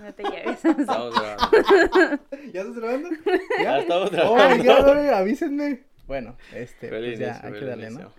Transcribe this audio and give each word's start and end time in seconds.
No 0.00 0.14
te 0.14 0.22
lleves. 0.24 0.64
Estamos 0.64 1.14
grabando. 1.14 1.50
¿Ya 2.52 2.60
estás 2.62 2.76
grabando? 2.76 3.08
Ya 3.62 3.78
estamos 3.78 4.08
Oh, 4.12 4.34
grabando. 4.34 4.64
ya, 4.64 4.82
güey, 4.82 5.08
avísenme. 5.08 5.80
Bueno, 6.06 6.36
este, 6.54 6.88
Feliz 6.88 7.18
pues 7.18 7.18
ya, 7.20 7.26
inicio, 7.28 7.46
hay 7.48 7.52
que 7.60 7.64
darle, 7.66 7.84
¿no? 7.90 8.00
inicio. 8.00 8.12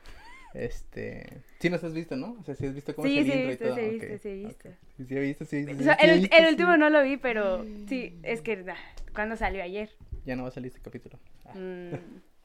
Este, 0.53 1.41
sí 1.59 1.69
nos 1.69 1.83
has 1.83 1.93
visto, 1.93 2.15
¿no? 2.15 2.37
O 2.39 2.43
sea, 2.43 2.55
sí 2.55 2.65
has 2.65 2.73
visto 2.73 2.95
cómo 2.95 3.07
Sí, 3.07 3.19
es 3.19 3.25
el 3.27 3.31
sí, 3.31 3.39
intro 3.39 3.53
y 3.53 3.57
todo. 3.57 3.75
sí, 3.75 3.81
he 3.81 3.85
ok, 3.85 3.91
visto, 3.91 4.17
sí, 4.17 4.29
he 4.29 4.45
ok. 4.45 4.47
visto. 4.47 4.69
Sí, 4.97 5.05
sí 5.05 5.15
he 5.15 5.19
visto, 5.19 5.45
sí, 5.45 5.65
sí, 5.65 5.71
O 5.71 5.77
sí, 5.77 5.83
sea, 5.83 5.95
sí 5.99 6.05
he 6.05 6.13
el, 6.13 6.19
visto, 6.21 6.35
el 6.37 6.43
sí. 6.45 6.49
último 6.51 6.77
no 6.77 6.89
lo 6.89 7.03
vi, 7.03 7.17
pero 7.17 7.65
sí, 7.87 8.17
es 8.23 8.41
que, 8.41 8.65
¿cuándo 9.13 9.35
salió 9.35 9.61
ayer? 9.63 9.89
Ya 10.25 10.35
no 10.35 10.43
va 10.43 10.49
a 10.49 10.51
salir 10.51 10.67
este 10.69 10.81
capítulo. 10.81 11.19
Ah. 11.45 11.53
Mm, 11.55 11.93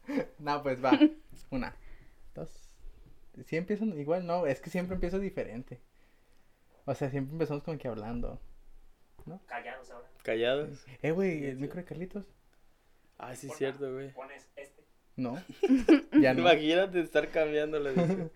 No, 0.40 0.62
pues 0.62 0.84
va. 0.84 0.98
Una, 1.50 1.74
dos. 2.34 2.50
Sí 3.46 3.56
empiezan 3.56 3.96
igual, 3.98 4.26
no, 4.26 4.44
es 4.46 4.60
que 4.60 4.70
siempre 4.70 4.94
empiezo 4.96 5.18
diferente. 5.20 5.80
O 6.84 6.94
sea, 6.96 7.10
siempre 7.10 7.32
empezamos 7.34 7.62
como 7.62 7.78
que 7.78 7.86
hablando. 7.88 8.40
Callados 9.46 9.90
ahora. 9.90 10.08
¿Callados? 10.22 10.84
Eh, 11.02 11.10
güey, 11.12 11.46
el 11.46 11.56
micro 11.58 11.76
de 11.78 11.84
Carlitos. 11.84 12.24
Ah, 13.18 13.34
sí, 13.36 13.48
es 13.48 13.56
cierto, 13.56 13.92
güey. 13.92 14.12
Pones 14.12 14.48
este. 14.56 14.82
No. 15.16 15.42
ya 16.20 16.32
no. 16.34 16.40
Imagínate 16.40 17.00
estar 17.00 17.28
cambiando 17.28 17.78
la 17.78 17.90
edición. 17.92 18.30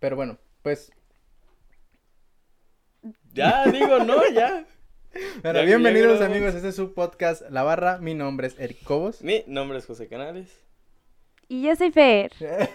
Pero 0.00 0.16
bueno, 0.16 0.38
pues 0.62 0.90
Ya, 3.32 3.66
digo, 3.66 3.98
no, 4.00 4.28
ya. 4.30 4.66
Bueno, 5.42 5.60
Ya- 5.60 5.64
bienvenidos 5.64 6.20
amigos, 6.20 6.54
este 6.54 6.68
es 6.68 6.76
su 6.76 6.92
podcast 6.92 7.42
La 7.50 7.62
Barra, 7.62 7.96
mi 7.98 8.14
nombre 8.14 8.46
es 8.46 8.58
Eric 8.58 8.82
Cobos. 8.84 9.22
Mi 9.22 9.42
nombre 9.46 9.78
es 9.78 9.86
José 9.86 10.06
Canales. 10.06 10.54
Y 11.48 11.62
yo 11.62 11.74
soy 11.76 11.90
Fer. 11.90 12.30
Pero 12.38 12.66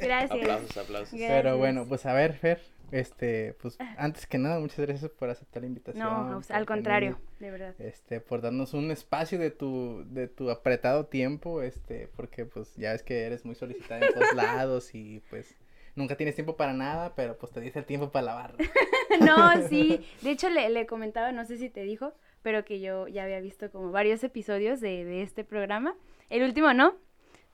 Gracias. 0.00 0.30
Aplausos, 0.30 0.76
aplausos. 0.78 1.12
Gracias. 1.18 1.56
bueno, 1.58 1.86
pues 1.86 2.06
a 2.06 2.14
ver, 2.14 2.32
Fer, 2.34 2.62
este, 2.92 3.54
pues 3.54 3.78
antes 3.96 4.26
que 4.26 4.38
nada, 4.38 4.60
muchas 4.60 4.78
gracias 4.80 5.10
por 5.10 5.30
aceptar 5.30 5.62
la 5.62 5.66
invitación. 5.66 6.04
No, 6.04 6.36
o 6.36 6.42
sea, 6.42 6.54
por 6.54 6.60
al 6.60 6.66
contrario, 6.66 7.18
de 7.40 7.50
verdad. 7.50 7.74
Este, 7.78 8.20
por 8.20 8.42
darnos 8.42 8.74
un 8.74 8.90
espacio 8.90 9.38
de 9.38 9.50
tu, 9.50 10.04
de 10.06 10.28
tu 10.28 10.50
apretado 10.50 11.06
tiempo, 11.06 11.62
este, 11.62 12.08
porque 12.16 12.44
pues 12.44 12.76
ya 12.76 12.92
ves 12.92 13.02
que 13.02 13.22
eres 13.22 13.44
muy 13.44 13.54
solicitada 13.54 14.06
en 14.06 14.12
todos 14.12 14.32
lados 14.34 14.94
y 14.94 15.20
pues 15.30 15.56
nunca 15.94 16.16
tienes 16.16 16.34
tiempo 16.34 16.56
para 16.56 16.74
nada, 16.74 17.14
pero 17.14 17.36
pues 17.38 17.50
te 17.50 17.60
dice 17.60 17.78
el 17.78 17.86
tiempo 17.86 18.10
para 18.10 18.26
la 18.26 18.34
barra. 18.34 18.56
No, 19.20 19.68
sí. 19.68 20.00
De 20.22 20.30
hecho, 20.30 20.48
le, 20.48 20.70
le 20.70 20.86
comentaba, 20.86 21.32
no 21.32 21.44
sé 21.44 21.58
si 21.58 21.68
te 21.68 21.82
dijo, 21.82 22.14
pero 22.40 22.64
que 22.64 22.80
yo 22.80 23.08
ya 23.08 23.24
había 23.24 23.40
visto 23.40 23.70
como 23.70 23.90
varios 23.90 24.24
episodios 24.24 24.80
de, 24.80 25.04
de 25.04 25.22
este 25.22 25.44
programa. 25.44 25.94
El 26.30 26.44
último 26.44 26.72
no. 26.72 26.96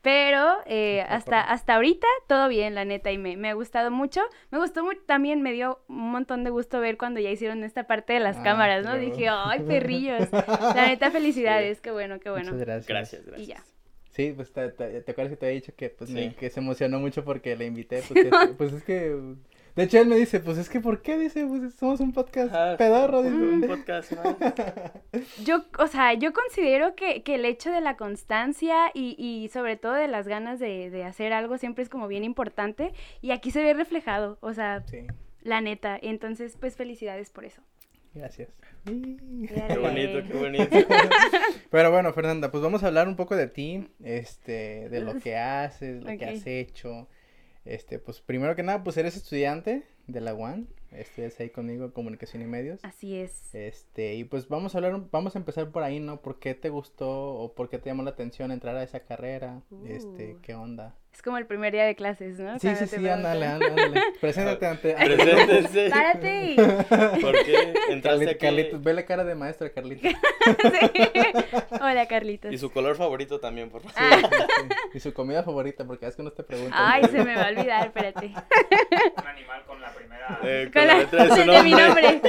Pero 0.01 0.59
eh, 0.67 1.03
hasta, 1.09 1.41
hasta 1.41 1.75
ahorita 1.75 2.07
todo 2.29 2.49
bien, 2.49 2.75
la 2.75 2.85
neta, 2.85 3.11
y 3.11 3.19
me, 3.19 3.37
me 3.37 3.49
ha 3.51 3.55
gustado 3.55 3.91
mucho. 3.91 4.21
Me 4.51 4.59
gustó 4.59 4.85
mucho, 4.85 5.01
también 5.07 5.43
me 5.43 5.53
dio 5.53 5.81
un 5.89 6.11
montón 6.13 6.45
de 6.45 6.51
gusto 6.51 6.79
ver 6.81 6.97
cuando 6.97 7.19
ya 7.21 7.31
hicieron 7.31 7.65
esta 7.65 7.85
parte 7.87 8.13
de 8.13 8.21
las 8.21 8.37
Ah, 8.39 8.43
cámaras, 8.45 8.85
¿no? 8.85 8.93
claro. 8.93 9.05
Dije, 9.05 9.29
ay, 9.29 9.61
perrillos. 9.67 10.31
La 10.77 10.87
neta, 10.87 11.11
felicidades, 11.11 11.81
qué 11.81 11.91
bueno, 11.91 12.21
qué 12.21 12.31
bueno. 12.31 12.53
Muchas 12.53 12.61
gracias. 12.67 12.87
Gracias, 12.89 13.27
gracias. 13.27 13.49
Y 13.49 13.51
ya. 13.53 13.63
Sí, 14.11 14.33
pues 14.35 14.53
te, 14.53 14.69
te, 14.71 15.01
¿te 15.03 15.11
acuerdas 15.13 15.31
que 15.33 15.37
te 15.37 15.47
había 15.47 15.61
dicho 15.61 15.73
que 15.77 15.91
pues 15.91 16.11
me- 16.11 16.35
que 16.35 16.49
se 16.51 16.61
emocionó 16.61 16.99
mucho 17.01 17.25
porque 17.25 17.55
le 17.57 17.67
invité, 17.67 18.03
pues, 18.03 18.27
pues 18.59 18.73
es 18.73 18.83
que 18.85 19.17
de 19.79 19.84
hecho 19.84 19.98
él 20.01 20.09
me 20.09 20.17
dice, 20.17 20.41
pues 20.41 20.59
es 20.59 20.69
que 20.69 20.81
¿por 20.81 21.03
qué? 21.03 21.17
Dice, 21.17 21.47
pues 21.47 21.73
somos 21.75 22.01
un 22.01 22.12
podcast 22.12 22.53
Ajá, 22.53 22.77
pedorro, 22.77 23.21
Un 23.21 23.62
podcast 23.67 24.12
más. 24.12 24.37
Yo, 25.45 25.65
o 25.79 25.87
sea, 25.87 26.15
yo 26.15 26.33
considero 26.33 26.97
que, 26.97 27.23
que 27.23 27.37
el 27.37 27.45
hecho 27.45 27.70
de 27.70 27.81
la 27.81 27.97
constancia 27.97 28.91
y, 28.93 29.15
y 29.17 29.48
sobre 29.51 29.77
todo 29.77 29.93
de 29.93 30.09
las 30.09 30.27
ganas 30.27 30.59
de, 30.59 30.91
de 30.91 31.05
hacer 31.05 31.33
algo 31.33 31.59
siempre 31.59 31.83
es 31.85 31.89
como 31.89 32.09
bien 32.09 32.25
importante 32.25 32.93
y 33.23 33.31
aquí 33.31 33.53
se 33.53 33.62
ve 33.62 33.73
reflejado, 33.73 34.37
o 34.41 34.53
sea, 34.53 34.83
Sí, 34.87 35.07
la 35.43 35.61
neta. 35.61 35.97
Entonces, 36.03 36.57
pues 36.59 36.75
felicidades 36.77 37.31
por 37.31 37.45
eso. 37.45 37.63
gracias. 38.15 38.48
Qué 38.85 39.79
bonito, 39.81 40.23
qué 40.27 40.35
bonito. 40.39 40.77
Pero 41.70 41.91
bueno, 41.91 42.13
Fernanda, 42.13 42.51
pues 42.51 42.63
vamos 42.63 42.83
a 42.83 42.89
hablar 42.89 43.07
un 43.07 43.17
poco 43.17 43.37
de 43.37 43.47
ti, 43.47 43.87
este, 44.03 44.89
de 44.89 45.01
lo 45.01 45.19
que 45.19 45.36
haces, 45.36 46.02
lo 46.02 46.17
que 46.19 46.25
has 46.25 46.47
hecho. 46.47 47.08
Este, 47.68 47.98
pues 47.98 48.20
primero 48.20 48.56
que 48.56 48.62
nada, 48.62 48.83
pues 48.83 48.96
eres 48.96 49.14
estudiante 49.17 49.83
de 50.06 50.20
la 50.23 50.34
UAN, 50.34 50.68
estudias 50.90 51.39
ahí 51.39 51.51
conmigo 51.51 51.92
Comunicación 51.92 52.42
y 52.42 52.46
Medios. 52.46 52.80
Así 52.83 53.17
es. 53.17 53.55
Este, 53.55 54.14
y 54.14 54.24
pues 54.24 54.48
vamos 54.48 54.74
a 54.74 54.79
hablar, 54.79 54.98
vamos 55.11 55.36
a 55.36 55.39
empezar 55.39 55.70
por 55.70 55.83
ahí, 55.83 56.01
¿no? 56.01 56.23
¿Por 56.23 56.39
qué 56.39 56.55
te 56.55 56.70
gustó 56.70 57.11
o 57.11 57.55
por 57.55 57.68
qué 57.68 57.78
te 57.78 57.90
llamó 57.90 58.02
la 58.02 58.11
atención 58.11 58.52
entrar 58.52 58.74
a 58.77 58.83
esa 58.83 59.01
carrera? 59.01 59.61
Este, 59.86 60.34
Uh. 60.34 60.40
¿qué 60.40 60.55
onda? 60.55 60.96
Es 61.13 61.23
como 61.23 61.36
el 61.39 61.46
primer 61.46 61.73
día 61.73 61.85
de 61.85 61.96
clases, 61.96 62.39
¿no? 62.39 62.58
Sí, 62.61 62.69
Cuando 62.69 62.86
sí, 62.86 62.96
sí, 62.96 63.08
ándale, 63.08 63.46
ándale. 63.46 64.02
Preséntate 64.20 64.67
ante, 64.67 64.95
ante 64.95 65.17
Preséntense. 65.17 65.91
Párate 65.91 66.45
y... 66.52 66.55
¿Por 67.20 67.45
qué 67.45 67.74
entraste 67.89 68.01
Carlitos, 68.02 68.29
aquí? 68.35 68.39
Carlitos, 68.39 68.83
ve 68.85 68.95
la 68.95 69.05
cara 69.05 69.24
de 69.24 69.35
maestra, 69.35 69.70
Carlitos. 69.70 70.13
Sí. 70.13 70.17
Hola, 71.80 72.07
Carlitos. 72.07 72.52
Y 72.52 72.58
su 72.58 72.70
color 72.70 72.95
favorito 72.96 73.41
también, 73.41 73.69
por 73.69 73.83
favor. 73.83 73.95
Ah. 73.96 74.17
Sí, 74.23 74.36
sí. 74.69 74.77
Y 74.95 75.01
su 75.01 75.13
comida 75.13 75.42
favorita, 75.42 75.85
porque 75.85 76.07
es 76.07 76.14
que 76.14 76.23
no 76.23 76.30
te 76.30 76.45
preguntan. 76.45 76.79
Ay, 76.80 77.02
se 77.11 77.25
me 77.25 77.35
va 77.35 77.46
a 77.46 77.48
olvidar, 77.48 77.86
espérate. 77.86 78.27
Un 78.27 79.27
animal 79.27 79.64
con 79.67 79.80
la 79.80 79.90
primera. 79.92 80.39
Eh, 80.45 80.70
Con 80.73 80.83
con 80.83 80.86
la 80.86 80.95
la- 80.95 80.98
letra 81.01 81.25
de 81.25 81.30
su 81.30 81.51
de 81.51 81.63
mi 81.64 81.70
nombre. 81.73 82.02
nombre. 82.13 82.20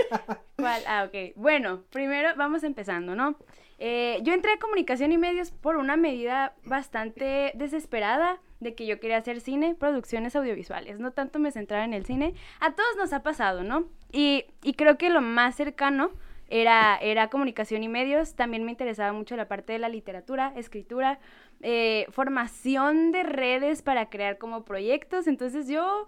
¿Cuál? 0.55 0.81
Ah, 0.87 1.03
ok. 1.07 1.33
Bueno, 1.35 1.83
primero 1.91 2.29
vamos 2.37 2.63
empezando, 2.63 3.13
¿no? 3.13 3.37
Eh, 3.77 4.19
yo 4.23 4.33
entré 4.33 4.53
a 4.53 4.57
comunicación 4.57 5.11
y 5.11 5.17
medios 5.17 5.51
por 5.51 5.77
una 5.77 5.95
medida 5.95 6.53
bastante 6.63 7.51
desesperada 7.55 8.39
de 8.59 8.75
que 8.75 8.85
yo 8.85 8.99
quería 8.99 9.17
hacer 9.17 9.39
cine, 9.41 9.75
producciones 9.75 10.35
audiovisuales. 10.35 10.99
No 10.99 11.11
tanto 11.11 11.39
me 11.39 11.51
centraba 11.51 11.85
en 11.85 11.93
el 11.93 12.05
cine. 12.05 12.33
A 12.59 12.71
todos 12.73 12.95
nos 12.97 13.13
ha 13.13 13.23
pasado, 13.23 13.63
¿no? 13.63 13.85
Y, 14.11 14.45
y 14.63 14.73
creo 14.73 14.97
que 14.97 15.09
lo 15.09 15.21
más 15.21 15.55
cercano 15.55 16.11
era, 16.49 16.97
era 16.97 17.29
comunicación 17.29 17.83
y 17.83 17.87
medios. 17.89 18.35
También 18.35 18.63
me 18.63 18.71
interesaba 18.71 19.13
mucho 19.13 19.35
la 19.35 19.47
parte 19.47 19.73
de 19.73 19.79
la 19.79 19.89
literatura, 19.89 20.53
escritura, 20.55 21.19
eh, 21.61 22.05
formación 22.11 23.11
de 23.11 23.23
redes 23.23 23.81
para 23.81 24.09
crear 24.09 24.37
como 24.37 24.65
proyectos. 24.65 25.27
Entonces 25.27 25.67
yo 25.67 26.07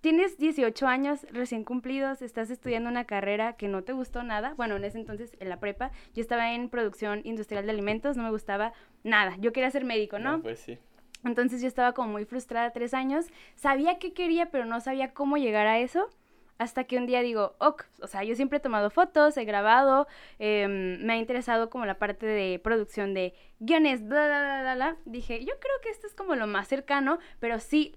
Tienes 0.00 0.38
18 0.38 0.86
años 0.86 1.26
recién 1.32 1.64
cumplidos, 1.64 2.22
estás 2.22 2.50
estudiando 2.50 2.88
una 2.88 3.04
carrera 3.04 3.54
que 3.54 3.66
no 3.66 3.82
te 3.82 3.92
gustó 3.92 4.22
nada. 4.22 4.54
Bueno, 4.56 4.76
en 4.76 4.84
ese 4.84 4.96
entonces, 4.96 5.32
en 5.40 5.48
la 5.48 5.58
prepa, 5.58 5.90
yo 6.14 6.20
estaba 6.20 6.52
en 6.52 6.68
producción 6.68 7.20
industrial 7.24 7.66
de 7.66 7.72
alimentos, 7.72 8.16
no 8.16 8.22
me 8.22 8.30
gustaba 8.30 8.72
nada. 9.02 9.34
Yo 9.40 9.52
quería 9.52 9.72
ser 9.72 9.84
médico, 9.84 10.20
¿no? 10.20 10.36
No, 10.36 10.42
pues 10.42 10.60
sí. 10.60 10.78
Entonces 11.24 11.60
yo 11.60 11.68
estaba 11.68 11.92
como 11.92 12.10
muy 12.12 12.24
frustrada 12.24 12.70
tres 12.72 12.94
años. 12.94 13.26
Sabía 13.56 13.98
que 13.98 14.12
quería, 14.12 14.50
pero 14.50 14.64
no 14.64 14.80
sabía 14.80 15.12
cómo 15.12 15.36
llegar 15.36 15.66
a 15.66 15.78
eso. 15.78 16.08
Hasta 16.58 16.84
que 16.84 16.96
un 16.96 17.06
día 17.06 17.20
digo, 17.22 17.54
ok, 17.58 17.84
o 18.02 18.08
sea, 18.08 18.24
yo 18.24 18.34
siempre 18.34 18.58
he 18.58 18.60
tomado 18.60 18.90
fotos, 18.90 19.36
he 19.36 19.44
grabado, 19.44 20.08
em, 20.40 21.00
me 21.04 21.12
ha 21.12 21.16
interesado 21.16 21.70
como 21.70 21.86
la 21.86 21.98
parte 22.00 22.26
de 22.26 22.58
producción 22.58 23.14
de 23.14 23.32
guiones, 23.60 24.00
bla, 24.02 24.26
bla, 24.26 24.40
bla, 24.42 24.60
bla, 24.62 24.74
bla. 24.74 24.96
Dije, 25.04 25.38
yo 25.44 25.54
creo 25.60 25.74
que 25.82 25.90
esto 25.90 26.08
es 26.08 26.14
como 26.14 26.34
lo 26.34 26.48
más 26.48 26.66
cercano, 26.66 27.20
pero 27.38 27.60
sí, 27.60 27.94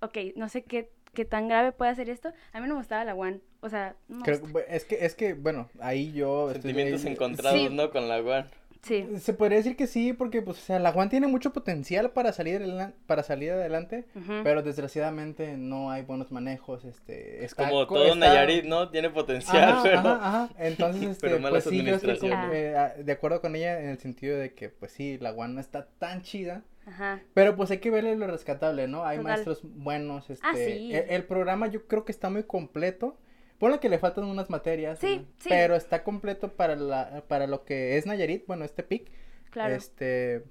ok, 0.00 0.16
no 0.36 0.48
sé 0.48 0.62
qué, 0.62 0.92
qué 1.12 1.24
tan 1.24 1.48
grave 1.48 1.72
puede 1.72 1.92
ser 1.96 2.08
esto. 2.08 2.32
A 2.52 2.60
mí 2.60 2.68
no 2.68 2.74
me 2.74 2.80
gustaba 2.80 3.04
la 3.04 3.16
one, 3.16 3.40
o 3.62 3.68
sea, 3.68 3.96
no 4.06 4.18
me 4.18 4.22
Creo- 4.22 4.38
gusta. 4.38 4.60
es 4.60 4.84
que, 4.84 5.04
es 5.04 5.16
que, 5.16 5.34
bueno, 5.34 5.68
ahí 5.80 6.12
yo... 6.12 6.50
estoy- 6.52 6.62
Sentimientos 6.72 7.04
ahí- 7.04 7.12
encontrados, 7.14 7.58
Sí. 7.58 7.68
¿no? 7.70 7.90
Con 7.90 8.08
la 8.08 8.20
guan. 8.20 8.48
Sí, 8.84 9.06
Se 9.18 9.32
podría 9.32 9.58
decir 9.58 9.76
que 9.76 9.86
sí, 9.86 10.12
porque, 10.12 10.42
pues, 10.42 10.58
o 10.58 10.60
sea, 10.60 10.78
la 10.78 10.92
Juan 10.92 11.08
tiene 11.08 11.26
mucho 11.26 11.52
potencial 11.52 12.10
para 12.10 12.32
salir, 12.32 12.60
adelan- 12.60 12.92
para 13.06 13.22
salir 13.22 13.50
adelante, 13.52 14.04
pero 14.42 14.62
desgraciadamente 14.62 15.56
no 15.56 15.90
hay 15.90 16.02
buenos 16.02 16.30
manejos, 16.30 16.84
este... 16.84 17.38
Es 17.38 17.52
está 17.52 17.68
como 17.68 17.86
co- 17.86 17.94
todo 17.94 18.04
está- 18.06 18.16
Nayarit, 18.16 18.64
¿no? 18.66 18.90
Tiene 18.90 19.10
potencial, 19.10 19.70
Ajá, 19.70 19.82
pero... 19.82 19.98
ajá, 20.00 20.14
ajá. 20.44 20.50
Entonces, 20.58 21.02
este, 21.12 21.28
Pero 21.28 21.48
pues 21.48 21.64
sí, 21.64 21.82
yo 21.82 21.94
estoy 21.96 22.18
como 22.18 22.34
ah, 22.34 22.92
de 22.98 23.12
acuerdo 23.12 23.40
con 23.40 23.56
ella 23.56 23.80
en 23.80 23.88
el 23.88 23.98
sentido 23.98 24.36
de 24.38 24.52
que, 24.52 24.68
pues 24.68 24.92
sí, 24.92 25.18
la 25.18 25.32
Juan 25.32 25.54
no 25.54 25.60
está 25.60 25.86
tan 25.98 26.22
chida, 26.22 26.62
Ajá. 26.86 27.20
pero 27.32 27.56
pues 27.56 27.70
hay 27.70 27.78
que 27.78 27.90
verle 27.90 28.14
lo 28.16 28.26
rescatable, 28.26 28.86
¿no? 28.88 29.04
Hay 29.06 29.16
Total. 29.16 29.32
maestros 29.32 29.60
buenos, 29.62 30.28
este... 30.28 30.46
Ah, 30.46 30.52
sí. 30.54 30.94
el, 30.94 31.08
el 31.08 31.24
programa 31.24 31.68
yo 31.68 31.86
creo 31.86 32.04
que 32.04 32.12
está 32.12 32.28
muy 32.28 32.42
completo. 32.42 33.16
Ponle 33.64 33.80
que 33.80 33.88
le 33.88 33.98
faltan 33.98 34.24
unas 34.24 34.50
materias, 34.50 34.98
Sí, 34.98 35.16
¿no? 35.20 35.26
sí. 35.38 35.48
pero 35.48 35.74
está 35.74 36.02
completo 36.04 36.52
para 36.52 36.76
la, 36.76 37.22
para 37.28 37.46
lo 37.46 37.64
que 37.64 37.96
es 37.96 38.04
Nayarit, 38.04 38.46
bueno, 38.46 38.64
este 38.64 38.82
pic, 38.82 39.10
Claro. 39.50 39.74
este, 39.74 40.44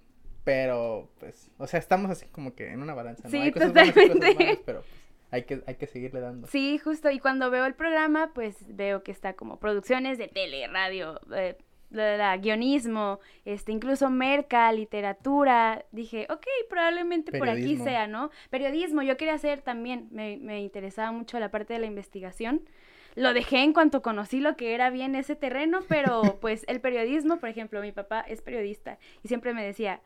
pero, 0.44 1.10
pues, 1.19 1.51
o 1.60 1.68
sea, 1.68 1.80
estamos 1.80 2.10
así 2.10 2.25
como 2.27 2.56
que 2.56 2.71
en 2.71 2.81
una 2.81 2.94
balanza, 2.95 3.24
¿no? 3.25 3.30
Sí, 3.30 3.38
hay 3.38 3.51
cosas 3.51 3.71
buenas 3.71 3.94
totalmente. 3.94 4.36
malas, 4.44 4.60
pero 4.65 4.80
pues, 4.81 4.94
hay 5.31 5.44
que, 5.44 5.62
hay 5.68 5.75
que 5.75 5.88
seguirle 5.88 6.19
dando. 6.21 6.48
Sí, 6.48 6.80
justo. 6.80 7.12
Y 7.12 7.19
cuando 7.19 7.50
veo 7.51 7.65
el 7.65 7.75
programa, 7.75 8.31
pues 8.33 8.56
veo 8.75 9.04
que 9.04 9.12
está 9.12 9.33
como 9.33 9.60
producciones 9.60 10.18
de 10.18 10.27
tele, 10.27 10.68
radio, 10.68 11.19
eh, 11.36 11.56
la, 11.92 12.18
la- 12.18 12.38
guionismo, 12.38 13.19
este, 13.45 13.71
incluso 13.71 14.10
merca, 14.10 14.71
literatura. 14.71 15.86
Dije, 15.92 16.25
ok, 16.30 16.45
probablemente 16.69 17.38
por 17.38 17.50
aquí 17.50 17.77
sea, 17.77 18.07
¿no? 18.07 18.31
Periodismo, 18.50 19.01
yo 19.04 19.15
quería 19.18 19.36
hacer 19.36 19.62
también, 19.62 20.07
me, 20.12 20.38
me 20.38 20.62
interesaba 20.62 21.12
mucho 21.12 21.39
la 21.39 21.51
parte 21.51 21.74
de 21.74 21.80
la 21.80 21.86
investigación. 21.86 22.62
Lo 23.15 23.33
dejé 23.33 23.63
en 23.63 23.74
cuanto 23.74 24.01
conocí 24.01 24.39
lo 24.39 24.56
que 24.56 24.74
era 24.74 24.89
bien 24.89 25.15
ese 25.15 25.36
terreno, 25.36 25.80
pero 25.88 26.21
pues 26.42 26.63
el 26.68 26.81
periodismo, 26.81 27.38
por 27.38 27.50
ejemplo, 27.50 27.81
mi 27.81 27.92
papá 27.92 28.21
es 28.21 28.42
periodista 28.42 28.98
y 29.24 29.27
siempre 29.27 29.54
me 29.54 29.63
decía, 29.63 30.01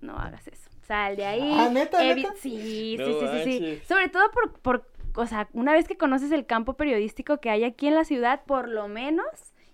no 0.00 0.18
hagas 0.18 0.46
eso, 0.48 0.70
sal 0.86 1.16
de 1.16 1.24
ahí. 1.24 1.50
Ah, 1.58 1.68
¿neta, 1.72 2.02
neta? 2.02 2.32
Sí, 2.36 2.96
No 2.98 3.06
sí, 3.06 3.12
sí, 3.20 3.26
sí, 3.44 3.58
sí. 3.58 3.82
Sobre 3.86 4.08
todo 4.08 4.30
por, 4.30 4.52
por 4.60 4.86
o 5.16 5.26
sea, 5.26 5.48
una 5.52 5.72
vez 5.72 5.86
que 5.86 5.96
conoces 5.96 6.32
el 6.32 6.44
campo 6.46 6.74
periodístico 6.74 7.38
que 7.40 7.50
hay 7.50 7.64
aquí 7.64 7.86
en 7.86 7.94
la 7.94 8.04
ciudad, 8.04 8.42
por 8.46 8.68
lo 8.68 8.88
menos, 8.88 9.26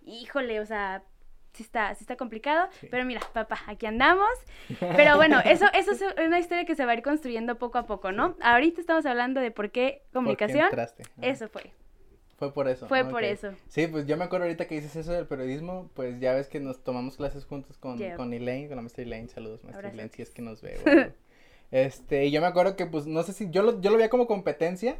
híjole, 0.04 0.60
o 0.60 0.66
sea, 0.66 1.02
sí 1.54 1.62
está, 1.62 1.94
sí 1.94 2.04
está 2.04 2.16
complicado, 2.16 2.68
Sí. 2.80 2.88
pero 2.90 3.04
mira, 3.06 3.20
papá, 3.32 3.58
aquí 3.66 3.86
andamos. 3.86 4.28
Pero 4.78 5.16
bueno, 5.16 5.40
eso, 5.44 5.66
eso 5.72 5.92
es 5.92 6.04
una 6.24 6.38
historia 6.38 6.64
que 6.64 6.74
se 6.76 6.84
va 6.84 6.92
a 6.92 6.94
ir 6.94 7.02
construyendo 7.02 7.56
poco 7.56 7.78
a 7.78 7.86
poco, 7.86 8.12
¿no? 8.12 8.36
Ahorita 8.42 8.80
estamos 8.80 9.06
hablando 9.06 9.40
de 9.40 9.50
por 9.50 9.70
qué 9.70 10.02
¿Por 10.12 10.36
qué 10.36 10.36
comunicación. 10.46 10.68
Ah, 10.76 10.86
Eso 11.22 11.48
fue. 11.48 11.72
Fue 12.40 12.52
por 12.52 12.66
eso. 12.68 12.88
Fue 12.88 13.04
por 13.04 13.22
eso. 13.22 13.52
Sí, 13.68 13.86
pues 13.86 14.06
yo 14.06 14.16
me 14.16 14.24
acuerdo 14.24 14.46
ahorita 14.46 14.66
que 14.66 14.74
dices 14.74 14.96
eso 14.96 15.12
del 15.12 15.26
periodismo, 15.28 15.90
pues 15.94 16.18
ya 16.20 16.32
ves 16.34 16.48
que 16.48 16.58
nos 16.58 16.82
tomamos 16.82 17.16
clases 17.16 17.44
juntos 17.44 17.76
con, 17.78 17.98
Yeah. 17.98 18.16
con 18.16 18.32
Elaine, 18.32 18.66
con 18.66 18.76
la 18.76 18.82
maestra 18.82 19.04
Elaine, 19.04 19.28
saludos 19.28 19.62
maestra. 19.62 19.90
Elaine, 19.90 20.10
si 20.10 20.22
es 20.22 20.30
que 20.30 20.40
nos 20.42 20.60
ve. 20.62 21.12
este, 21.70 22.24
y 22.26 22.30
yo 22.32 22.40
me 22.40 22.48
acuerdo 22.48 22.74
que 22.76 22.86
pues 22.86 23.06
no 23.06 23.22
sé 23.22 23.32
si, 23.34 23.50
yo 23.50 23.62
lo, 23.62 23.80
yo 23.80 23.90
lo 23.90 23.96
veía 23.98 24.08
como 24.10 24.26
competencia, 24.26 24.96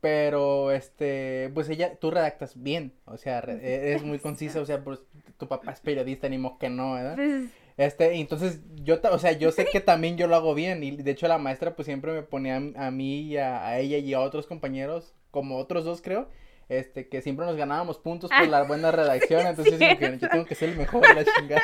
pero 0.00 0.70
este, 0.72 1.50
pues 1.52 1.68
ella, 1.68 1.96
tú 1.96 2.10
redactas 2.10 2.62
bien, 2.62 2.94
o 3.04 3.16
sea, 3.18 3.40
re- 3.42 3.60
eres 3.90 4.02
muy 4.02 4.18
concisa, 4.18 4.60
o 4.60 4.64
sea, 4.64 4.82
pues 4.82 5.00
tu 5.36 5.46
papá 5.48 5.72
es 5.72 5.80
periodista, 5.80 6.28
ni 6.28 6.38
modo 6.38 6.56
que 6.58 6.70
no, 6.70 6.94
¿verdad? 6.94 7.16
Pues, 7.16 7.50
Este, 7.76 8.14
entonces 8.14 8.60
yo, 8.76 8.98
o 9.10 9.18
sea, 9.18 9.32
yo 9.32 9.50
sé 9.52 9.66
que 9.72 9.80
también 9.80 10.16
yo 10.16 10.26
lo 10.26 10.36
hago 10.36 10.54
bien 10.54 10.82
y 10.84 10.92
de 10.96 11.10
hecho 11.10 11.28
la 11.28 11.38
maestra 11.38 11.74
pues 11.76 11.86
siempre 11.86 12.12
me 12.12 12.22
ponía 12.22 12.56
a, 12.76 12.86
a 12.86 12.90
mí 12.90 13.22
y 13.22 13.36
a, 13.36 13.66
a 13.66 13.78
ella 13.78 13.98
y 13.98 14.14
a 14.14 14.20
otros 14.20 14.46
compañeros, 14.46 15.14
como 15.30 15.58
otros 15.58 15.84
dos 15.84 16.00
creo, 16.00 16.28
este, 16.70 17.08
que 17.08 17.20
siempre 17.20 17.44
nos 17.44 17.56
ganábamos 17.56 17.98
puntos 17.98 18.30
por 18.30 18.46
la 18.48 18.62
buena 18.62 18.92
redacción, 18.92 19.44
entonces 19.44 19.76
que 19.76 20.18
yo 20.18 20.28
tengo 20.28 20.44
que 20.46 20.54
ser 20.54 20.70
el 20.70 20.76
mejor 20.76 21.02
de 21.06 21.14
la 21.14 21.24
chingada. 21.24 21.62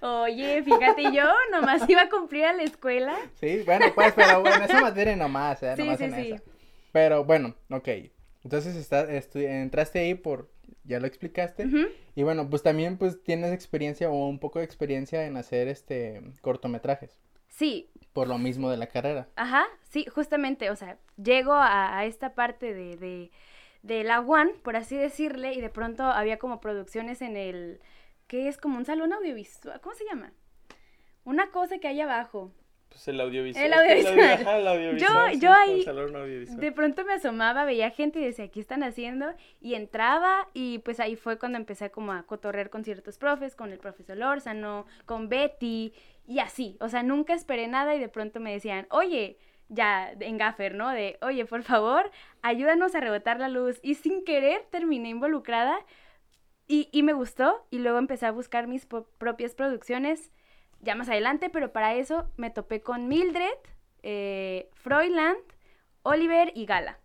Oye, 0.22 0.62
fíjate, 0.62 1.12
yo 1.12 1.30
nomás 1.52 1.88
iba 1.88 2.02
a 2.02 2.08
cumplir 2.08 2.46
a 2.46 2.54
la 2.54 2.62
escuela. 2.62 3.14
Sí, 3.34 3.62
bueno, 3.66 3.86
pues, 3.94 4.14
pero 4.14 4.40
bueno, 4.40 4.64
esa 4.64 4.80
materia 4.80 5.14
nomás, 5.16 5.62
¿eh? 5.62 5.74
Nomás 5.76 5.98
sí, 5.98 6.04
en 6.04 6.14
sí. 6.14 6.30
esa. 6.32 6.42
Pero 6.92 7.24
bueno, 7.24 7.54
ok. 7.70 7.88
Entonces 8.42 8.74
está, 8.74 9.06
entraste 9.10 9.98
ahí 9.98 10.14
por, 10.14 10.50
ya 10.84 10.98
lo 10.98 11.06
explicaste. 11.06 11.68
Y 12.14 12.22
bueno, 12.22 12.48
pues 12.48 12.62
también 12.62 12.96
pues 12.96 13.22
tienes 13.22 13.52
experiencia 13.52 14.08
o 14.08 14.28
un 14.28 14.38
poco 14.38 14.60
de 14.60 14.64
experiencia 14.64 15.26
en 15.26 15.36
hacer 15.36 15.68
este 15.68 16.22
cortometrajes. 16.40 17.18
Sí, 17.48 17.90
Por 18.14 18.28
lo 18.28 18.38
mismo 18.38 18.70
de 18.70 18.78
la 18.78 18.86
carrera. 18.86 19.28
Ajá, 19.36 19.64
sí, 19.90 20.06
justamente, 20.06 20.70
o 20.70 20.76
sea, 20.76 20.98
llego 21.22 21.52
a, 21.52 21.98
a 21.98 22.06
esta 22.06 22.34
parte 22.34 22.72
de, 22.72 22.96
de, 22.96 23.30
de 23.82 24.04
la 24.04 24.20
One, 24.20 24.52
por 24.62 24.76
así 24.76 24.96
decirle, 24.96 25.52
y 25.54 25.60
de 25.60 25.70
pronto 25.70 26.04
había 26.04 26.38
como 26.38 26.60
producciones 26.60 27.22
en 27.22 27.36
el, 27.36 27.80
que 28.26 28.48
es 28.48 28.58
como 28.58 28.78
un 28.78 28.84
salón 28.84 29.12
audiovisual, 29.12 29.80
¿cómo 29.80 29.94
se 29.94 30.04
llama? 30.04 30.32
Una 31.24 31.50
cosa 31.50 31.78
que 31.78 31.88
hay 31.88 32.00
abajo. 32.00 32.52
Pues 32.88 33.08
el 33.08 33.20
audiovisual. 33.20 33.64
El 33.66 33.72
es 33.72 33.78
que 33.78 34.08
audiovisual. 34.08 34.32
ajá, 34.46 34.58
el 34.58 34.68
audiovisual, 34.68 35.32
Yo- 35.34 35.38
yo 35.40 35.52
ahí-. 35.52 35.84
De 36.56 36.72
pronto 36.72 37.04
me 37.04 37.14
asomaba, 37.14 37.64
veía 37.64 37.90
gente 37.90 38.20
y 38.20 38.24
decía, 38.24 38.48
¿qué 38.48 38.60
están 38.60 38.82
haciendo? 38.84 39.34
Y 39.60 39.74
entraba 39.74 40.48
y 40.54 40.78
pues 40.78 41.00
ahí 41.00 41.16
fue 41.16 41.38
cuando 41.38 41.58
empecé 41.58 41.90
como 41.90 42.12
a 42.12 42.22
cotorrear 42.22 42.70
con 42.70 42.84
ciertos 42.84 43.18
profes, 43.18 43.56
con 43.56 43.72
el 43.72 43.78
profesor 43.78 44.16
Lórzano, 44.16 44.86
con 45.04 45.28
Betty 45.28 45.92
y 46.26 46.38
así. 46.38 46.76
O 46.80 46.88
sea, 46.88 47.02
nunca 47.02 47.34
esperé 47.34 47.66
nada 47.66 47.94
y 47.94 47.98
de 47.98 48.08
pronto 48.08 48.40
me 48.40 48.52
decían, 48.52 48.86
oye, 48.90 49.36
ya 49.68 50.12
en 50.20 50.38
gaffer, 50.38 50.74
¿no? 50.74 50.90
De, 50.90 51.18
oye, 51.22 51.44
por 51.44 51.62
favor, 51.62 52.10
ayúdanos 52.42 52.94
a 52.94 53.00
rebotar 53.00 53.40
la 53.40 53.48
luz. 53.48 53.78
Y 53.82 53.94
sin 53.94 54.24
querer 54.24 54.64
terminé 54.70 55.08
involucrada 55.08 55.78
y, 56.68 56.88
y 56.92 57.02
me 57.02 57.12
gustó 57.12 57.66
y 57.70 57.78
luego 57.78 57.98
empecé 57.98 58.26
a 58.26 58.32
buscar 58.32 58.66
mis 58.66 58.86
propias 58.86 59.54
producciones 59.54 60.32
ya 60.80 60.94
más 60.94 61.08
adelante, 61.08 61.48
pero 61.50 61.72
para 61.72 61.94
eso 61.94 62.30
me 62.36 62.50
topé 62.50 62.80
con 62.82 63.08
Mildred, 63.08 63.48
eh, 64.02 64.68
Froiland, 64.74 65.38
Oliver 66.02 66.52
y 66.54 66.66
Gala. 66.66 66.98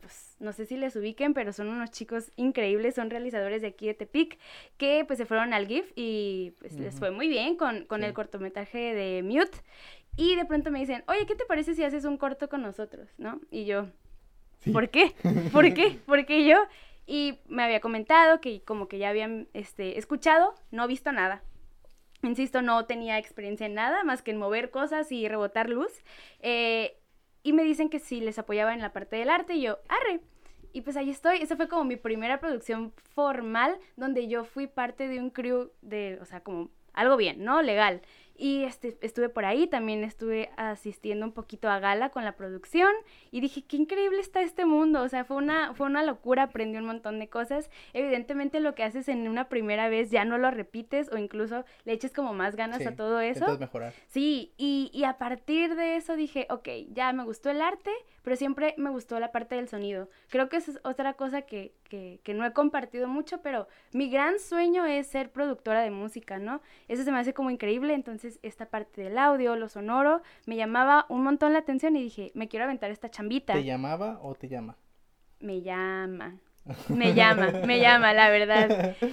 Pues 0.00 0.36
no 0.38 0.52
sé 0.52 0.66
si 0.66 0.76
les 0.76 0.96
ubiquen, 0.96 1.32
pero 1.32 1.54
son 1.54 1.68
unos 1.68 1.90
chicos 1.90 2.30
increíbles, 2.36 2.94
son 2.94 3.08
realizadores 3.08 3.62
de 3.62 3.68
aquí 3.68 3.86
de 3.86 3.94
Tepic, 3.94 4.38
que 4.76 5.04
pues 5.06 5.18
se 5.18 5.24
fueron 5.24 5.54
al 5.54 5.66
GIF 5.66 5.90
y 5.94 6.52
pues 6.58 6.78
les 6.78 6.98
fue 6.98 7.10
muy 7.10 7.28
bien 7.28 7.56
con, 7.56 7.86
con 7.86 8.00
Sí. 8.00 8.06
el 8.06 8.12
cortometraje 8.12 8.92
de 8.94 9.22
Mute. 9.22 9.56
Y 10.16 10.36
de 10.36 10.44
pronto 10.44 10.70
me 10.70 10.78
dicen, 10.78 11.02
oye, 11.08 11.26
¿qué 11.26 11.34
te 11.34 11.44
parece 11.44 11.74
si 11.74 11.82
haces 11.84 12.04
un 12.04 12.16
corto 12.16 12.48
con 12.48 12.62
nosotros? 12.62 13.08
¿No? 13.18 13.40
Y 13.50 13.64
yo, 13.64 13.88
Sí. 14.60 14.70
¿por 14.70 14.88
qué? 14.88 15.12
¿Por 15.52 15.74
qué? 15.74 15.98
¿Por 16.06 16.24
qué 16.24 16.46
yo? 16.46 16.56
Y 17.06 17.40
me 17.48 17.62
había 17.64 17.80
comentado 17.80 18.40
que 18.40 18.62
como 18.62 18.88
que 18.88 18.98
ya 18.98 19.10
habían 19.10 19.48
este, 19.52 19.98
escuchado, 19.98 20.54
no 20.70 20.86
visto 20.86 21.12
nada. 21.12 21.42
Insisto, 22.22 22.62
no 22.62 22.86
tenía 22.86 23.18
experiencia 23.18 23.66
en 23.66 23.74
nada 23.74 24.02
más 24.04 24.22
que 24.22 24.30
en 24.30 24.38
mover 24.38 24.70
cosas 24.70 25.12
y 25.12 25.28
rebotar 25.28 25.68
luz. 25.68 25.92
Eh, 26.40 26.96
y 27.42 27.52
me 27.52 27.64
dicen 27.64 27.90
que 27.90 27.98
si 27.98 28.20
les 28.20 28.38
apoyaba 28.38 28.72
en 28.72 28.80
la 28.80 28.94
parte 28.94 29.16
del 29.16 29.28
arte 29.28 29.54
y 29.54 29.62
yo, 29.62 29.78
arre. 29.88 30.20
Y 30.72 30.80
pues 30.80 30.96
ahí 30.96 31.10
estoy. 31.10 31.42
Esa 31.42 31.56
fue 31.56 31.68
como 31.68 31.84
mi 31.84 31.96
primera 31.96 32.40
producción 32.40 32.94
formal 33.14 33.76
donde 33.96 34.26
yo 34.28 34.44
fui 34.44 34.66
parte 34.66 35.06
de 35.06 35.20
un 35.20 35.28
crew 35.28 35.70
de, 35.82 36.18
o 36.22 36.24
sea, 36.24 36.40
como 36.40 36.70
algo 36.94 37.18
bien, 37.18 37.44
¿no? 37.44 37.60
Legal. 37.60 38.00
Y 38.36 38.64
este, 38.64 38.98
estuve 39.00 39.28
por 39.28 39.44
ahí, 39.44 39.66
también 39.68 40.02
estuve 40.02 40.50
asistiendo 40.56 41.24
un 41.24 41.32
poquito 41.32 41.68
a 41.68 41.78
gala 41.78 42.10
con 42.10 42.24
la 42.24 42.32
producción 42.32 42.90
y 43.30 43.40
dije, 43.40 43.62
qué 43.62 43.76
increíble 43.76 44.20
está 44.20 44.42
este 44.42 44.64
mundo, 44.64 45.02
o 45.02 45.08
sea, 45.08 45.24
fue 45.24 45.36
una, 45.36 45.72
fue 45.74 45.86
una 45.86 46.02
locura, 46.02 46.44
aprendí 46.44 46.76
un 46.78 46.86
montón 46.86 47.20
de 47.20 47.28
cosas. 47.28 47.70
Evidentemente 47.92 48.58
lo 48.58 48.74
que 48.74 48.82
haces 48.82 49.08
en 49.08 49.28
una 49.28 49.48
primera 49.48 49.88
vez 49.88 50.10
ya 50.10 50.24
no 50.24 50.38
lo 50.38 50.50
repites 50.50 51.12
o 51.12 51.16
incluso 51.16 51.64
le 51.84 51.92
eches 51.92 52.12
como 52.12 52.34
más 52.34 52.56
ganas 52.56 52.78
Sí, 52.78 52.86
a 52.88 52.96
todo 52.96 53.20
eso. 53.20 53.58
Mejorar. 53.58 53.92
Sí, 54.08 54.52
y, 54.56 54.90
y 54.92 55.04
a 55.04 55.16
partir 55.18 55.76
de 55.76 55.96
eso 55.96 56.16
dije, 56.16 56.46
ok, 56.50 56.68
ya 56.90 57.12
me 57.12 57.24
gustó 57.24 57.50
el 57.50 57.62
arte, 57.62 57.92
pero 58.24 58.34
siempre 58.34 58.74
me 58.78 58.90
gustó 58.90 59.20
la 59.20 59.30
parte 59.30 59.54
del 59.54 59.68
sonido. 59.68 60.08
Creo 60.30 60.48
que 60.48 60.56
esa 60.56 60.72
es 60.72 60.80
otra 60.82 61.12
cosa 61.14 61.42
que, 61.42 61.72
que, 61.88 62.18
que 62.24 62.34
no 62.34 62.44
he 62.44 62.52
compartido 62.52 63.06
mucho, 63.06 63.40
pero 63.42 63.68
mi 63.92 64.10
gran 64.10 64.40
sueño 64.40 64.84
es 64.84 65.06
ser 65.06 65.30
productora 65.30 65.82
de 65.82 65.92
música, 65.92 66.38
¿no? 66.40 66.60
Eso 66.88 67.04
se 67.04 67.12
me 67.12 67.18
hace 67.20 67.34
como 67.34 67.50
increíble, 67.50 67.94
entonces 67.94 68.40
esta 68.42 68.66
parte 68.66 69.02
del 69.02 69.16
audio, 69.18 69.54
lo 69.54 69.68
sonoro, 69.68 70.22
me 70.46 70.56
llamaba 70.56 71.06
un 71.08 71.22
montón 71.22 71.52
la 71.52 71.60
atención 71.60 71.94
y 71.94 72.02
dije, 72.02 72.32
me 72.34 72.48
quiero 72.48 72.64
aventar 72.64 72.90
esta 72.90 73.10
chambita. 73.10 73.52
¿Te 73.52 73.62
llamaba 73.62 74.18
o 74.22 74.34
te 74.34 74.48
llama? 74.48 74.76
Me 75.38 75.60
llama, 75.62 76.38
me 76.88 77.14
llama, 77.14 77.52
me 77.66 77.78
llama, 77.78 78.12
la 78.14 78.30
verdad. 78.30 78.96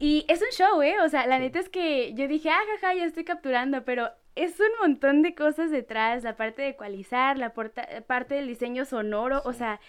Y 0.00 0.24
es 0.28 0.40
un 0.40 0.48
show, 0.52 0.80
¿eh? 0.80 1.00
O 1.04 1.08
sea, 1.08 1.26
la 1.26 1.38
Sí. 1.38 1.42
neta 1.42 1.58
es 1.58 1.68
que 1.68 2.14
yo 2.14 2.28
dije, 2.28 2.50
ah, 2.50 2.60
jaja, 2.80 2.94
ya 2.94 3.04
estoy 3.04 3.24
capturando, 3.24 3.84
pero 3.84 4.08
es 4.44 4.58
un 4.60 4.70
montón 4.80 5.22
de 5.22 5.34
cosas 5.34 5.70
detrás, 5.70 6.22
la 6.22 6.36
parte 6.36 6.62
de 6.62 6.68
ecualizar, 6.68 7.38
la 7.38 7.52
porta- 7.54 7.86
parte 8.06 8.34
del 8.36 8.46
diseño 8.46 8.84
sonoro, 8.84 9.42
o 9.44 9.52
sea, 9.52 9.80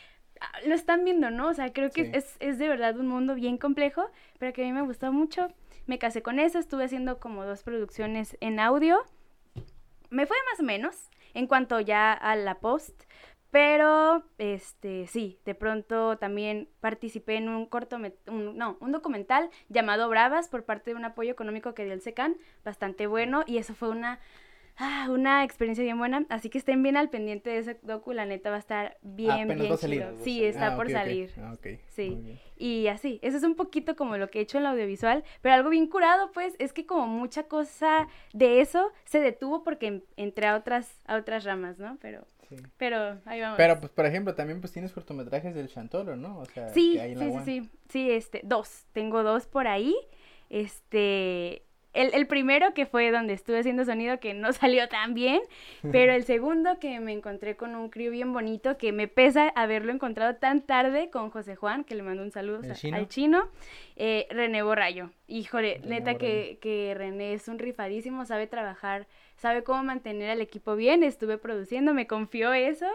ah, 0.42 0.52
lo 0.66 0.74
están 0.76 1.04
viendo, 1.06 1.30
¿no? 1.32 1.48
O 1.50 1.54
sea, 1.54 1.72
creo 1.74 1.92
que 1.92 2.06
Sí. 2.06 2.12
es, 2.14 2.36
es 2.40 2.58
de 2.58 2.68
verdad 2.68 2.98
un 2.98 3.08
mundo 3.08 3.36
bien 3.36 3.58
complejo, 3.58 4.10
pero 4.40 4.54
que 4.54 4.64
a 4.64 4.66
mí 4.66 4.74
me 4.74 4.82
gustó 4.82 5.12
mucho. 5.12 5.50
Me 5.88 5.98
casé 6.00 6.22
con 6.22 6.40
eso, 6.40 6.60
estuve 6.60 6.84
haciendo 6.86 7.20
como 7.20 7.46
dos 7.46 7.64
producciones 7.64 8.38
en 8.42 8.60
audio. 8.60 9.00
Me 10.10 10.26
fue 10.26 10.38
más 10.52 10.60
o 10.60 10.64
menos 10.64 11.10
en 11.34 11.46
cuanto 11.48 11.80
ya 11.80 12.14
a 12.14 12.36
la 12.36 12.56
post, 12.60 13.04
pero 13.52 14.24
este 14.38 15.08
sí, 15.08 15.40
de 15.46 15.56
pronto 15.56 16.18
también 16.18 16.70
participé 16.82 17.36
en 17.36 17.50
un 17.50 17.66
corto 17.66 17.98
no, 18.28 18.78
un 18.80 18.92
documental 18.92 19.50
llamado 19.70 20.08
Bravas 20.10 20.48
por 20.50 20.66
parte 20.66 20.92
de 20.92 20.96
un 20.96 21.06
apoyo 21.06 21.32
económico 21.32 21.74
que 21.74 21.84
dio 21.86 21.94
el 21.94 22.02
SECAN, 22.02 22.36
bastante 22.64 23.08
bueno 23.08 23.44
y 23.48 23.58
eso 23.58 23.74
fue 23.74 23.90
una 23.90 24.20
ah, 24.78 25.08
una 25.10 25.44
experiencia 25.44 25.84
bien 25.84 25.98
buena, 25.98 26.26
así 26.30 26.50
que 26.50 26.58
estén 26.58 26.82
bien 26.84 26.96
al 26.96 27.10
pendiente 27.10 27.50
de 27.50 27.58
ese 27.58 27.80
docu, 27.82 28.14
la 28.14 28.26
neta 28.26 28.50
va 28.50 28.56
a 28.56 28.60
estar 28.60 28.98
bien 29.02 29.42
Apenas 29.52 29.58
bien 29.60 29.72
va 29.72 29.76
a 29.76 29.78
salir. 29.78 30.00
chido. 30.04 30.24
Sí, 30.24 30.44
está 30.46 30.68
Ah, 30.68 30.76
por 30.78 30.90
salir. 30.90 31.32
Ah, 31.38 31.54
ok, 31.54 31.68
Sí. 31.90 32.16
bien. 32.16 32.40
Y 32.56 32.88
así, 32.88 33.20
eso 33.22 33.36
es 33.36 33.44
un 33.44 33.56
poquito 33.56 33.96
como 33.98 34.16
lo 34.16 34.30
que 34.30 34.40
he 34.40 34.42
hecho 34.42 34.58
en 34.58 34.64
la 34.64 34.72
audiovisual, 34.72 35.24
pero 35.42 35.56
algo 35.56 35.70
bien 35.70 35.88
curado, 35.88 36.32
pues, 36.32 36.56
es 36.60 36.72
que 36.72 36.86
como 36.86 37.08
mucha 37.08 37.44
cosa 37.44 38.08
de 38.34 38.62
eso 38.62 38.92
se 39.06 39.20
detuvo 39.20 39.64
porque 39.64 39.88
en- 39.88 40.04
entré 40.16 40.48
a 40.48 40.56
otras, 40.56 41.02
a 41.08 41.18
otras 41.18 41.44
ramas, 41.44 41.78
¿no? 41.80 41.98
Pero, 42.02 42.26
Sí. 42.50 42.56
pero 42.78 43.20
ahí 43.26 43.40
vamos. 43.42 43.58
Pero 43.58 43.80
pues 43.80 43.92
por 43.92 44.06
ejemplo 44.06 44.34
también 44.34 44.60
pues 44.60 44.74
tienes 44.74 44.92
cortometrajes 44.92 45.54
del 45.54 45.70
Chantolo, 45.70 46.16
¿no? 46.16 46.40
O 46.40 46.46
sea, 46.46 46.70
sí, 46.70 46.94
que 46.96 47.02
hay 47.02 47.12
en 47.12 47.20
la 47.20 47.44
sí, 47.44 47.62
sí, 47.62 47.62
sí, 47.62 47.70
sí, 47.90 48.12
este, 48.12 48.42
dos, 48.44 48.86
tengo 48.92 49.22
dos 49.24 49.46
por 49.46 49.68
ahí, 49.68 49.96
este, 50.50 51.64
el, 51.94 52.14
el 52.14 52.28
primero 52.28 52.74
que 52.74 52.86
fue 52.86 53.10
donde 53.12 53.34
estuve 53.34 53.60
haciendo 53.60 53.84
sonido 53.86 54.20
que 54.20 54.34
no 54.34 54.54
salió 54.54 54.88
tan 54.90 55.14
bien, 55.14 55.42
pero 55.92 56.14
el 56.14 56.24
segundo 56.24 56.80
que 56.80 57.00
me 57.00 57.14
encontré 57.14 57.56
con 57.56 57.76
un 57.76 57.90
crew 57.90 58.12
bien 58.12 58.32
bonito 58.34 58.78
que 58.78 58.92
me 58.92 59.08
pesa 59.08 59.50
haberlo 59.56 59.92
encontrado 59.92 60.36
tan 60.36 60.62
tarde 60.62 61.10
con 61.10 61.30
José 61.32 61.56
Juan, 61.56 61.84
que 61.84 61.96
le 61.96 62.04
mando 62.04 62.22
un 62.24 62.32
saludo 62.32 62.62
¿El 62.64 62.72
a- 62.72 62.76
chino? 62.76 62.98
al 62.98 63.08
chino, 63.08 63.50
eh, 63.96 64.28
René 64.30 64.62
Borrayo. 64.62 65.10
Híjole, 65.28 65.80
René 65.84 65.96
neta 66.00 66.16
que, 66.16 66.58
que 66.62 66.94
René 66.96 67.34
es 67.34 67.48
un 67.48 67.60
rifadísimo, 67.60 68.26
sabe 68.26 68.48
trabajar, 68.48 69.08
sabe 69.36 69.64
cómo 69.64 69.84
mantener 69.84 70.30
al 70.30 70.42
equipo 70.42 70.76
bien, 70.76 71.04
estuve 71.04 71.38
produciendo, 71.38 71.94
me 71.94 72.08
confió 72.08 72.54
eso. 72.54 72.88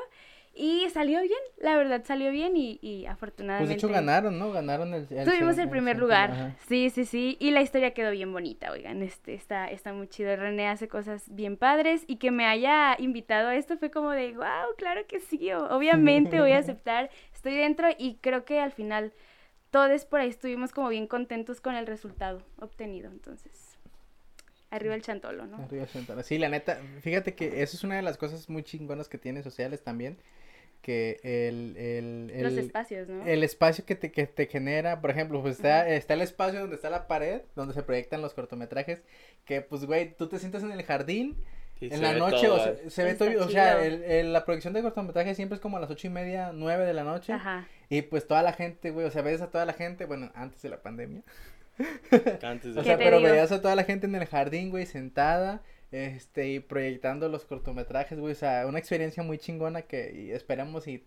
Y 0.56 0.88
salió 0.90 1.20
bien, 1.20 1.38
la 1.58 1.76
verdad 1.76 2.04
salió 2.04 2.30
bien 2.30 2.56
y, 2.56 2.78
y 2.80 3.02
Pues 3.02 3.12
afortunadamente. 3.12 3.68
de 3.70 3.74
hecho 3.74 3.88
ganaron, 3.88 4.38
¿no? 4.38 4.52
Ganaron 4.52 4.94
el. 4.94 5.06
Tuvimos 5.08 5.58
el 5.58 5.68
primer 5.68 5.98
lugar. 5.98 6.30
Ajá. 6.30 6.56
Sí, 6.68 6.90
sí, 6.90 7.04
sí. 7.04 7.36
Y 7.40 7.50
la 7.50 7.60
historia 7.60 7.92
quedó 7.92 8.12
bien 8.12 8.32
bonita, 8.32 8.70
oigan. 8.70 9.02
Este, 9.02 9.34
está, 9.34 9.68
está 9.68 9.92
muy 9.92 10.06
chido. 10.06 10.34
René 10.36 10.68
hace 10.68 10.86
cosas 10.86 11.24
bien 11.34 11.56
padres. 11.56 12.04
Y 12.06 12.16
que 12.16 12.30
me 12.30 12.46
haya 12.46 12.94
invitado 13.00 13.48
a 13.48 13.56
esto 13.56 13.76
fue 13.78 13.90
como 13.90 14.10
de, 14.12 14.32
wow, 14.32 14.76
claro 14.78 15.06
que 15.08 15.18
sí. 15.20 15.52
Obviamente 15.52 16.40
voy 16.40 16.52
a 16.52 16.58
aceptar. 16.60 17.10
Estoy 17.34 17.56
dentro 17.56 17.88
y 17.98 18.16
creo 18.20 18.44
que 18.44 18.60
al 18.60 18.70
final 18.70 19.12
todos 19.70 20.04
por 20.04 20.20
ahí 20.20 20.28
estuvimos 20.28 20.70
como 20.72 20.88
bien 20.88 21.08
contentos 21.08 21.60
con 21.60 21.74
el 21.74 21.88
resultado 21.88 22.42
obtenido. 22.60 23.10
Entonces, 23.10 23.63
arriba 24.74 24.94
el 24.94 25.02
chantolo, 25.02 25.46
¿no? 25.46 25.56
Arriba 25.62 25.86
Santana. 25.86 26.22
Sí, 26.22 26.38
la 26.38 26.48
neta, 26.48 26.80
fíjate 27.00 27.34
que 27.34 27.62
eso 27.62 27.76
es 27.76 27.84
una 27.84 27.96
de 27.96 28.02
las 28.02 28.16
cosas 28.16 28.48
muy 28.48 28.62
chingonas 28.62 29.08
que 29.08 29.18
tiene 29.18 29.42
sociales 29.42 29.82
también, 29.82 30.18
que 30.82 31.18
el, 31.22 31.76
el, 31.78 32.30
el, 32.34 32.42
Los 32.42 32.52
espacios, 32.54 33.08
¿no? 33.08 33.24
el 33.26 33.42
espacio 33.42 33.86
que 33.86 33.94
te, 33.94 34.12
que 34.12 34.26
te 34.26 34.46
genera, 34.46 35.00
por 35.00 35.10
ejemplo, 35.10 35.40
pues 35.40 35.56
está, 35.56 35.88
está 35.88 36.12
el 36.14 36.20
espacio 36.20 36.60
donde 36.60 36.76
está 36.76 36.90
la 36.90 37.06
pared, 37.06 37.40
donde 37.56 37.72
se 37.72 37.82
proyectan 37.82 38.20
los 38.20 38.34
cortometrajes, 38.34 39.02
que 39.46 39.62
pues, 39.62 39.86
güey, 39.86 40.14
tú 40.14 40.28
te 40.28 40.38
sientas 40.38 40.62
en 40.62 40.72
el 40.72 40.82
jardín, 40.82 41.36
Y 41.80 41.92
en 41.92 42.02
la 42.02 42.12
noche, 42.12 42.46
todo, 42.46 42.56
o 42.56 42.58
sea, 42.62 42.74
se 42.90 43.02
ve 43.02 43.14
todo, 43.14 43.30
o 43.46 43.48
sea, 43.48 43.82
el, 43.84 44.02
el- 44.04 44.32
la 44.34 44.44
proyección 44.44 44.74
de 44.74 44.82
cortometrajes 44.82 45.36
siempre 45.36 45.54
es 45.56 45.60
como 45.62 45.78
a 45.78 45.80
las 45.80 45.90
ocho 45.90 46.06
y 46.06 46.10
media, 46.10 46.52
nueve 46.52 46.84
de 46.84 46.92
la 46.92 47.02
noche, 47.04 47.32
Ajá. 47.32 47.66
y 47.88 48.02
pues 48.02 48.26
toda 48.26 48.42
la 48.42 48.52
gente, 48.52 48.90
güey, 48.90 49.06
o 49.06 49.10
sea, 49.10 49.22
ves 49.22 49.40
a 49.40 49.50
toda 49.50 49.64
la 49.64 49.72
gente, 49.72 50.04
bueno, 50.04 50.30
antes 50.34 50.60
de 50.60 50.68
la 50.68 50.82
pandemia, 50.82 51.22
Antes 52.42 52.72
o 52.72 52.74
de... 52.74 52.80
¿Qué 52.82 52.84
sea, 52.84 52.98
pero 52.98 53.18
digo? 53.18 53.30
veías 53.30 53.52
a 53.52 53.60
toda 53.60 53.74
la 53.76 53.84
gente 53.84 54.06
en 54.06 54.14
el 54.14 54.26
jardín, 54.26 54.70
güey, 54.70 54.86
sentada, 54.86 55.62
este, 55.92 56.48
y 56.48 56.60
proyectando 56.60 57.28
los 57.28 57.44
cortometrajes, 57.44 58.18
güey, 58.18 58.32
o 58.32 58.36
sea, 58.36 58.66
una 58.66 58.78
experiencia 58.78 59.22
muy 59.22 59.38
chingona 59.38 59.82
que 59.82 60.12
y 60.14 60.30
esperamos 60.32 60.86
y 60.88 61.04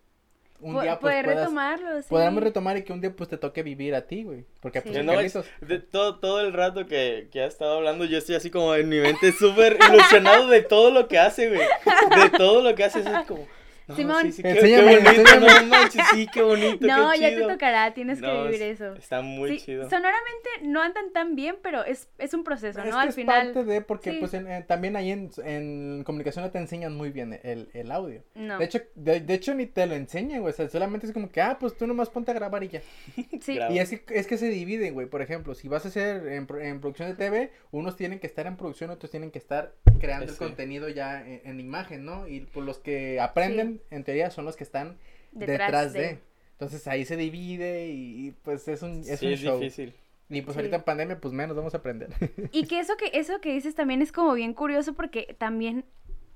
un 0.59 0.74
día 0.81 1.00
pues 1.00 1.12
poder 1.12 1.25
puedas, 1.25 1.39
retomarlo, 1.41 2.01
sí. 2.01 2.07
podamos 2.09 2.41
retomar 2.41 2.77
y 2.77 2.83
que 2.83 2.91
un 2.91 3.00
día 3.00 3.12
pues 3.15 3.29
te 3.29 3.38
toque 3.38 3.62
vivir 3.62 3.93
a 3.93 4.07
ti, 4.07 4.24
güey, 4.24 4.43
porque 4.59 4.81
pues 4.81 4.95
Sí. 4.95 5.00
en 5.01 5.05
No, 5.05 5.12
es- 5.19 5.33
Carlitos, 5.33 5.45
de 5.62 5.79
todo, 5.79 6.19
todo 6.19 6.41
el 6.41 6.51
rato 6.51 6.88
que, 6.88 7.27
que 7.31 7.41
ha 7.41 7.45
estado 7.45 7.77
hablando, 7.77 8.05
yo 8.05 8.17
estoy 8.17 8.36
así 8.36 8.50
como 8.50 8.74
en 8.74 8.89
mi 8.89 9.00
mente 9.00 9.31
súper 9.33 9.77
ilusionado 9.89 10.47
de 10.47 10.62
todo 10.63 10.89
lo 10.89 11.07
que 11.07 11.19
hace, 11.19 11.50
güey. 11.50 11.62
De 11.62 12.29
todo 12.38 12.62
lo 12.63 12.74
que 12.75 12.83
hace, 12.86 13.01
es 13.01 13.05
así 13.05 13.27
como... 13.27 13.45
No, 13.88 13.96
Simón. 13.96 14.22
sí, 14.24 14.32
sí, 14.34 14.41
qué, 14.44 14.50
Enséñame, 14.50 14.98
qué 14.98 15.00
bonito, 15.03 15.22
enséñame. 15.22 15.48
no 15.62 15.65
manches, 15.67 16.01
sí, 16.13 16.27
qué 16.34 16.41
bonito, 16.41 16.88
No, 16.88 17.12
qué 17.13 17.20
ya 17.22 17.29
te 17.29 17.41
tocará, 17.41 17.94
tienes 17.94 18.20
que 18.20 18.27
No, 18.27 18.44
vivir 18.44 18.62
es- 18.62 18.82
eso. 18.82 18.94
Está 18.96 19.22
muy 19.22 19.58
Sí, 19.60 19.65
chido. 19.65 19.89
Sonoramente 19.89 20.50
no 20.63 20.82
andan 20.82 21.12
tan 21.13 21.36
bien, 21.36 21.56
pero 21.62 21.86
es, 21.86 22.10
es 22.17 22.34
un 22.34 22.44
proceso, 22.44 22.79
es 22.79 22.86
¿no? 22.86 22.91
que 22.91 22.98
Al 22.98 23.08
es 23.10 23.15
final. 23.15 23.53
parte 23.53 23.63
de, 23.63 23.82
porque 23.82 24.12
sí. 24.12 24.17
pues 24.20 24.34
en- 24.34 24.51
en- 24.51 24.67
también 24.67 24.96
ahí 24.98 25.12
en, 25.12 25.29
en 25.46 26.03
comunicación 26.03 26.44
no 26.44 26.51
te 26.51 26.58
enseñan 26.58 26.96
muy 26.98 27.12
bien 27.12 27.39
el, 27.44 27.70
el 27.74 27.91
audio. 27.91 28.24
No. 28.36 28.58
De 28.60 28.65
hecho, 28.65 28.79
de, 28.96 29.22
de 29.22 29.34
hecho 29.34 29.53
ni 29.53 29.65
te 29.67 29.86
lo 29.86 29.96
enseñan, 29.96 30.41
güey, 30.41 30.53
o 30.53 30.56
sea, 30.56 30.67
solamente 30.70 31.08
es 31.08 31.13
como 31.13 31.29
que, 31.32 31.39
ah, 31.41 31.58
pues 31.58 31.77
tú 31.77 31.88
nomás 31.88 32.10
ponte 32.10 32.32
a 32.32 32.34
grabar 32.34 32.63
y 32.65 32.67
ya. 32.70 32.82
sí. 33.41 33.58
Y 33.70 33.79
es 33.79 33.89
que, 33.89 34.03
es 34.20 34.27
que 34.27 34.38
se 34.38 34.50
dividen, 34.50 34.94
güey. 34.96 35.08
Por 35.08 35.22
ejemplo, 35.22 35.56
si 35.56 35.70
vas 35.70 35.86
a 35.86 35.88
hacer 35.88 36.27
en, 36.27 36.46
pro- 36.46 36.60
en 36.60 36.82
producción 36.82 37.10
de 37.10 37.15
TV, 37.15 37.51
unos 37.72 37.96
tienen 37.96 38.20
que 38.20 38.27
estar 38.27 38.48
en 38.48 38.58
producción, 38.58 38.89
otros 38.89 39.10
tienen 39.12 39.32
que 39.32 39.39
estar 39.39 39.74
creando 40.00 40.25
el 40.25 40.32
Sí. 40.32 40.38
contenido 40.38 40.89
ya 40.89 41.25
en, 41.25 41.41
en 41.46 41.60
imagen, 41.62 42.03
¿no? 42.03 42.27
Y 42.27 42.41
pues 42.41 42.65
los 42.65 42.79
que 42.79 43.20
aprenden, 43.22 43.76
en 43.89 44.03
teoría, 44.03 44.29
son 44.31 44.46
los 44.46 44.55
que 44.55 44.63
están 44.63 44.98
Detrás 45.31 45.60
detrás, 45.60 45.93
de. 45.93 46.00
de. 46.01 46.19
Entonces 46.53 46.88
ahí 46.88 47.05
se 47.05 47.15
divide 47.17 47.88
y, 47.89 48.27
y, 48.27 48.31
pues 48.31 48.67
es 48.67 48.81
un, 48.81 49.01
es 49.01 49.19
sí, 49.19 49.27
un 49.27 49.34
es 49.34 49.39
show. 49.39 49.60
difícil. 49.60 49.93
Y 50.29 50.41
pues 50.41 50.55
Sí. 50.55 50.60
ahorita 50.60 50.77
en 50.77 50.84
pandemia, 50.84 51.19
pues 51.22 51.34
menos 51.34 51.55
vamos 51.55 51.74
a 51.74 51.77
aprender. 51.77 52.10
Y 52.51 52.65
que 52.67 52.79
eso 52.79 52.98
que 52.98 53.12
eso 53.13 53.39
que 53.39 53.53
dices 53.53 53.75
también 53.75 54.01
es 54.01 54.12
como 54.12 54.34
bien 54.34 54.53
curioso 54.53 54.93
porque 54.93 55.36
también 55.38 55.86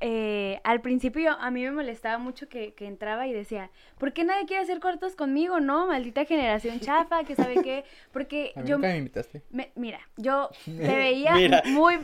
eh, 0.04 0.60
al 0.64 0.82
principio 0.82 1.32
a 1.32 1.52
mí 1.52 1.62
me 1.64 1.72
molestaba 1.72 2.18
mucho 2.18 2.50
que, 2.50 2.74
que 2.74 2.88
entraba 2.88 3.28
y 3.28 3.34
decía, 3.34 3.70
¿por 4.00 4.14
qué 4.14 4.24
nadie 4.24 4.46
quiere 4.48 4.64
hacer 4.64 4.80
cortos 4.80 5.16
conmigo? 5.16 5.60
No, 5.60 5.88
maldita 5.88 6.26
generación 6.26 6.80
chafa, 6.82 7.24
que 7.24 7.36
sabe 7.36 7.62
qué, 7.62 7.84
porque 8.12 8.52
A 8.56 8.62
mí 8.62 8.70
yo 8.70 8.78
nunca 8.78 8.88
me 8.90 8.98
invitaste. 8.98 9.42
me- 9.52 9.72
mira, 9.76 10.00
yo 10.18 10.50
te 10.66 10.96
veía 10.96 11.36
Mira. 11.36 11.62
muy 11.68 11.96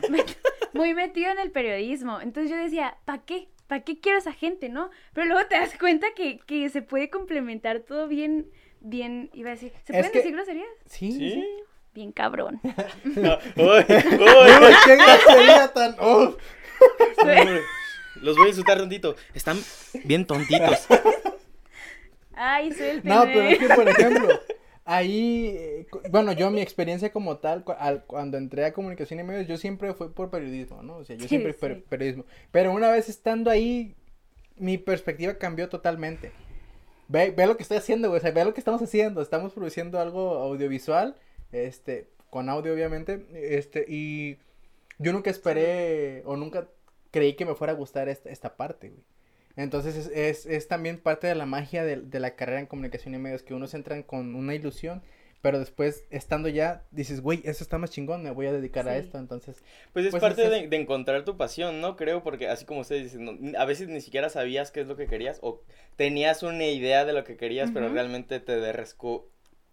muy 0.74 0.94
metido 0.94 1.30
en 1.32 1.38
el 1.38 1.50
periodismo, 1.50 2.20
entonces 2.20 2.50
yo 2.50 2.56
decía, 2.56 2.96
¿para 3.04 3.22
qué? 3.24 3.48
¿Para 3.68 3.82
qué 3.82 4.00
quiero 4.00 4.18
esa 4.18 4.32
gente, 4.32 4.68
no? 4.68 4.90
Pero 5.12 5.26
luego 5.28 5.46
te 5.46 5.54
das 5.56 5.78
cuenta 5.78 6.08
que, 6.16 6.40
que 6.40 6.68
se 6.70 6.82
puede 6.82 7.08
complementar 7.10 7.80
todo 7.80 8.08
bien, 8.08 8.48
bien, 8.80 9.30
iba 9.34 9.50
a 9.50 9.52
decir, 9.52 9.70
¿se 9.84 9.92
Es 9.92 9.98
pueden 9.98 10.10
que- 10.10 10.18
decir 10.18 10.32
groserías? 10.32 10.68
Sí, 10.86 11.12
sí. 11.12 11.44
Bien 11.94 12.10
cabrón. 12.12 12.60
No, 13.04 13.38
uy, 13.56 13.84
uy, 13.88 14.74
qué 14.84 14.96
grosería 14.96 15.68
tan. 15.72 15.96
uy. 16.00 16.34
Los 18.22 18.36
voy 18.36 18.46
a 18.46 18.48
insultar 18.48 18.78
tantito. 18.78 19.14
Están 19.34 19.58
bien 20.04 20.26
tontitos. 20.26 20.86
Ay, 22.34 22.72
suélteme. 22.72 23.14
No, 23.14 23.22
pero 23.24 23.40
es 23.42 23.58
que, 23.58 23.68
por 23.68 23.88
ejemplo, 23.88 24.40
ahí, 24.88 25.54
eh, 25.56 25.86
bueno, 26.10 26.32
yo 26.32 26.50
mi 26.50 26.60
experiencia 26.60 27.12
como 27.12 27.36
tal, 27.38 27.62
al- 27.78 28.04
cuando 28.06 28.38
entré 28.38 28.64
a 28.64 28.72
comunicación 28.72 29.20
y 29.20 29.22
medios, 29.22 29.46
yo 29.46 29.56
siempre 29.58 29.92
fui 29.94 30.08
por 30.08 30.30
periodismo, 30.30 30.82
¿no? 30.82 30.96
O 30.96 31.04
sea, 31.04 31.16
yo 31.16 31.22
Sí, 31.22 31.28
siempre 31.28 31.52
per- 31.54 31.76
sí. 31.76 31.84
periodismo. 31.88 32.24
Pero 32.50 32.72
una 32.72 32.90
vez 32.90 33.08
estando 33.08 33.50
ahí, 33.50 33.94
mi 34.56 34.78
perspectiva 34.78 35.34
cambió 35.34 35.68
totalmente. 35.68 36.32
Ve, 37.08 37.30
ve 37.30 37.46
lo 37.46 37.56
que 37.56 37.62
estoy 37.62 37.78
haciendo, 37.78 38.08
güey, 38.08 38.18
o 38.18 38.22
sea, 38.22 38.30
ve 38.32 38.44
lo 38.44 38.54
que 38.54 38.60
estamos 38.60 38.82
haciendo. 38.82 39.20
Estamos 39.22 39.52
produciendo 39.52 40.00
algo 40.00 40.36
audiovisual, 40.38 41.16
este, 41.52 42.08
con 42.30 42.48
audio 42.48 42.72
obviamente, 42.74 43.26
este, 43.32 43.84
y 43.88 44.38
yo 44.98 45.12
nunca 45.12 45.30
esperé 45.30 46.22
o 46.26 46.36
nunca 46.36 46.66
creí 47.10 47.34
que 47.34 47.44
me 47.46 47.54
fuera 47.54 47.72
a 47.72 47.76
gustar 47.76 48.08
esta, 48.08 48.30
esta 48.30 48.56
parte, 48.56 48.88
güey. 48.88 49.02
Entonces 49.58 49.96
es, 49.96 50.06
es, 50.14 50.46
es 50.46 50.68
también 50.68 50.98
parte 50.98 51.26
de 51.26 51.34
la 51.34 51.46
magia 51.46 51.84
de, 51.84 51.96
de 51.96 52.20
la 52.20 52.36
carrera 52.36 52.60
en 52.60 52.66
comunicación 52.66 53.14
y 53.14 53.18
medios, 53.18 53.42
que 53.42 53.54
unos 53.54 53.74
entran 53.74 54.02
con 54.04 54.34
una 54.36 54.54
ilusión, 54.54 55.02
pero 55.42 55.58
después 55.58 56.04
estando 56.10 56.48
ya 56.48 56.84
dices, 56.90 57.20
güey, 57.20 57.40
eso 57.44 57.64
está 57.64 57.78
más 57.78 57.90
chingón, 57.90 58.22
me 58.22 58.30
voy 58.30 58.46
a 58.46 58.52
dedicar 58.52 58.88
a 58.88 58.96
esto, 58.96 59.18
entonces... 59.18 59.62
Pues 59.92 60.04
es 60.06 60.10
Pues 60.12 60.20
parte 60.20 60.44
es 60.44 60.70
de, 60.70 60.76
encontrar 60.76 61.24
tu 61.24 61.36
pasión, 61.36 61.80
¿no? 61.80 61.96
Creo, 61.96 62.22
porque 62.22 62.48
así 62.48 62.64
como 62.64 62.80
ustedes 62.80 63.04
dicen, 63.04 63.24
no- 63.24 63.58
a 63.58 63.64
veces 63.64 63.88
ni 63.88 64.00
siquiera 64.00 64.30
sabías 64.30 64.70
qué 64.70 64.80
es 64.80 64.86
lo 64.86 64.96
que 64.96 65.06
querías 65.06 65.38
o 65.42 65.60
tenías 65.96 66.42
una 66.42 66.66
idea 66.66 67.04
de 67.04 67.12
lo 67.12 67.24
que 67.24 67.36
querías, 67.36 67.70
pero 67.72 67.88
realmente 67.88 68.40
te 68.40 68.56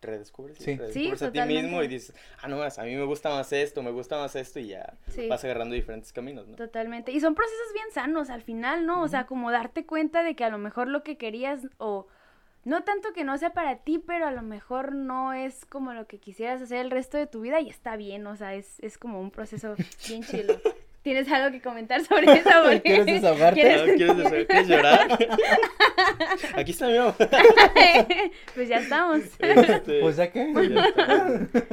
redescubres, 0.06 0.58
Sí. 0.58 0.76
redescubres 0.76 1.20
Sí, 1.20 1.26
a 1.26 1.32
ti 1.32 1.42
mismo 1.42 1.82
y 1.84 1.88
dices, 1.88 2.16
ah, 2.42 2.48
no, 2.48 2.58
más, 2.58 2.80
a 2.80 2.84
mí 2.84 2.96
me 2.96 3.04
gusta 3.06 3.30
más 3.30 3.52
esto, 3.54 3.84
me 3.84 3.92
gusta 3.92 4.18
más 4.18 4.36
esto 4.36 4.60
y 4.60 4.68
ya 4.68 4.94
Sí. 5.08 5.28
vas 5.28 5.44
agarrando 5.44 5.76
diferentes 5.76 6.12
caminos, 6.14 6.48
¿no? 6.48 6.56
Totalmente. 6.56 7.12
Y 7.12 7.20
son 7.20 7.36
procesos 7.36 7.74
bien 7.74 7.88
sanos 7.92 8.30
al 8.30 8.42
final, 8.42 8.86
¿no? 8.86 9.02
O 9.02 9.08
sea, 9.08 9.26
como 9.26 9.52
darte 9.52 9.86
cuenta 9.86 10.24
de 10.24 10.36
que 10.36 10.44
a 10.44 10.50
lo 10.50 10.58
mejor 10.58 10.88
lo 10.88 11.04
que 11.04 11.18
querías 11.18 11.68
o 11.78 12.08
no 12.64 12.84
tanto 12.84 13.14
que 13.14 13.24
no 13.24 13.38
sea 13.38 13.54
para 13.54 13.78
ti, 13.84 14.00
pero 14.00 14.26
a 14.26 14.32
lo 14.32 14.42
mejor 14.42 14.94
no 14.96 15.34
es 15.34 15.66
como 15.66 15.94
lo 15.94 16.08
que 16.08 16.20
quisieras 16.20 16.62
hacer 16.64 16.80
el 16.80 16.90
resto 16.90 17.16
de 17.18 17.28
tu 17.28 17.42
vida 17.42 17.60
y 17.62 17.70
está 17.70 17.96
bien, 17.96 18.26
o 18.26 18.36
sea, 18.36 18.56
es, 18.56 18.80
es 18.80 18.98
como 18.98 19.22
un 19.22 19.30
proceso 19.30 19.76
bien 20.08 20.24
chido. 20.24 20.60
¿Tienes 21.06 21.32
algo 21.32 21.52
que 21.52 21.62
comentar 21.62 22.04
sobre 22.04 22.34
eso? 22.34 22.50
Porque- 22.64 22.82
¿Quieres 22.82 23.06
desahogarte? 23.06 23.62
¿Quieres- 23.62 23.96
¿Quieres, 23.96 24.46
¿Quieres 24.48 24.68
llorar? 24.68 25.08
Aquí 26.56 26.72
está 26.72 26.88
mi 26.88 26.98
mamá. 26.98 27.16
pues 28.56 28.68
ya 28.70 28.78
estamos. 28.80 29.20
Este, 29.38 30.00
Pues 30.02 30.18
ya 30.18 30.24
está. 30.24 30.48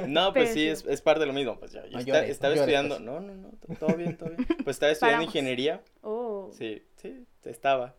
No, 0.06 0.32
pues 0.34 0.44
Pero 0.44 0.46
sí, 0.48 0.52
sí. 0.52 0.68
es, 0.68 0.84
es 0.86 1.00
parte 1.00 1.20
de 1.20 1.26
lo 1.26 1.32
mismo. 1.32 1.58
Pues 1.58 1.72
ya, 1.72 1.82
yo 1.86 1.92
No 1.92 1.98
esta- 2.00 2.12
llores, 2.12 2.26
no 2.28 2.32
estaba 2.32 2.54
llores, 2.54 2.60
estudiando. 2.74 2.94
pues. 2.96 3.06
No, 3.06 3.20
no, 3.20 3.34
no, 3.34 3.48
to- 3.52 3.74
todo 3.86 3.96
bien, 3.96 4.16
todo 4.18 4.28
bien. 4.30 4.46
Pues 4.64 4.76
estaba 4.76 4.92
estudiando 4.92 5.16
Paramos. 5.20 5.34
ingeniería. 5.34 5.80
Oh, 6.02 6.50
Sí, 6.52 6.82
sí, 6.96 7.24
estaba. 7.44 7.94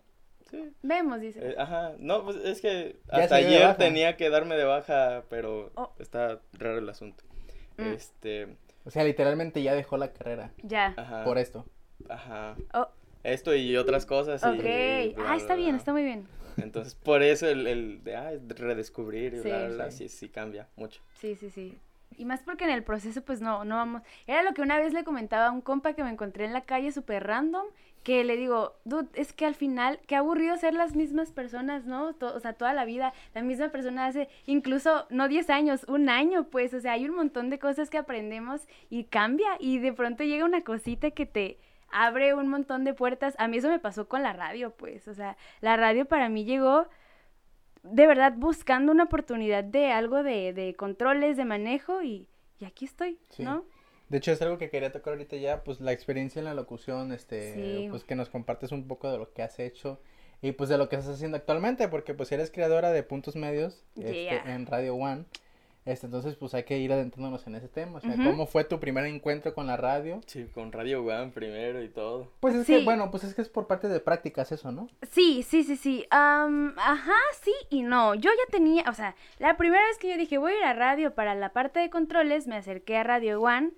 Sí. 0.51 0.69
vemos, 0.83 1.19
dice. 1.19 1.39
Eh, 1.41 1.55
ajá, 1.57 1.93
no, 1.97 2.25
pues 2.25 2.37
es 2.45 2.61
que 2.61 2.97
Ya 3.11 3.17
hasta 3.23 3.35
ayer 3.37 3.75
tenía 3.77 4.17
que 4.17 4.29
darme 4.29 4.55
de 4.55 4.65
baja, 4.65 5.23
pero 5.31 5.71
Oh. 5.73 5.95
está 5.97 6.41
raro 6.53 6.77
el 6.77 6.87
asunto. 6.89 7.23
Mm. 7.77 7.93
Este, 7.93 8.47
O 8.85 8.89
sea, 8.91 9.03
literalmente 9.03 9.61
ya 9.63 9.73
dejó 9.75 9.97
la 9.97 10.11
carrera 10.13 10.51
Ya. 10.63 10.93
ajá. 10.97 11.23
por 11.23 11.37
esto. 11.37 11.65
Ajá. 12.09 12.55
Oh, 12.73 12.87
Esto 13.23 13.55
y 13.55 13.77
otras 13.77 14.05
cosas. 14.05 14.43
y 14.43 14.47
ok. 14.47 15.15
bla, 15.15 15.25
Ah, 15.31 15.35
está 15.37 15.53
bla, 15.53 15.55
bien, 15.55 15.69
bla. 15.71 15.77
está 15.77 15.93
muy 15.93 16.03
bien. 16.03 16.27
Entonces, 16.57 16.93
por 16.95 17.23
eso 17.23 17.47
el, 17.47 17.65
el 17.67 18.03
de 18.03 18.15
ah, 18.15 18.31
redescubrir 18.49 19.33
y 19.35 19.37
Sí, 19.41 19.47
bla, 19.47 19.59
bla, 19.67 19.75
bla, 19.75 19.91
sí. 19.91 20.09
sí, 20.09 20.17
sí 20.17 20.29
cambia 20.29 20.67
mucho. 20.75 21.01
Sí, 21.15 21.35
sí, 21.35 21.49
sí. 21.49 21.77
Y 22.17 22.25
más 22.25 22.41
porque 22.41 22.65
en 22.65 22.69
el 22.69 22.83
proceso, 22.83 23.21
pues 23.23 23.41
no, 23.41 23.63
no 23.65 23.75
vamos. 23.77 24.03
Era 24.27 24.43
lo 24.43 24.53
que 24.53 24.61
una 24.61 24.77
vez 24.77 24.93
le 24.93 25.03
comentaba 25.03 25.47
a 25.47 25.51
un 25.51 25.61
compa 25.61 25.93
que 25.93 26.03
me 26.03 26.11
encontré 26.11 26.45
en 26.45 26.53
la 26.53 26.61
calle 26.61 26.91
súper 26.91 27.25
random, 27.25 27.65
que 28.03 28.23
le 28.23 28.35
digo, 28.37 28.75
dude, 28.85 29.07
es 29.13 29.31
que 29.33 29.45
al 29.45 29.55
final, 29.55 29.99
qué 30.07 30.15
aburrido 30.15 30.55
ser 30.57 30.73
las 30.73 30.95
mismas 30.95 31.31
personas, 31.31 31.85
¿no? 31.85 32.13
To- 32.13 32.35
o 32.35 32.39
sea, 32.39 32.53
toda 32.53 32.73
la 32.73 32.85
vida, 32.85 33.13
la 33.33 33.41
misma 33.41 33.69
persona 33.69 34.05
hace, 34.05 34.27
incluso, 34.45 35.07
no 35.09 35.27
10 35.27 35.49
años, 35.49 35.85
un 35.87 36.09
año, 36.09 36.45
pues, 36.49 36.73
o 36.73 36.79
sea, 36.81 36.93
hay 36.93 37.05
un 37.07 37.15
montón 37.15 37.49
de 37.49 37.59
cosas 37.59 37.89
que 37.89 37.97
aprendemos 37.97 38.67
y 38.89 39.05
cambia, 39.05 39.47
y 39.59 39.79
de 39.79 39.93
pronto 39.93 40.23
llega 40.23 40.43
una 40.45 40.63
cosita 40.63 41.11
que 41.11 41.25
te 41.25 41.57
abre 41.89 42.33
un 42.33 42.47
montón 42.47 42.83
de 42.83 42.93
puertas. 42.93 43.35
A 43.37 43.47
mí 43.47 43.57
eso 43.57 43.69
me 43.69 43.79
pasó 43.79 44.07
con 44.07 44.21
la 44.23 44.33
radio, 44.33 44.71
pues, 44.71 45.07
o 45.07 45.13
sea, 45.13 45.37
la 45.61 45.77
radio 45.77 46.05
para 46.05 46.27
mí 46.27 46.43
llegó 46.43 46.87
de 47.83 48.07
verdad 48.07 48.33
buscando 48.35 48.91
una 48.91 49.03
oportunidad 49.03 49.63
de 49.63 49.91
algo 49.91 50.23
de, 50.23 50.53
de 50.53 50.73
controles, 50.75 51.35
de 51.37 51.45
manejo 51.45 52.01
y, 52.01 52.27
y 52.59 52.65
aquí 52.65 52.85
estoy, 52.85 53.19
Sí. 53.29 53.43
¿no? 53.43 53.65
De 54.09 54.17
hecho, 54.17 54.31
es 54.31 54.41
algo 54.41 54.57
que 54.57 54.69
quería 54.69 54.91
tocar 54.91 55.13
ahorita 55.13 55.37
ya, 55.37 55.63
pues 55.63 55.81
la 55.81 55.91
experiencia 55.91 56.39
en 56.39 56.45
la 56.45 56.53
locución, 56.53 57.11
este, 57.11 57.53
Sí. 57.53 57.87
pues 57.89 58.03
que 58.03 58.15
nos 58.15 58.29
compartes 58.29 58.71
un 58.71 58.87
poco 58.87 59.11
de 59.11 59.17
lo 59.17 59.31
que 59.33 59.41
has 59.43 59.59
hecho. 59.59 59.99
y 60.45 60.51
pues 60.51 60.69
de 60.69 60.77
lo 60.77 60.89
que 60.89 60.97
estás 60.97 61.15
haciendo 61.15 61.37
actualmente, 61.37 61.87
porque 61.87 62.13
pues 62.13 62.29
eres 62.33 62.51
creadora 62.51 62.91
de 62.91 63.01
puntos 63.01 63.37
medios 63.37 63.85
este, 63.95 64.23
Yeah. 64.25 64.53
en 64.53 64.65
Radio 64.65 64.93
One. 64.95 65.23
Este, 65.85 66.05
entonces 66.05 66.35
pues 66.35 66.53
hay 66.53 66.63
que 66.63 66.77
ir 66.79 66.91
adentrándonos 66.91 67.47
en 67.47 67.55
ese 67.55 67.69
tema, 67.69 67.99
o 67.99 68.01
sea, 68.01 68.11
Ujú. 68.11 68.23
¿cómo 68.25 68.45
fue 68.45 68.65
tu 68.65 68.77
primer 68.77 69.05
encuentro 69.05 69.53
con 69.53 69.67
la 69.67 69.77
radio? 69.77 70.19
Sí, 70.25 70.45
con 70.53 70.73
Radio 70.73 71.01
One 71.05 71.31
primero 71.31 71.81
y 71.81 71.87
todo. 71.87 72.29
Pues 72.41 72.55
es 72.55 72.65
Sí. 72.67 72.75
que, 72.77 72.83
bueno, 72.83 73.09
pues 73.09 73.23
es 73.23 73.33
que 73.33 73.41
es 73.41 73.47
por 73.47 73.67
parte 73.67 73.87
de 73.87 74.01
prácticas 74.01 74.51
eso, 74.51 74.73
¿no? 74.73 74.89
Sí, 75.11 75.43
sí, 75.43 75.63
sí, 75.63 75.77
sí. 75.77 76.05
am, 76.09 76.73
ajá, 76.77 77.15
sí 77.41 77.53
y 77.69 77.81
no. 77.83 78.13
Yo 78.13 78.29
ya 78.29 78.51
tenía, 78.51 78.83
o 78.89 78.93
sea, 78.93 79.15
la 79.39 79.55
primera 79.55 79.85
vez 79.87 79.97
que 79.97 80.09
yo 80.09 80.17
dije 80.17 80.37
voy 80.37 80.51
a 80.51 80.57
ir 80.57 80.63
a 80.65 80.73
radio 80.73 81.15
para 81.15 81.35
la 81.35 81.53
parte 81.53 81.79
de 81.79 81.89
controles, 81.89 82.47
me 82.47 82.57
acerqué 82.57 82.97
a 82.97 83.03
Radio 83.03 83.39
One. 83.41 83.71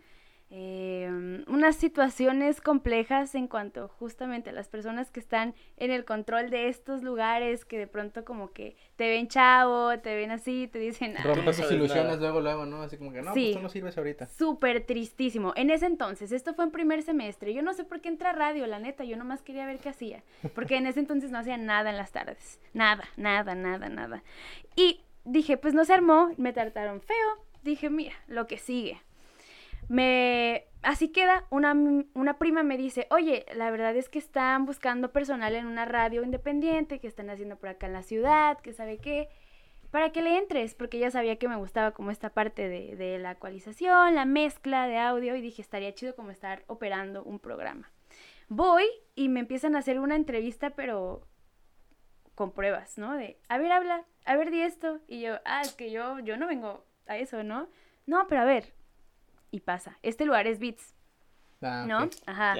Em, 0.58 1.44
unas 1.48 1.76
situaciones 1.76 2.62
complejas 2.62 3.36
en 3.36 3.48
cuanto 3.48 3.90
justamente 3.90 4.52
a 4.52 4.54
las 4.54 4.70
personas 4.70 5.12
que 5.12 5.20
están 5.20 5.54
en 5.76 5.92
el 5.92 6.06
control 6.06 6.50
de 6.50 6.70
estos 6.70 7.04
lugares 7.04 7.66
que 7.66 7.78
de 7.78 7.88
pronto 7.88 8.24
como 8.24 8.52
que 8.54 8.78
te 8.96 9.10
ven 9.10 9.28
chavo, 9.28 10.00
te 10.00 10.16
ven 10.16 10.32
así, 10.32 10.70
te 10.72 10.80
dicen, 10.80 11.16
"Ah, 11.18 11.24
tus 11.24 11.56
sabes 11.58 11.72
ilusiones 11.72 12.20
luego, 12.20 12.40
luego, 12.40 12.66
¿no? 12.66 12.84
Así 12.84 12.98
como 12.98 13.12
que, 13.12 13.22
no, 13.22 13.34
Sí. 13.34 13.48
pues 13.48 13.58
tú 13.58 13.64
no 13.64 13.70
sirves 13.70 13.98
ahorita. 13.98 14.28
Súper 14.28 14.86
tristísimo. 14.86 15.52
En 15.58 15.70
ese 15.70 15.88
entonces, 15.88 16.32
esto 16.32 16.54
fue 16.54 16.64
en 16.64 16.72
primer 16.72 17.02
semestre. 17.04 17.54
Yo 17.54 17.62
no 17.62 17.74
sé 17.74 17.84
por 17.84 18.00
qué 18.00 18.08
entra 18.08 18.30
a 18.30 18.34
radio, 18.34 18.66
la 18.66 18.80
neta. 18.80 19.04
Yo 19.04 19.18
nomás 19.18 19.42
quería 19.42 19.66
ver 19.66 19.80
qué 19.80 19.90
hacía. 19.90 20.24
Porque 20.54 20.78
en 20.78 20.88
ese 20.88 21.02
entonces 21.02 21.32
no 21.32 21.40
hacía 21.40 21.58
nada 21.58 21.90
en 21.90 21.98
las 21.98 22.12
tardes. 22.14 22.62
Nada, 22.74 23.04
nada, 23.18 23.56
nada, 23.56 23.90
nada. 23.90 24.24
Y 24.78 25.02
dije, 25.26 25.58
pues 25.58 25.74
no 25.74 25.84
se 25.84 25.94
armó, 25.94 26.32
me 26.38 26.54
trataron 26.54 27.02
feo. 27.02 27.46
Dije, 27.64 27.90
mira, 27.90 28.14
lo 28.28 28.48
que 28.48 28.58
sigue. 28.58 29.02
Me. 29.90 30.68
Así 30.82 31.10
queda, 31.12 31.46
una, 31.50 31.74
una 32.14 32.38
prima 32.38 32.62
me 32.62 32.78
dice, 32.78 33.08
oye, 33.10 33.46
la 33.56 33.72
verdad 33.72 33.96
es 33.96 34.08
que 34.08 34.20
están 34.20 34.66
buscando 34.66 35.12
personal 35.12 35.56
en 35.56 35.66
una 35.66 35.86
radio 35.86 36.24
independiente, 36.24 37.00
que 37.00 37.08
están 37.08 37.32
haciendo 37.32 37.58
por 37.58 37.70
acá 37.70 37.88
en 37.88 37.94
la 37.94 38.04
ciudad, 38.04 38.60
que 38.60 38.72
sabe 38.72 39.00
qué 39.00 39.30
para 39.96 40.12
que 40.12 40.22
le 40.22 40.38
entres, 40.38 40.76
porque 40.76 40.98
ella 40.98 41.10
sabía 41.10 41.38
que 41.38 41.48
me 41.48 41.56
gustaba 41.56 41.92
como 41.92 42.12
esta 42.12 42.30
parte 42.30 42.68
de, 42.68 42.98
de 42.98 43.18
la 43.18 43.32
ecualización, 43.32 44.14
la 44.14 44.26
mezcla 44.26 44.88
de 44.88 44.98
audio, 44.98 45.38
y 45.38 45.42
dije, 45.42 45.62
estaría 45.62 45.96
chido 45.96 46.18
como 46.18 46.32
estar 46.32 46.66
operando 46.68 47.24
un 47.24 47.40
programa. 47.40 47.90
Voy 48.50 48.84
y 49.16 49.30
me 49.30 49.40
empiezan 49.40 49.74
a 49.74 49.80
hacer 49.80 50.00
una 50.02 50.18
entrevista, 50.18 50.72
pero 50.72 51.26
con 52.36 52.52
pruebas, 52.52 52.98
¿no? 52.98 53.14
De, 53.14 53.40
a 53.48 53.58
ver, 53.58 53.72
habla, 53.72 54.04
a 54.26 54.36
ver, 54.36 54.52
di 54.52 54.62
esto. 54.62 55.00
Y 55.08 55.22
yo, 55.22 55.38
ah, 55.46 55.62
es 55.62 55.74
que 55.74 55.90
yo, 55.90 56.20
yo 56.20 56.36
no 56.36 56.48
vengo 56.48 56.86
a 57.08 57.18
eso, 57.18 57.44
¿no? 57.44 57.70
No, 58.06 58.28
pero 58.28 58.42
a 58.42 58.46
ver. 58.46 58.74
Y 59.56 59.62
pasa. 59.62 59.98
Este 60.04 60.26
lugar 60.26 60.48
es 60.48 60.60
Beats, 60.60 60.94
Ah, 61.62 61.86
¿no? 61.88 62.04
ok. 62.04 62.14
Ajá. 62.26 62.56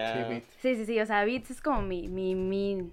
Sí, 0.62 0.76
sí, 0.78 0.86
sí, 0.86 0.98
o 1.02 1.06
sea, 1.06 1.26
Beats 1.26 1.52
es 1.52 1.60
como 1.62 1.82
mi, 1.82 2.08
mi, 2.08 2.36
mi, 2.36 2.90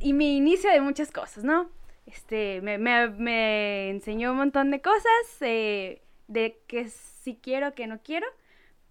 y 0.00 0.12
mi 0.12 0.36
inicio 0.36 0.72
de 0.72 0.80
muchas 0.80 1.12
cosas, 1.12 1.44
¿no? 1.44 1.70
Este, 2.04 2.60
me, 2.62 2.78
me, 2.78 3.08
me 3.10 3.90
enseñó 3.90 4.32
un 4.32 4.38
montón 4.38 4.72
de 4.72 4.80
cosas, 4.82 5.06
eh, 5.40 6.02
de 6.26 6.60
que 6.66 6.88
si 6.88 7.36
quiero, 7.36 7.76
que 7.76 7.86
no 7.86 8.00
quiero, 8.02 8.26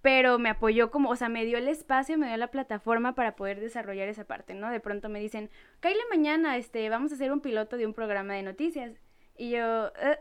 pero 0.01 0.39
me 0.39 0.47
apoyó 0.47 0.91
como, 0.91 1.09
o 1.09 1.17
sea, 1.17 1.27
me 1.27 1.43
dio 1.43 1.57
el 1.57 1.67
espacio, 1.67 2.17
me 2.17 2.27
dio 2.29 2.37
la 2.37 2.51
plataforma 2.51 3.15
para 3.15 3.35
poder 3.35 3.59
desarrollar 3.59 4.07
esa 4.07 4.23
parte, 4.23 4.53
¿no? 4.53 4.69
De 4.71 4.79
pronto 4.79 5.09
me 5.09 5.19
dicen, 5.19 5.49
Kyle, 5.81 5.99
mañana, 6.09 6.55
este, 6.55 6.87
vamos 6.87 7.11
a 7.11 7.15
hacer 7.15 7.33
un 7.33 7.41
piloto 7.41 7.75
de 7.75 7.85
un 7.85 7.93
programa 7.93 8.33
de 8.35 8.43
noticias. 8.43 8.93
Y 9.37 9.49
yo, 9.49 9.87
"Eh", 9.87 10.19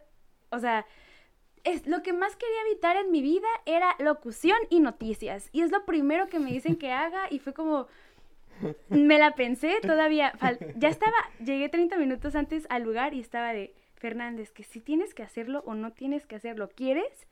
o 0.50 0.58
sea, 0.58 0.84
es 1.64 1.86
lo 1.86 2.02
que 2.02 2.12
más 2.12 2.36
quería 2.36 2.60
evitar 2.70 2.96
en 2.96 3.10
mi 3.10 3.22
vida 3.22 3.48
era 3.66 3.96
locución 3.98 4.58
y 4.70 4.80
noticias. 4.80 5.48
Y 5.52 5.62
es 5.62 5.70
lo 5.70 5.84
primero 5.84 6.28
que 6.28 6.38
me 6.38 6.52
dicen 6.52 6.76
que 6.76 6.92
haga 6.92 7.26
y 7.30 7.38
fue 7.38 7.54
como 7.54 7.88
me 8.88 9.18
la 9.18 9.34
pensé 9.34 9.80
todavía. 9.82 10.32
ya 10.76 10.88
estaba, 10.88 11.16
llegué 11.44 11.68
30 11.68 11.96
minutos 11.96 12.34
antes 12.36 12.66
al 12.70 12.82
lugar 12.82 13.14
y 13.14 13.20
estaba 13.20 13.52
de 13.52 13.74
Fernández, 13.94 14.52
que 14.52 14.62
si 14.62 14.80
tienes 14.80 15.14
que 15.14 15.22
hacerlo 15.22 15.62
o 15.66 15.74
no 15.74 15.92
tienes 15.92 16.26
que 16.26 16.36
hacerlo, 16.36 16.68
¿quieres? 16.68 17.26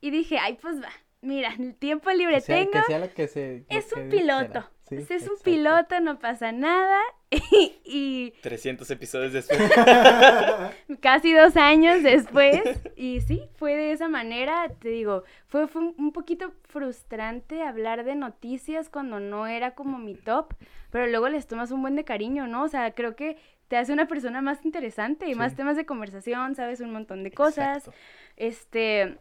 Y 0.00 0.10
dije, 0.10 0.38
ay, 0.38 0.58
pues 0.60 0.82
va. 0.82 0.90
Mira, 1.22 1.54
el 1.58 1.74
tiempo 1.74 2.10
libre 2.10 2.36
Que 2.36 2.40
sea, 2.40 2.56
tengo. 2.56 2.72
que 2.72 2.82
sea 2.82 2.98
lo 2.98 3.12
que 3.12 3.28
se... 3.28 3.64
lo 3.68 3.76
Es 3.76 3.92
que 3.92 4.00
un 4.00 4.08
piloto. 4.08 4.68
Sí, 4.88 4.96
es 5.08 5.28
un 5.28 5.38
piloto, 5.42 6.00
no 6.00 6.18
pasa 6.18 6.50
nada. 6.50 7.00
y 7.84 8.32
300 8.42 8.90
episodios 8.90 9.32
después. 9.32 9.60
casi 11.00 11.32
dos 11.32 11.56
años 11.56 12.02
después. 12.02 12.60
Y 12.96 13.20
sí, 13.20 13.42
fue 13.56 13.76
de 13.76 13.92
esa 13.92 14.08
manera, 14.08 14.68
te 14.80 14.88
digo, 14.88 15.24
fue, 15.46 15.68
fue 15.68 15.82
un- 15.96 16.12
poquito 16.12 16.52
frustrante 16.64 17.62
hablar 17.62 18.04
de 18.04 18.14
noticias 18.16 18.88
cuando 18.88 19.20
no 19.20 19.46
era 19.46 19.74
como 19.74 19.98
mi 19.98 20.14
top, 20.14 20.54
pero 20.90 21.06
luego 21.06 21.28
les 21.28 21.46
tomas 21.46 21.70
un 21.70 21.82
buen 21.82 21.94
de 21.96 22.04
cariño, 22.04 22.46
¿no? 22.48 22.64
O 22.64 22.68
sea, 22.68 22.92
creo 22.92 23.14
que 23.14 23.36
te 23.68 23.76
hace 23.76 23.92
una 23.92 24.08
persona 24.08 24.42
más 24.42 24.64
interesante 24.64 25.28
y 25.28 25.36
más 25.36 25.54
temas 25.54 25.76
de 25.76 25.86
conversación, 25.86 26.56
sabes 26.56 26.80
un 26.80 26.92
montón 26.92 27.22
de 27.22 27.30
cosas. 27.30 27.78
Exacto. 27.86 27.92
Este, 28.36 29.18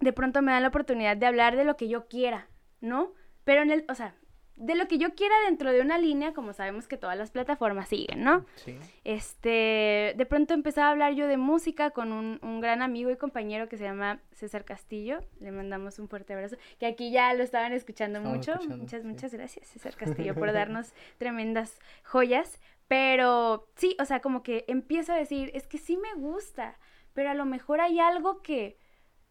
de 0.00 0.12
pronto 0.12 0.42
me 0.42 0.50
dan 0.50 0.62
la 0.62 0.68
oportunidad 0.68 1.16
de 1.16 1.26
hablar 1.26 1.56
de 1.56 1.64
lo 1.64 1.76
que 1.76 1.88
yo 1.88 2.08
quiera, 2.08 2.48
¿no? 2.80 3.12
Pero 3.44 3.62
en 3.62 3.70
el, 3.70 3.84
o 3.88 3.94
sea, 3.94 4.14
de 4.60 4.74
lo 4.74 4.86
que 4.88 4.98
yo 4.98 5.14
quiera 5.14 5.34
dentro 5.46 5.72
de 5.72 5.80
una 5.80 5.96
línea, 5.96 6.34
como 6.34 6.52
sabemos 6.52 6.86
que 6.86 6.98
todas 6.98 7.16
las 7.16 7.30
plataformas 7.30 7.88
siguen, 7.88 8.22
¿no? 8.22 8.44
Sí. 8.56 8.76
Este, 9.04 10.12
de 10.16 10.26
pronto 10.28 10.52
empezaba 10.52 10.88
a 10.88 10.90
hablar 10.90 11.14
yo 11.14 11.26
de 11.26 11.38
música 11.38 11.90
con 11.92 12.12
un, 12.12 12.38
un 12.42 12.60
gran 12.60 12.82
amigo 12.82 13.10
y 13.10 13.16
compañero 13.16 13.70
que 13.70 13.78
se 13.78 13.84
llama 13.84 14.20
César 14.32 14.66
Castillo. 14.66 15.20
Le 15.40 15.50
mandamos 15.50 15.98
un 15.98 16.08
fuerte 16.08 16.34
abrazo. 16.34 16.56
Que 16.78 16.84
aquí 16.84 17.10
ya 17.10 17.32
lo 17.32 17.42
estaban 17.42 17.72
escuchando 17.72 18.18
Estamos 18.18 18.36
mucho. 18.36 18.52
escuchando, 18.52 18.76
muchas, 18.76 19.00
sí. 19.02 19.08
muchas 19.08 19.32
gracias, 19.32 19.66
César 19.66 19.96
Castillo, 19.96 20.34
por 20.34 20.52
darnos 20.52 20.92
tremendas 21.18 21.78
joyas. 22.04 22.60
Pero 22.86 23.66
sí, 23.76 23.96
o 23.98 24.04
sea, 24.04 24.20
como 24.20 24.42
que 24.42 24.66
empiezo 24.68 25.14
a 25.14 25.16
decir, 25.16 25.50
es 25.54 25.66
que 25.66 25.78
sí 25.78 25.96
me 25.96 26.12
gusta, 26.20 26.78
pero 27.14 27.30
a 27.30 27.34
lo 27.34 27.46
mejor 27.46 27.80
hay 27.80 27.98
algo 27.98 28.42
que 28.42 28.76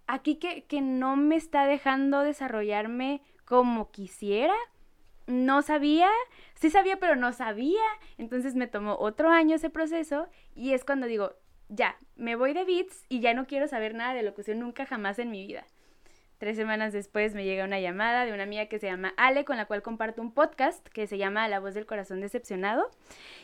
aquí 0.07 0.37
que, 0.37 0.63
que 0.63 0.81
no 0.81 1.15
me 1.17 1.35
está 1.35 1.67
dejando 1.67 2.21
desarrollarme 2.21 3.21
como 3.45 3.91
quisiera. 3.91 4.55
No 5.29 5.61
sabía, 5.61 6.09
sí 6.55 6.71
sabía, 6.71 6.97
pero 6.97 7.15
no 7.15 7.33
sabía. 7.33 7.83
Entonces 8.17 8.55
me 8.55 8.65
tomó 8.65 8.95
otro 8.95 9.29
año 9.29 9.57
ese 9.57 9.69
proceso 9.69 10.27
y 10.55 10.73
es 10.73 10.83
cuando 10.83 11.05
digo, 11.05 11.35
ya, 11.67 11.97
me 12.15 12.35
voy 12.35 12.53
de 12.53 12.65
Beats 12.65 13.05
y 13.09 13.19
ya 13.19 13.35
no 13.35 13.45
quiero 13.45 13.67
saber 13.67 13.93
nada 13.93 14.15
de 14.15 14.23
locución 14.23 14.57
nunca 14.57 14.87
jamás 14.87 15.19
en 15.19 15.29
mi 15.29 15.45
vida. 15.45 15.67
Tres 16.39 16.57
semanas 16.57 16.93
después 16.93 17.35
me 17.35 17.45
llega 17.45 17.63
una 17.63 17.79
llamada 17.79 18.25
de 18.25 18.33
una 18.33 18.41
amiga 18.41 18.65
que 18.65 18.79
se 18.79 18.87
llama 18.87 19.13
Ale, 19.17 19.45
con 19.45 19.57
la 19.57 19.67
cual 19.67 19.83
comparto 19.83 20.19
un 20.23 20.33
podcast 20.33 20.87
que 20.87 21.05
se 21.05 21.19
llama 21.19 21.47
La 21.47 21.59
voz 21.59 21.75
del 21.75 21.85
corazón 21.85 22.21
decepcionado. 22.21 22.89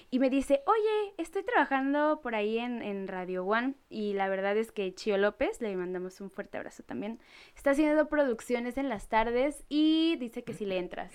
Y 0.09 0.17
me 0.17 0.31
dice, 0.31 0.63
oye, 0.65 1.13
estoy 1.19 1.43
trabajando 1.43 2.21
por 2.23 2.33
ahí 2.33 2.57
en, 2.57 2.81
en 2.81 3.07
Radio 3.07 3.45
One. 3.45 3.75
Y 3.89 4.13
la 4.13 4.27
verdad 4.27 4.57
es 4.57 4.71
que 4.71 4.95
Chio 4.95 5.19
López, 5.19 5.61
le 5.61 5.75
mandamos 5.75 6.19
un 6.19 6.31
fuerte 6.31 6.57
abrazo 6.57 6.81
también, 6.81 7.19
está 7.55 7.71
haciendo 7.71 8.09
producciones 8.09 8.75
en 8.79 8.89
las 8.89 9.07
tardes 9.07 9.65
y 9.69 10.15
dice 10.15 10.43
que 10.43 10.53
si 10.53 10.65
le 10.65 10.79
entras. 10.79 11.11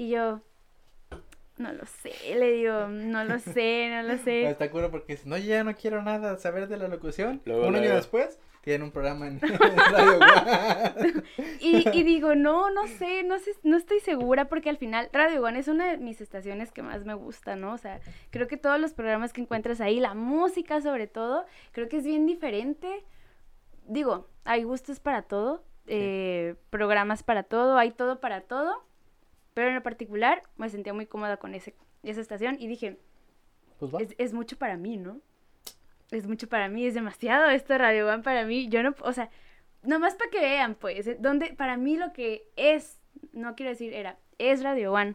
Y 0.00 0.08
yo, 0.08 0.40
no 1.58 1.74
lo 1.74 1.84
sé, 1.84 2.34
le 2.34 2.52
digo, 2.52 2.88
no 2.88 3.22
lo 3.22 3.38
sé, 3.54 3.90
no 3.90 4.02
lo 4.02 4.16
No, 4.16 4.24
sé. 4.24 4.46
está 4.46 4.70
curo 4.70 4.90
porque 4.90 5.18
si 5.18 5.28
no, 5.28 5.36
yo 5.36 5.44
ya 5.44 5.62
no 5.62 5.74
quiero 5.74 6.00
nada 6.00 6.38
saber 6.38 6.68
de 6.68 6.78
la 6.78 6.88
locución. 6.88 7.42
Luego, 7.44 7.68
un 7.68 7.76
año 7.76 7.94
después, 7.94 8.38
tiene 8.62 8.82
un 8.82 8.92
programa 8.92 9.26
en, 9.28 9.40
Radio 9.42 10.18
One. 10.18 11.22
Y, 11.60 11.86
y 11.90 12.02
digo, 12.02 12.34
no, 12.34 12.70
no 12.70 12.86
sé, 12.86 13.24
no 13.24 13.38
sé, 13.38 13.50
no 13.62 13.76
estoy 13.76 14.00
segura 14.00 14.48
porque 14.48 14.70
al 14.70 14.78
final 14.78 15.10
Radio 15.12 15.42
One 15.42 15.58
es 15.58 15.68
una 15.68 15.90
de 15.90 15.98
mis 15.98 16.22
estaciones 16.22 16.72
que 16.72 16.80
más 16.80 17.04
me 17.04 17.12
gusta, 17.12 17.54
¿no? 17.54 17.74
O 17.74 17.78
sea, 17.78 18.00
creo 18.30 18.48
que 18.48 18.56
todos 18.56 18.80
los 18.80 18.94
programas 18.94 19.34
que 19.34 19.42
encuentras 19.42 19.82
ahí, 19.82 20.00
la 20.00 20.14
música 20.14 20.80
sobre 20.80 21.08
todo, 21.08 21.44
creo 21.72 21.90
que 21.90 21.98
es 21.98 22.04
bien 22.06 22.24
diferente. 22.24 23.04
Digo, 23.86 24.28
hay 24.44 24.62
gustos 24.62 24.98
para 24.98 25.20
todo, 25.20 25.62
eh, 25.86 26.54
programas 26.70 27.22
para 27.22 27.42
todo, 27.42 27.76
hay 27.76 27.90
todo 27.90 28.18
para 28.18 28.40
todo, 28.40 28.88
pero 29.60 29.68
en 29.68 29.74
lo 29.74 29.82
particular 29.82 30.42
me 30.56 30.70
sentía 30.70 30.94
muy 30.94 31.04
cómoda 31.04 31.36
con 31.36 31.54
ese, 31.54 31.74
esa 32.02 32.22
estación 32.22 32.56
y 32.58 32.66
dije, 32.66 32.96
Pues 33.78 33.94
va. 33.94 34.00
es, 34.00 34.14
es 34.16 34.32
mucho 34.32 34.56
para 34.56 34.78
mí, 34.78 34.96
¿no? 34.96 35.20
Es 36.10 36.26
mucho 36.26 36.48
para 36.48 36.70
mí, 36.70 36.86
es 36.86 36.94
demasiado 36.94 37.50
esto 37.50 37.76
Radio 37.76 38.08
One 38.08 38.22
para 38.22 38.46
mí. 38.46 38.68
Yo 38.70 38.82
no, 38.82 38.94
o 39.02 39.12
sea, 39.12 39.28
nomás 39.82 40.14
para 40.14 40.30
que 40.30 40.40
vean, 40.40 40.76
pues, 40.76 41.06
eh, 41.06 41.18
donde 41.20 41.52
para 41.52 41.76
mí 41.76 41.98
lo 41.98 42.14
que 42.14 42.48
es, 42.56 42.98
no 43.34 43.54
quiero 43.54 43.68
decir 43.68 43.92
era, 43.92 44.16
es 44.38 44.62
Radio 44.62 44.94
One. 44.94 45.14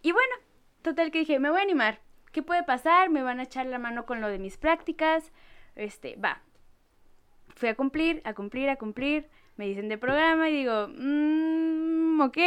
Y 0.00 0.12
bueno, 0.12 0.34
total 0.80 1.10
que 1.10 1.18
dije, 1.18 1.38
me 1.38 1.50
voy 1.50 1.60
a 1.60 1.64
animar. 1.64 2.00
¿Qué 2.32 2.42
puede 2.42 2.62
pasar? 2.62 3.10
Me 3.10 3.22
van 3.22 3.38
a 3.38 3.42
echar 3.42 3.66
la 3.66 3.78
mano 3.78 4.06
con 4.06 4.22
lo 4.22 4.28
de 4.28 4.38
mis 4.38 4.56
prácticas. 4.56 5.30
Este, 5.76 6.16
va. 6.16 6.40
Fui 7.54 7.68
a 7.68 7.74
cumplir, 7.74 8.22
a 8.24 8.32
cumplir, 8.32 8.70
a 8.70 8.76
cumplir. 8.76 9.28
Me 9.56 9.66
dicen 9.66 9.90
de 9.90 9.98
programa 9.98 10.48
y 10.48 10.52
digo, 10.54 10.88
mmm, 10.88 12.18
ok. 12.22 12.38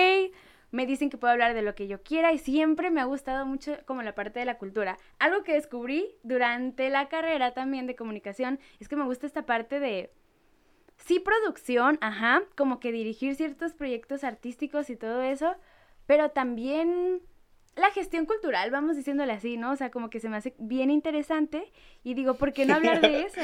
Me 0.76 0.86
dicen 0.86 1.10
que 1.10 1.18
puedo 1.18 1.32
hablar 1.32 1.54
de 1.54 1.62
lo 1.62 1.74
que 1.74 1.88
yo 1.88 2.04
quiera 2.04 2.34
y 2.34 2.38
siempre 2.38 2.92
me 2.92 3.00
ha 3.00 3.06
gustado 3.06 3.46
mucho 3.46 3.78
como 3.86 4.02
la 4.02 4.14
parte 4.14 4.40
de 4.40 4.46
la 4.46 4.58
cultura. 4.58 4.98
Algo 5.20 5.42
que 5.44 5.54
descubrí 5.54 6.18
durante 6.22 6.90
la 6.90 7.08
carrera 7.08 7.54
también 7.54 7.88
de 7.88 7.96
comunicación 7.96 8.60
es 8.82 8.90
que 8.90 8.98
me 8.98 9.06
gusta 9.06 9.26
esta 9.26 9.46
parte 9.46 9.80
de, 9.80 10.12
sí, 10.98 11.22
producción, 11.22 11.98
ajá, 12.02 12.44
como 12.58 12.82
que 12.82 12.92
dirigir 12.92 13.36
ciertos 13.36 13.72
proyectos 13.72 14.26
artísticos 14.26 14.90
y 14.90 14.98
todo 14.98 15.22
eso, 15.22 15.56
pero 16.08 16.32
también 16.32 17.22
la 17.78 17.90
gestión 17.92 18.26
cultural, 18.26 18.70
vamos 18.70 18.98
diciéndole 18.98 19.32
así, 19.32 19.56
¿no? 19.56 19.72
O 19.72 19.76
sea, 19.78 19.92
como 19.92 20.10
que 20.10 20.20
se 20.20 20.28
me 20.28 20.36
hace 20.36 20.56
bien 20.60 20.92
interesante 20.92 21.72
y 22.04 22.16
digo, 22.16 22.34
¿por 22.34 22.52
qué 22.52 22.66
no 22.66 22.76
hablar 22.76 23.00
de 23.00 23.22
eso? 23.28 23.42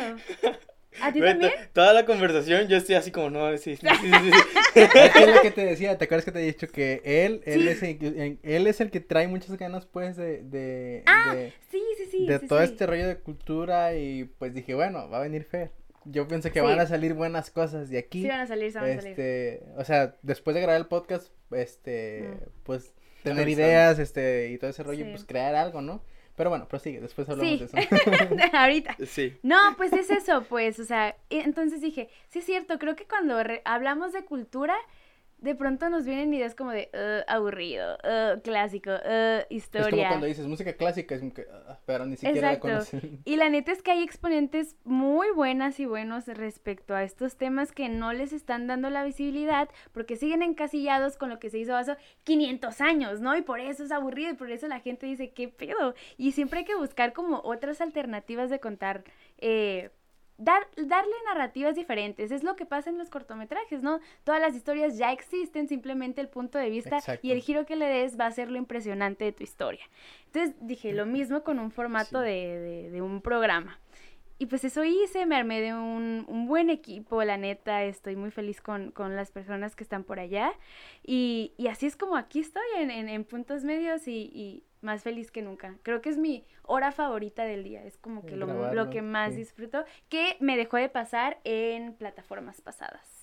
¿A 1.01 1.11
ti 1.13 1.19
también? 1.21 1.51
Toda 1.73 1.93
la 1.93 2.05
conversación 2.05 2.67
yo 2.67 2.75
estoy 2.77 2.95
así 2.95 3.11
como, 3.11 3.29
no, 3.29 3.55
sí, 3.57 3.75
sí, 3.77 3.87
sí, 4.01 4.11
sí, 4.11 4.31
sí. 4.31 4.41
Es 4.75 5.27
lo 5.35 5.41
que 5.41 5.51
te 5.51 5.65
decía, 5.65 5.97
¿te 5.97 6.05
acuerdas 6.05 6.25
que 6.25 6.31
te 6.31 6.39
he 6.39 6.45
dicho 6.45 6.67
que 6.67 7.01
él, 7.05 7.41
él, 7.45 7.61
Sí. 7.61 7.67
es, 7.69 7.83
el, 7.83 8.39
él 8.43 8.67
es 8.67 8.81
el 8.81 8.91
que 8.91 8.99
trae 8.99 9.27
muchas 9.27 9.57
ganas, 9.57 9.85
pues, 9.85 10.17
de, 10.17 10.41
de, 10.43 11.03
Ah, 11.05 11.33
de, 11.35 11.53
Sí, 11.69 11.81
sí, 11.97 12.05
sí. 12.11 12.25
de 12.27 12.39
sí, 12.39 12.47
todo 12.47 12.59
sí. 12.59 12.65
este 12.65 12.85
rollo 12.87 13.07
de 13.07 13.17
cultura 13.17 13.95
y 13.95 14.25
pues 14.37 14.53
dije, 14.53 14.73
bueno, 14.75 15.09
va 15.09 15.17
a 15.19 15.21
venir 15.21 15.43
Fer. 15.45 15.71
Yo 16.05 16.27
pensé 16.27 16.51
que 16.51 16.59
Sí. 16.59 16.65
van 16.65 16.79
a 16.79 16.87
salir 16.87 17.13
buenas 17.13 17.51
cosas 17.51 17.89
de 17.89 17.99
aquí. 17.99 18.23
Sí, 18.23 18.27
van 18.27 18.39
a 18.41 18.47
salir, 18.47 18.71
sí 18.71 18.77
van 18.79 18.89
a 18.91 18.95
salir. 18.95 19.09
este, 19.11 19.63
o 19.77 19.83
sea, 19.85 20.15
después 20.23 20.55
de 20.55 20.61
grabar 20.61 20.81
el 20.81 20.87
podcast, 20.87 21.31
este, 21.51 22.23
Mm. 22.23 22.49
pues, 22.63 22.93
tener 23.23 23.47
ideas, 23.47 23.99
este, 23.99 24.49
y 24.49 24.57
todo 24.57 24.71
ese 24.71 24.81
rollo, 24.83 25.05
Sí. 25.05 25.11
pues, 25.11 25.25
crear 25.25 25.53
algo, 25.55 25.81
¿no? 25.81 26.03
Pero 26.35 26.49
bueno, 26.49 26.67
prosigue, 26.67 26.99
después 26.99 27.27
hablamos 27.29 27.51
Sí. 27.51 27.57
de 27.59 27.81
eso. 27.81 28.47
Ahorita. 28.53 28.95
Sí. 29.05 29.37
No, 29.43 29.57
pues 29.77 29.93
es 29.93 30.09
eso, 30.09 30.43
pues, 30.49 30.79
o 30.79 30.85
sea, 30.85 31.15
y 31.29 31.37
entonces 31.39 31.81
dije, 31.81 32.09
sí 32.29 32.39
es 32.39 32.45
cierto, 32.45 32.79
creo 32.79 32.95
que 32.95 33.05
cuando 33.05 33.41
re- 33.43 33.61
hablamos 33.65 34.13
de 34.13 34.23
cultura, 34.25 34.75
de 35.41 35.55
pronto 35.55 35.89
nos 35.89 36.05
vienen 36.05 36.33
ideas 36.33 36.55
como 36.55 36.71
de 36.71 36.89
"Ugh, 36.93 37.23
aburrido, 37.27 37.97
ugh, 38.03 38.41
clásico, 38.43 38.91
ugh, 38.91 39.01
Es 39.03 39.45
como 39.47 39.57
historia. 39.57 40.07
cuando 40.07 40.27
dices 40.27 40.47
música 40.47 40.73
clásica, 40.73 41.15
es 41.15 41.21
como 41.21 41.33
que, 41.33 41.45
ah, 41.51 41.79
pero 41.85 42.05
ni 42.05 42.15
siquiera 42.15 42.53
Exacto. 42.53 42.67
la 42.67 42.73
conocen. 42.73 43.19
Y 43.25 43.35
la 43.37 43.49
neta 43.49 43.71
es 43.71 43.81
que 43.81 43.91
hay 43.91 44.03
exponentes 44.03 44.75
muy 44.83 45.27
buenas 45.31 45.79
y 45.79 45.85
buenos 45.85 46.27
respecto 46.27 46.93
a 46.95 47.03
estos 47.03 47.35
temas 47.37 47.71
que 47.71 47.89
no 47.89 48.13
les 48.13 48.33
están 48.33 48.67
dando 48.67 48.89
la 48.89 49.03
visibilidad 49.03 49.67
porque 49.91 50.15
siguen 50.15 50.43
encasillados 50.43 51.17
con 51.17 51.29
lo 51.29 51.39
que 51.39 51.49
se 51.49 51.57
hizo 51.59 51.75
hace 51.75 51.97
500 52.23 52.79
años, 52.81 53.19
¿no? 53.19 53.35
Y 53.35 53.41
por 53.41 53.59
eso 53.59 53.83
es 53.83 53.91
aburrido 53.91 54.31
y 54.31 54.35
por 54.35 54.51
eso 54.51 54.67
la 54.67 54.79
gente 54.79 55.05
dice, 55.07 55.31
¿qué 55.31 55.47
pedo? 55.49 55.95
Y 56.17 56.33
siempre 56.33 56.59
hay 56.59 56.65
que 56.65 56.75
buscar 56.75 57.13
como 57.13 57.39
otras 57.43 57.81
alternativas 57.81 58.49
de 58.49 58.59
contar. 58.59 59.03
eh, 59.39 59.89
Dar, 60.43 60.67
darle 60.75 61.13
narrativas 61.25 61.75
diferentes, 61.75 62.31
es 62.31 62.43
lo 62.43 62.55
que 62.55 62.65
pasa 62.65 62.89
en 62.89 62.97
los 62.97 63.09
cortometrajes, 63.09 63.81
¿no? 63.83 63.99
Todas 64.23 64.41
las 64.41 64.55
historias 64.55 64.97
ya 64.97 65.11
existen, 65.11 65.67
simplemente 65.67 66.19
el 66.21 66.29
punto 66.29 66.57
de 66.57 66.69
vista 66.69 66.97
Exacto. 66.97 67.27
y 67.27 67.31
el 67.31 67.41
giro 67.41 67.65
que 67.65 67.75
le 67.75 67.85
des 67.85 68.19
va 68.19 68.25
a 68.25 68.31
ser 68.31 68.49
lo 68.49 68.57
impresionante 68.57 69.25
de 69.25 69.31
tu 69.33 69.43
historia. 69.43 69.83
Entonces 70.25 70.55
dije 70.61 70.93
lo 70.93 71.05
mismo 71.05 71.43
con 71.43 71.59
un 71.59 71.69
formato 71.71 72.19
Sí. 72.21 72.25
de, 72.25 72.59
de- 72.59 72.89
de 72.91 73.01
un 73.01 73.21
programa. 73.21 73.79
Y 74.39 74.47
pues 74.47 74.63
eso 74.63 74.83
hice, 74.83 75.27
me 75.27 75.35
armé 75.35 75.61
de 75.61 75.75
un, 75.75 76.25
un 76.27 76.47
buen 76.47 76.71
equipo, 76.71 77.23
la 77.23 77.37
neta, 77.37 77.83
estoy 77.83 78.15
muy 78.15 78.31
feliz 78.31 78.59
con, 78.59 78.89
con 78.89 79.15
las 79.15 79.29
personas 79.29 79.75
que 79.75 79.83
están 79.83 80.03
por 80.03 80.19
allá. 80.19 80.51
Y, 81.03 81.53
y 81.57 81.67
así 81.67 81.85
es 81.85 81.95
como 81.95 82.15
aquí 82.17 82.39
estoy, 82.39 82.63
en, 82.79 82.89
en- 82.89 83.07
en 83.09 83.23
puntos 83.23 83.63
medios 83.63 84.07
y, 84.07 84.31
y 84.33 84.63
más 84.81 85.03
feliz 85.03 85.31
que 85.31 85.41
nunca. 85.41 85.77
Creo 85.83 86.01
que 86.01 86.09
es 86.09 86.17
mi 86.17 86.45
hora 86.63 86.91
favorita 86.91 87.43
del 87.43 87.63
día, 87.63 87.83
es 87.83 87.97
como 87.97 88.25
que 88.25 88.35
lo, 88.35 88.73
lo 88.73 88.89
que 88.89 89.01
más 89.01 89.33
sí. 89.33 89.39
disfruto, 89.39 89.85
que 90.09 90.37
me 90.39 90.57
dejó 90.57 90.77
de 90.77 90.89
pasar 90.89 91.39
en 91.43 91.93
plataformas 91.93 92.61
pasadas. 92.61 93.21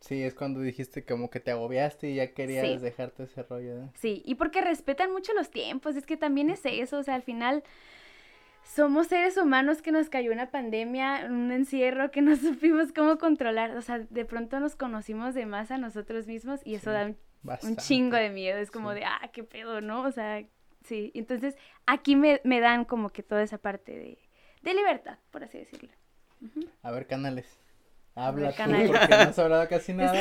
Sí, 0.00 0.20
es 0.24 0.34
cuando 0.34 0.60
dijiste 0.60 1.04
como 1.04 1.30
que 1.30 1.38
te 1.38 1.52
agobiaste 1.52 2.10
y 2.10 2.16
ya 2.16 2.32
querías 2.34 2.66
Sí. 2.66 2.78
dejarte 2.78 3.22
ese 3.22 3.44
rollo. 3.44 3.84
¿eh? 3.84 3.88
Sí, 3.94 4.20
y 4.24 4.34
porque 4.34 4.60
respetan 4.60 5.12
mucho 5.12 5.32
los 5.32 5.50
tiempos, 5.50 5.94
es 5.94 6.06
que 6.06 6.16
también 6.16 6.50
es 6.50 6.60
eso, 6.64 6.98
o 6.98 7.02
sea, 7.04 7.14
al 7.14 7.22
final 7.22 7.62
somos 8.64 9.08
seres 9.08 9.36
humanos 9.36 9.82
que 9.82 9.92
nos 9.92 10.08
cayó 10.08 10.32
una 10.32 10.50
pandemia, 10.50 11.26
un 11.28 11.52
encierro 11.52 12.10
que 12.10 12.20
no 12.22 12.34
supimos 12.36 12.92
cómo 12.92 13.18
controlar, 13.18 13.76
o 13.76 13.82
sea, 13.82 14.00
de 14.00 14.24
pronto 14.24 14.58
nos 14.60 14.74
conocimos 14.76 15.34
de 15.34 15.46
más 15.46 15.70
a 15.70 15.78
nosotros 15.78 16.26
mismos 16.26 16.60
y 16.64 16.74
eso 16.74 16.90
Sí, 16.90 16.96
da 16.96 17.14
un, 17.62 17.76
chingo 17.76 18.16
de 18.16 18.30
miedo, 18.30 18.58
es 18.58 18.70
como 18.70 18.90
Sí. 18.92 19.00
de, 19.00 19.04
ah, 19.04 19.30
qué 19.32 19.44
pedo, 19.44 19.80
¿no? 19.80 20.02
O 20.02 20.10
sea, 20.10 20.44
sí, 20.84 21.10
entonces 21.14 21.54
aquí 21.86 22.16
me, 22.16 22.40
me 22.44 22.60
dan 22.60 22.84
como 22.84 23.10
que 23.10 23.22
toda 23.22 23.42
esa 23.42 23.58
parte 23.58 23.92
de, 23.92 24.18
de 24.62 24.74
libertad, 24.74 25.18
por 25.30 25.44
así 25.44 25.58
decirlo. 25.58 25.90
A 26.82 26.90
ver, 26.90 27.06
canales. 27.06 27.46
Habla 28.14 28.50
tú, 28.50 28.56
canales. 28.58 28.90
porque 28.90 29.08
no 29.08 29.14
has 29.16 29.38
hablado 29.38 29.68
casi 29.68 29.92
nada. 29.94 30.12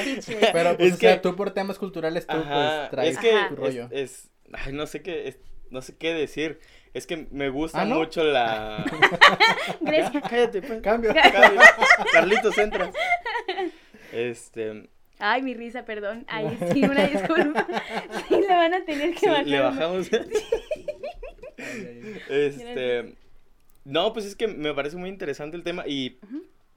Pero 0.54 0.78
pues, 0.78 0.90
Es 0.90 0.94
o 0.94 0.98
sea, 0.98 1.16
que- 1.16 1.20
tú 1.22 1.36
por 1.36 1.52
temas 1.52 1.78
culturales, 1.78 2.26
tú 2.26 2.38
Ajá, 2.38 2.88
pues 2.88 2.92
traes 2.92 3.16
es 3.16 3.18
que 3.20 3.30
tu 3.50 3.54
es, 3.54 3.60
rollo. 3.60 3.88
es- 3.92 4.32
ay, 4.54 4.72
no 4.74 4.88
sé 4.88 5.02
qué, 5.02 5.28
es- 5.28 5.40
no 5.70 5.82
sé 5.82 5.98
qué 5.98 6.14
decir. 6.14 6.60
Es 6.94 7.08
que 7.08 7.28
me 7.32 7.50
gusta 7.50 7.82
¿Ah, 7.82 7.86
no? 7.86 7.96
mucho 8.00 8.24
la. 8.24 8.84
Grecia. 9.82 10.22
Cállate, 10.22 10.62
pues. 10.62 10.82
Cambio. 10.82 11.14
Cállate. 11.14 11.56
Carlitos, 12.12 12.58
entra. 12.58 12.92
Este, 14.12 14.90
Ay, 15.22 15.42
mi 15.44 15.54
risa, 15.54 15.86
perdón. 15.86 16.26
Ay, 16.30 16.58
sí, 16.74 16.84
una 16.84 17.08
disculpa. 17.08 17.68
Sí, 18.28 18.36
le 18.42 18.48
van 18.48 18.74
a 18.74 18.84
tener 18.84 19.12
que 19.14 19.20
sí, 19.20 19.28
bajar. 19.28 19.48
le 19.48 19.60
bajamos. 19.60 20.10
Este, 22.30 23.16
no, 23.86 24.14
pues 24.14 24.26
es 24.26 24.36
que 24.36 24.48
me 24.48 24.74
parece 24.74 24.98
muy 24.98 25.10
interesante 25.10 25.56
el 25.58 25.64
tema 25.64 25.84
y 25.88 26.20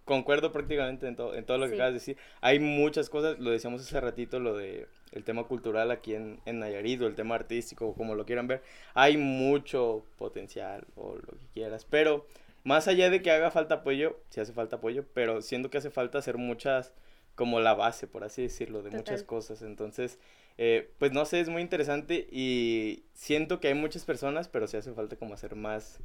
concuerdo 0.05 0.53
prácticamente 0.53 1.07
en 1.09 1.17
todo, 1.17 1.35
en 1.35 1.45
todo 1.47 1.59
lo 1.59 1.65
que 1.65 1.71
Sí. 1.71 1.75
acabas 1.77 1.93
de 1.93 1.99
decir. 2.01 2.17
Hay 2.41 2.59
muchas 2.59 3.09
cosas, 3.09 3.39
lo 3.39 3.51
decíamos 3.51 3.81
hace 3.81 4.01
ratito, 4.01 4.39
lo 4.41 4.57
de 4.57 4.87
el 5.13 5.25
tema 5.25 5.45
cultural 5.45 5.91
aquí 5.91 6.15
en, 6.15 6.41
en 6.45 6.59
Nayarit 6.59 7.01
o 7.01 7.07
el 7.07 7.15
tema 7.15 7.35
artístico, 7.37 7.95
como 7.95 8.15
lo 8.15 8.27
quieran 8.27 8.47
ver. 8.47 8.63
Hay 8.95 9.17
mucho 9.17 10.05
potencial 10.19 10.85
o 10.97 11.15
lo 11.17 11.39
que 11.39 11.47
quieras, 11.55 11.87
pero 11.89 12.27
más 12.65 12.89
allá 12.89 13.09
de 13.11 13.23
que 13.23 13.31
haga 13.31 13.51
falta 13.51 13.77
apoyo, 13.77 14.19
sí 14.29 14.41
hace 14.41 14.53
falta 14.53 14.77
apoyo, 14.77 15.05
pero 15.15 15.41
siento 15.41 15.71
que 15.71 15.79
hace 15.79 15.91
falta 15.91 16.19
hacer 16.19 16.37
muchas, 16.37 16.93
como 17.35 17.61
la 17.61 17.75
base, 17.75 18.07
por 18.07 18.25
así 18.25 18.43
decirlo, 18.43 18.83
de 18.83 18.91
muchas 18.91 19.21
Total. 19.21 19.27
cosas. 19.27 19.63
Entonces, 19.63 20.19
eh, 20.57 20.93
pues 20.99 21.13
no 21.13 21.25
sé, 21.25 21.41
es 21.41 21.49
muy 21.49 21.63
interesante 21.63 22.29
y 22.31 23.05
siento 23.13 23.61
que 23.61 23.69
hay 23.69 23.75
muchas 23.75 24.05
personas, 24.05 24.49
pero 24.49 24.67
sí 24.69 24.77
hace 24.77 24.93
falta 24.93 25.17
como 25.17 25.35
hacer 25.35 25.57
más, 25.57 25.99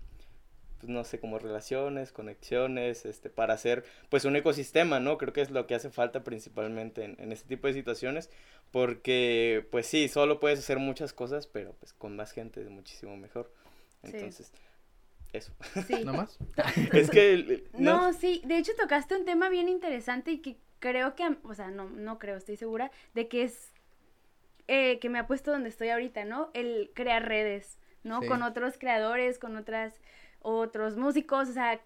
pues 0.80 0.90
no 0.90 1.04
sé, 1.04 1.20
como 1.20 1.38
relaciones, 1.38 2.12
conexiones, 2.12 3.06
este, 3.06 3.30
para 3.30 3.54
hacer 3.54 3.84
pues 4.10 4.26
un 4.26 4.36
ecosistema, 4.36 5.00
¿no? 5.00 5.18
Creo 5.18 5.34
que 5.34 5.42
es 5.42 5.52
lo 5.52 5.68
que 5.68 5.76
hace 5.76 5.90
falta 5.92 6.24
principalmente 6.24 7.04
en, 7.04 7.16
en 7.20 7.32
este 7.32 7.48
tipo 7.48 7.68
de 7.68 7.74
situaciones, 7.74 8.30
porque 8.72 9.68
pues 9.72 9.86
sí, 9.86 10.08
solo 10.08 10.40
puedes 10.40 10.60
hacer 10.60 10.80
muchas 10.80 11.14
cosas, 11.14 11.46
pero 11.46 11.74
pues 11.74 11.94
con 11.94 12.16
más 12.16 12.32
gente 12.32 12.62
es 12.62 12.70
muchísimo 12.70 13.18
mejor. 13.18 13.54
Sí. 14.04 14.12
Entonces, 14.14 14.52
eso. 15.32 15.54
Sí. 15.88 16.04
¿No 16.04 16.14
más? 16.14 16.40
es 16.94 17.10
que... 17.12 17.66
No, 17.74 18.08
no, 18.08 18.14
sí, 18.14 18.42
de 18.46 18.58
hecho 18.58 18.72
tocaste 18.76 19.16
un 19.16 19.26
tema 19.26 19.50
bien 19.50 19.70
interesante 19.70 20.32
y 20.32 20.40
que 20.40 20.58
creo 20.80 21.16
que, 21.16 21.38
o 21.44 21.54
sea, 21.54 21.70
no, 21.72 21.90
no 21.90 22.20
creo, 22.20 22.38
estoy 22.38 22.58
segura 22.58 22.92
de 23.14 23.28
que 23.28 23.44
es, 23.44 23.74
eh, 24.68 25.00
que 25.00 25.10
me 25.10 25.20
ha 25.20 25.28
puesto 25.28 25.52
donde 25.52 25.70
estoy 25.70 25.90
ahorita, 25.90 26.26
¿no? 26.26 26.50
El 26.54 26.92
crear 26.94 27.28
redes, 27.28 27.80
¿no? 28.04 28.22
Sí. 28.22 28.28
Con 28.28 28.44
otros 28.44 28.78
creadores, 28.78 29.40
con 29.40 29.58
otras, 29.58 30.02
otros 30.42 30.98
músicos, 30.98 31.50
o 31.50 31.54
sea, 31.54 31.82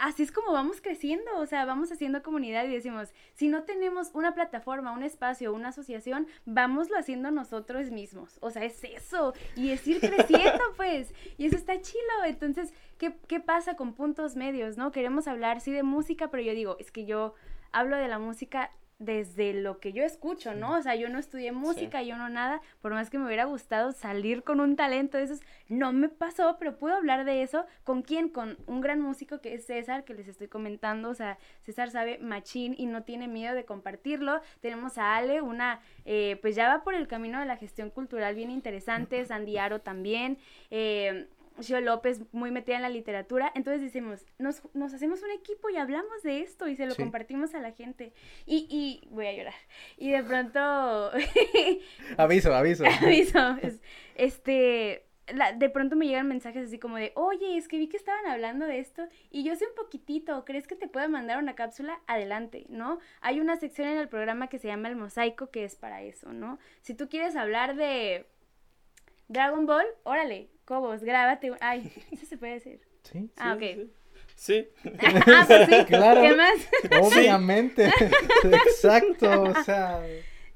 así 0.00 0.22
es 0.22 0.32
como 0.32 0.52
vamos 0.52 0.80
creciendo, 0.80 1.30
o 1.38 1.46
sea, 1.46 1.64
vamos 1.64 1.92
haciendo 1.92 2.22
comunidad 2.22 2.64
y 2.64 2.72
decimos, 2.72 3.12
si 3.34 3.48
no 3.48 3.64
tenemos 3.64 4.10
una 4.14 4.34
plataforma, 4.34 4.92
un 4.92 5.02
espacio, 5.02 5.52
una 5.52 5.68
asociación, 5.68 6.26
vámoslo 6.46 6.96
haciendo 6.96 7.30
nosotros 7.30 7.90
mismos, 7.90 8.38
o 8.40 8.50
sea, 8.50 8.64
es 8.64 8.82
eso, 8.84 9.34
y 9.56 9.70
es 9.70 9.86
ir 9.86 10.00
creciendo, 10.00 10.62
pues, 10.76 11.12
y 11.36 11.46
eso 11.46 11.56
está 11.56 11.80
chilo, 11.80 12.24
entonces, 12.26 12.72
¿qué, 12.98 13.14
qué 13.26 13.40
pasa 13.40 13.76
con 13.76 13.94
puntos 13.94 14.36
medios, 14.36 14.76
no? 14.76 14.90
Queremos 14.90 15.28
hablar, 15.28 15.60
sí, 15.60 15.72
de 15.72 15.82
música, 15.82 16.30
pero 16.30 16.42
yo 16.42 16.52
digo, 16.52 16.76
es 16.78 16.90
que 16.90 17.04
yo 17.04 17.34
hablo 17.72 17.96
de 17.96 18.08
la 18.08 18.18
música 18.18 18.70
desde 18.98 19.52
lo 19.52 19.78
que 19.78 19.92
yo 19.92 20.02
escucho, 20.02 20.54
¿no? 20.54 20.76
O 20.76 20.82
sea, 20.82 20.96
yo 20.96 21.08
no 21.08 21.18
estudié 21.18 21.52
música, 21.52 22.02
yo 22.02 22.16
no 22.16 22.28
nada, 22.28 22.60
por 22.80 22.92
más 22.92 23.10
que 23.10 23.18
me 23.18 23.26
hubiera 23.26 23.44
gustado 23.44 23.92
salir 23.92 24.42
con 24.42 24.58
un 24.60 24.74
talento 24.74 25.18
de 25.18 25.24
esos, 25.24 25.40
no 25.68 25.92
me 25.92 26.08
pasó, 26.08 26.56
pero 26.58 26.78
puedo 26.78 26.96
hablar 26.96 27.24
de 27.24 27.42
eso. 27.42 27.64
¿Con 27.84 28.02
quién? 28.02 28.28
Con 28.28 28.58
un 28.66 28.80
gran 28.80 29.00
músico 29.00 29.40
que 29.40 29.54
es 29.54 29.66
César, 29.66 30.04
que 30.04 30.14
les 30.14 30.26
estoy 30.26 30.48
comentando, 30.48 31.10
o 31.10 31.14
sea, 31.14 31.38
César 31.62 31.90
sabe 31.90 32.18
machín 32.18 32.74
y 32.76 32.86
no 32.86 33.04
tiene 33.04 33.28
miedo 33.28 33.54
de 33.54 33.64
compartirlo. 33.64 34.40
Tenemos 34.60 34.98
a 34.98 35.16
Ale, 35.16 35.42
una, 35.42 35.80
eh, 36.04 36.38
pues 36.42 36.56
ya 36.56 36.68
va 36.68 36.82
por 36.82 36.94
el 36.94 37.06
camino 37.06 37.38
de 37.38 37.46
la 37.46 37.56
gestión 37.56 37.90
cultural 37.90 38.34
bien 38.34 38.50
interesante, 38.50 39.24
Sandiaro 39.26 39.80
también, 39.80 40.38
eh, 40.70 41.28
Xio 41.60 41.80
López 41.80 42.20
muy 42.32 42.50
metida 42.50 42.76
en 42.76 42.82
la 42.82 42.88
literatura, 42.88 43.50
entonces 43.54 43.82
decimos, 43.82 44.24
nos, 44.38 44.62
nos 44.74 44.92
hacemos 44.94 45.22
un 45.22 45.30
equipo 45.30 45.70
y 45.70 45.76
hablamos 45.76 46.22
de 46.22 46.40
esto 46.40 46.68
y 46.68 46.76
se 46.76 46.86
lo 46.86 46.92
Sí. 46.94 47.02
compartimos 47.02 47.54
a 47.54 47.60
la 47.60 47.72
gente. 47.72 48.12
Y, 48.46 48.66
y 48.70 49.08
voy 49.10 49.26
a 49.26 49.32
llorar. 49.32 49.54
Y 49.96 50.10
de 50.10 50.22
pronto, 50.22 51.10
Aviso, 52.16 52.54
aviso. 52.54 52.84
aviso, 53.02 53.56
es- 53.62 53.80
este, 54.14 55.04
la- 55.34 55.52
de 55.52 55.68
pronto 55.70 55.94
me 55.96 56.06
llegan 56.06 56.26
mensajes 56.28 56.66
así 56.68 56.78
como 56.78 56.96
de, 56.96 57.12
oye, 57.14 57.56
es 57.56 57.68
que 57.68 57.78
vi 57.78 57.88
que 57.88 57.96
estaban 57.96 58.26
hablando 58.26 58.66
de 58.66 58.78
esto 58.78 59.06
y 59.30 59.44
yo 59.44 59.54
sé 59.56 59.66
un 59.66 59.74
poquitito, 59.74 60.44
¿crees 60.44 60.66
que 60.66 60.74
te 60.76 60.88
pueda 60.88 61.08
mandar 61.08 61.38
una 61.38 61.54
cápsula? 61.54 62.00
Adelante, 62.06 62.66
¿no? 62.68 62.98
Hay 63.20 63.40
una 63.40 63.56
sección 63.56 63.88
en 63.88 63.98
el 63.98 64.08
programa 64.08 64.48
que 64.48 64.58
se 64.58 64.68
llama 64.68 64.88
El 64.88 64.96
Mosaico 64.96 65.50
que 65.50 65.64
es 65.64 65.76
para 65.76 66.02
eso, 66.02 66.32
¿no? 66.32 66.58
Si 66.82 66.94
tú 66.94 67.08
quieres 67.08 67.36
hablar 67.36 67.76
de 67.76 68.26
Dragon 69.28 69.66
Ball, 69.66 69.86
órale, 70.04 70.48
Cobos, 70.68 71.02
grábate. 71.02 71.50
Ay, 71.60 71.90
eso 72.12 72.26
se 72.26 72.36
puede 72.36 72.52
decir. 72.54 72.80
Sí, 73.10 73.30
Ah, 73.38 73.56
sí, 73.58 73.64
ok. 73.64 73.74
sí. 73.74 73.92
Sí, 74.36 74.68
ah, 75.26 75.44
pues 75.46 75.66
sí. 75.66 75.84
Claro. 75.86 76.20
¿Qué 76.20 76.36
más? 76.36 76.58
obviamente. 77.00 77.90
Exacto, 78.44 79.44
o 79.44 79.62
sea. 79.64 80.02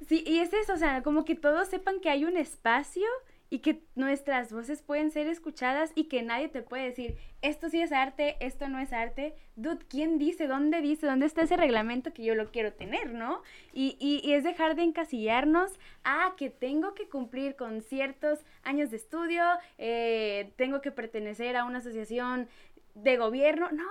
Sí, 0.07 0.23
y 0.27 0.41
es 0.41 0.53
eso, 0.53 0.75
o 0.75 0.77
sea, 0.77 1.03
como 1.03 1.25
que 1.25 1.35
todos 1.35 1.69
sepan 1.69 2.01
que 2.01 2.11
hay 2.11 2.27
un 2.27 2.37
espacio 2.37 3.07
y 3.53 3.59
que 3.59 3.83
nuestras 3.97 4.51
voces 4.51 4.81
pueden 4.81 5.11
ser 5.11 5.27
escuchadas 5.27 5.93
y 5.95 6.05
que 6.05 6.23
nadie 6.23 6.49
te 6.49 6.63
puede 6.63 6.85
decir, 6.85 7.19
esto 7.43 7.69
sí 7.69 7.83
es 7.83 7.93
arte, 7.93 8.39
esto 8.41 8.67
no 8.71 8.79
es 8.79 8.95
arte. 8.95 9.35
Dude, 9.57 9.85
¿quién 9.91 10.19
dice? 10.19 10.47
¿Dónde 10.47 10.81
dice? 10.81 11.07
¿Dónde 11.07 11.27
está 11.27 11.43
ese 11.43 11.59
reglamento 11.59 12.15
que 12.15 12.25
yo 12.25 12.35
lo 12.35 12.51
quiero 12.51 12.73
tener, 12.73 13.13
no? 13.13 13.43
Y, 13.75 13.99
y, 14.01 14.33
es 14.33 14.43
dejar 14.43 14.75
de 14.75 14.85
encasillarnos 14.85 15.79
a 16.03 16.33
que 16.39 16.49
tengo 16.49 16.95
que 16.95 17.11
cumplir 17.11 17.55
con 17.55 17.83
ciertos 17.83 18.39
años 18.63 18.91
de 18.91 18.97
estudio, 18.97 19.45
eh, 19.77 20.55
tengo 20.57 20.81
que 20.81 20.91
pertenecer 20.91 21.55
a 21.55 21.67
una 21.67 21.81
asociación 21.81 22.49
de 22.95 23.19
gobierno. 23.19 23.69
No, 23.71 23.85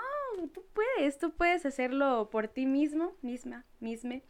tú 0.55 0.63
puedes, 0.73 1.19
tú 1.19 1.33
puedes 1.33 1.67
hacerlo 1.67 2.31
por 2.31 2.47
ti 2.47 2.65
mismo, 2.65 3.13
misma, 3.21 3.63
misma. 3.79 4.21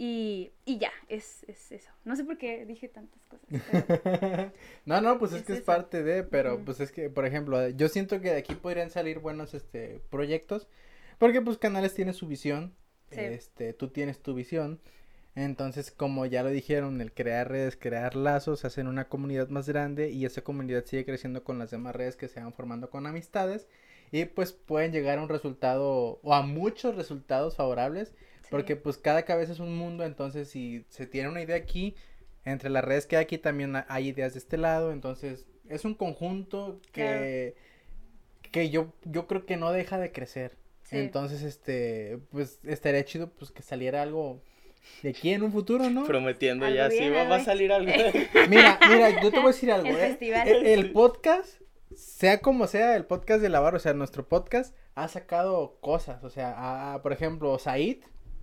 Y, 0.00 0.52
y 0.64 0.78
ya, 0.78 0.92
es, 1.08 1.44
es, 1.48 1.72
eso. 1.72 1.90
No 2.04 2.14
sé 2.14 2.22
por 2.22 2.38
qué 2.38 2.64
dije 2.64 2.88
tantas 2.88 3.20
cosas. 3.24 3.48
no, 4.86 5.00
no, 5.00 5.18
pues 5.18 5.32
es, 5.32 5.42
que 5.42 5.54
es 5.54 5.60
parte 5.60 6.04
de, 6.04 6.22
pero 6.22 6.64
pues 6.64 6.78
es 6.78 6.92
que, 6.92 7.10
por 7.10 7.26
ejemplo, 7.26 7.68
yo 7.70 7.88
siento 7.88 8.20
que 8.20 8.30
de 8.30 8.36
aquí 8.36 8.54
podrían 8.54 8.90
salir 8.90 9.18
buenos 9.18 9.54
este 9.54 10.00
proyectos, 10.08 10.68
porque 11.18 11.42
pues 11.42 11.58
Canales 11.58 11.94
tiene 11.94 12.12
su 12.12 12.28
visión, 12.28 12.76
este, 13.10 13.72
tú 13.72 13.88
tienes 13.88 14.22
tu 14.22 14.34
visión. 14.34 14.80
Entonces, 15.34 15.90
como 15.90 16.26
ya 16.26 16.44
lo 16.44 16.50
dijeron, 16.50 17.00
el 17.00 17.12
crear 17.12 17.48
redes, 17.50 17.76
crear 17.76 18.14
lazos, 18.14 18.64
hacen 18.64 18.86
una 18.86 19.08
comunidad 19.08 19.48
más 19.48 19.68
grande 19.68 20.10
y 20.10 20.24
esa 20.24 20.42
comunidad 20.42 20.84
sigue 20.84 21.06
creciendo 21.06 21.42
con 21.42 21.58
las 21.58 21.72
demás 21.72 21.96
redes 21.96 22.14
que 22.14 22.28
se 22.28 22.38
van 22.38 22.52
formando 22.52 22.88
con 22.88 23.04
amistades 23.08 23.66
y 24.12 24.26
pues 24.26 24.52
pueden 24.52 24.92
llegar 24.92 25.18
a 25.18 25.22
un 25.22 25.28
resultado 25.28 26.20
o 26.22 26.34
a 26.34 26.42
muchos 26.42 26.94
resultados 26.94 27.56
favorables 27.56 28.14
porque 28.50 28.76
pues 28.76 28.98
cada 28.98 29.24
cabeza 29.24 29.52
es 29.52 29.60
un 29.60 29.76
mundo, 29.76 30.04
entonces 30.04 30.48
si 30.48 30.84
se 30.88 31.06
tiene 31.06 31.28
una 31.28 31.42
idea 31.42 31.56
aquí, 31.56 31.94
entre 32.44 32.70
las 32.70 32.84
redes 32.84 33.06
que 33.06 33.16
hay 33.16 33.24
aquí 33.24 33.38
también 33.38 33.74
hay 33.88 34.08
ideas 34.08 34.34
de 34.34 34.38
este 34.38 34.56
lado, 34.56 34.92
entonces 34.92 35.46
es 35.68 35.84
un 35.84 35.94
conjunto 35.94 36.80
que, 36.92 37.54
que 38.50 38.70
yo, 38.70 38.92
yo 39.04 39.26
creo 39.26 39.44
que 39.46 39.56
no 39.56 39.72
deja 39.72 39.98
de 39.98 40.12
crecer. 40.12 40.56
Entonces, 40.90 41.42
este, 41.42 42.18
pues 42.30 42.60
estaría 42.64 43.04
chido 43.04 43.28
pues 43.28 43.50
que 43.50 43.62
saliera 43.62 44.00
algo 44.00 44.42
de 45.02 45.10
aquí 45.10 45.32
en 45.32 45.42
un 45.42 45.52
futuro, 45.52 45.90
¿no? 45.90 46.04
Prometiendo 46.04 46.66
ya, 46.68 46.90
sí, 46.90 47.10
va, 47.10 47.34
a 47.34 47.44
salir 47.44 47.72
algo. 47.72 47.92
mira, 48.48 48.78
mira, 48.88 49.22
yo 49.22 49.30
te 49.30 49.36
voy 49.36 49.50
a 49.50 49.52
decir 49.52 49.70
algo, 49.70 49.88
el, 49.88 50.22
¿eh? 50.22 50.72
el, 50.72 50.92
podcast, 50.92 51.60
sea 51.94 52.40
como 52.40 52.66
sea, 52.66 52.96
el 52.96 53.04
podcast 53.04 53.42
de 53.42 53.50
Lavar, 53.50 53.74
o 53.74 53.78
sea, 53.78 53.92
nuestro 53.92 54.26
podcast 54.26 54.74
ha 54.94 55.08
sacado 55.08 55.78
cosas, 55.80 56.24
o 56.24 56.30
sea, 56.30 57.00
por 57.02 57.12
ejemplo, 57.12 57.58
Said 57.58 57.98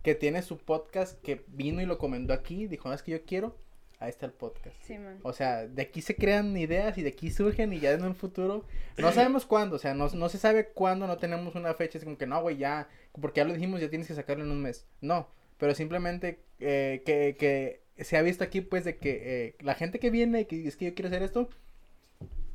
que 0.06 0.14
tiene 0.14 0.44
su 0.44 0.60
podcast 0.60 1.20
que 1.24 1.44
vino 1.48 1.82
y 1.82 1.88
lo 1.88 1.98
comentó 1.98 2.32
aquí, 2.32 2.68
dijo, 2.68 2.88
no, 2.88 2.94
es 2.94 3.02
que 3.02 3.14
yo 3.14 3.24
quiero, 3.24 3.58
ahí 3.98 4.12
está 4.12 4.28
el 4.28 4.34
podcast. 4.34 4.76
Sí, 4.84 5.00
man. 5.00 5.18
O 5.24 5.34
sea, 5.34 5.66
de 5.66 5.82
aquí 5.82 6.04
se 6.04 6.16
crean 6.16 6.56
ideas 6.56 6.96
y 7.00 7.02
de 7.02 7.10
aquí 7.10 7.32
surgen 7.32 7.74
y 7.74 7.80
ya 7.80 7.92
en 7.92 8.06
un 8.06 8.14
futuro, 8.14 8.66
no 9.00 9.12
sabemos 9.12 9.46
cuándo, 9.48 9.78
o 9.78 9.80
sea, 9.80 9.96
no, 9.96 10.08
no 10.10 10.30
se 10.30 10.38
sabe 10.38 10.68
cuándo, 10.68 11.08
no 11.08 11.18
tenemos 11.18 11.56
una 11.56 11.74
fecha, 11.74 11.98
es 11.98 12.04
como 12.04 12.20
que 12.20 12.28
no, 12.28 12.40
güey, 12.40 12.58
ya, 12.58 12.88
porque 13.20 13.40
ya 13.40 13.46
lo 13.46 13.54
dijimos, 13.54 13.82
ya 13.82 13.90
tienes 13.90 14.08
que 14.08 14.14
sacarlo 14.14 14.44
en 14.44 14.52
un 14.52 14.62
mes. 14.62 14.86
No, 15.02 15.28
pero 15.58 15.74
simplemente 15.74 16.44
eh, 16.60 17.02
que, 17.04 17.36
que 17.40 18.04
se 18.04 18.16
ha 18.16 18.22
visto 18.22 18.44
aquí, 18.44 18.62
pues, 18.62 18.86
de 18.86 18.98
que 18.98 19.22
eh, 19.24 19.56
la 19.62 19.74
gente 19.74 19.98
que 19.98 20.12
viene 20.12 20.42
y 20.42 20.46
que 20.46 20.68
es 20.68 20.78
que 20.78 20.86
yo 20.86 20.94
quiero 20.94 21.08
hacer 21.08 21.24
esto, 21.24 21.50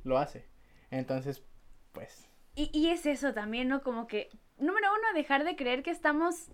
lo 0.04 0.18
hace. 0.18 0.44
Entonces, 0.92 1.42
pues. 1.90 2.28
Y, 2.54 2.70
y 2.72 2.90
es 2.90 3.06
eso 3.06 3.34
también, 3.34 3.66
¿no? 3.66 3.82
Como 3.82 4.06
que, 4.06 4.28
número 4.56 4.86
uno, 4.92 5.18
dejar 5.18 5.42
de 5.42 5.56
creer 5.56 5.82
que 5.82 5.90
estamos 5.90 6.52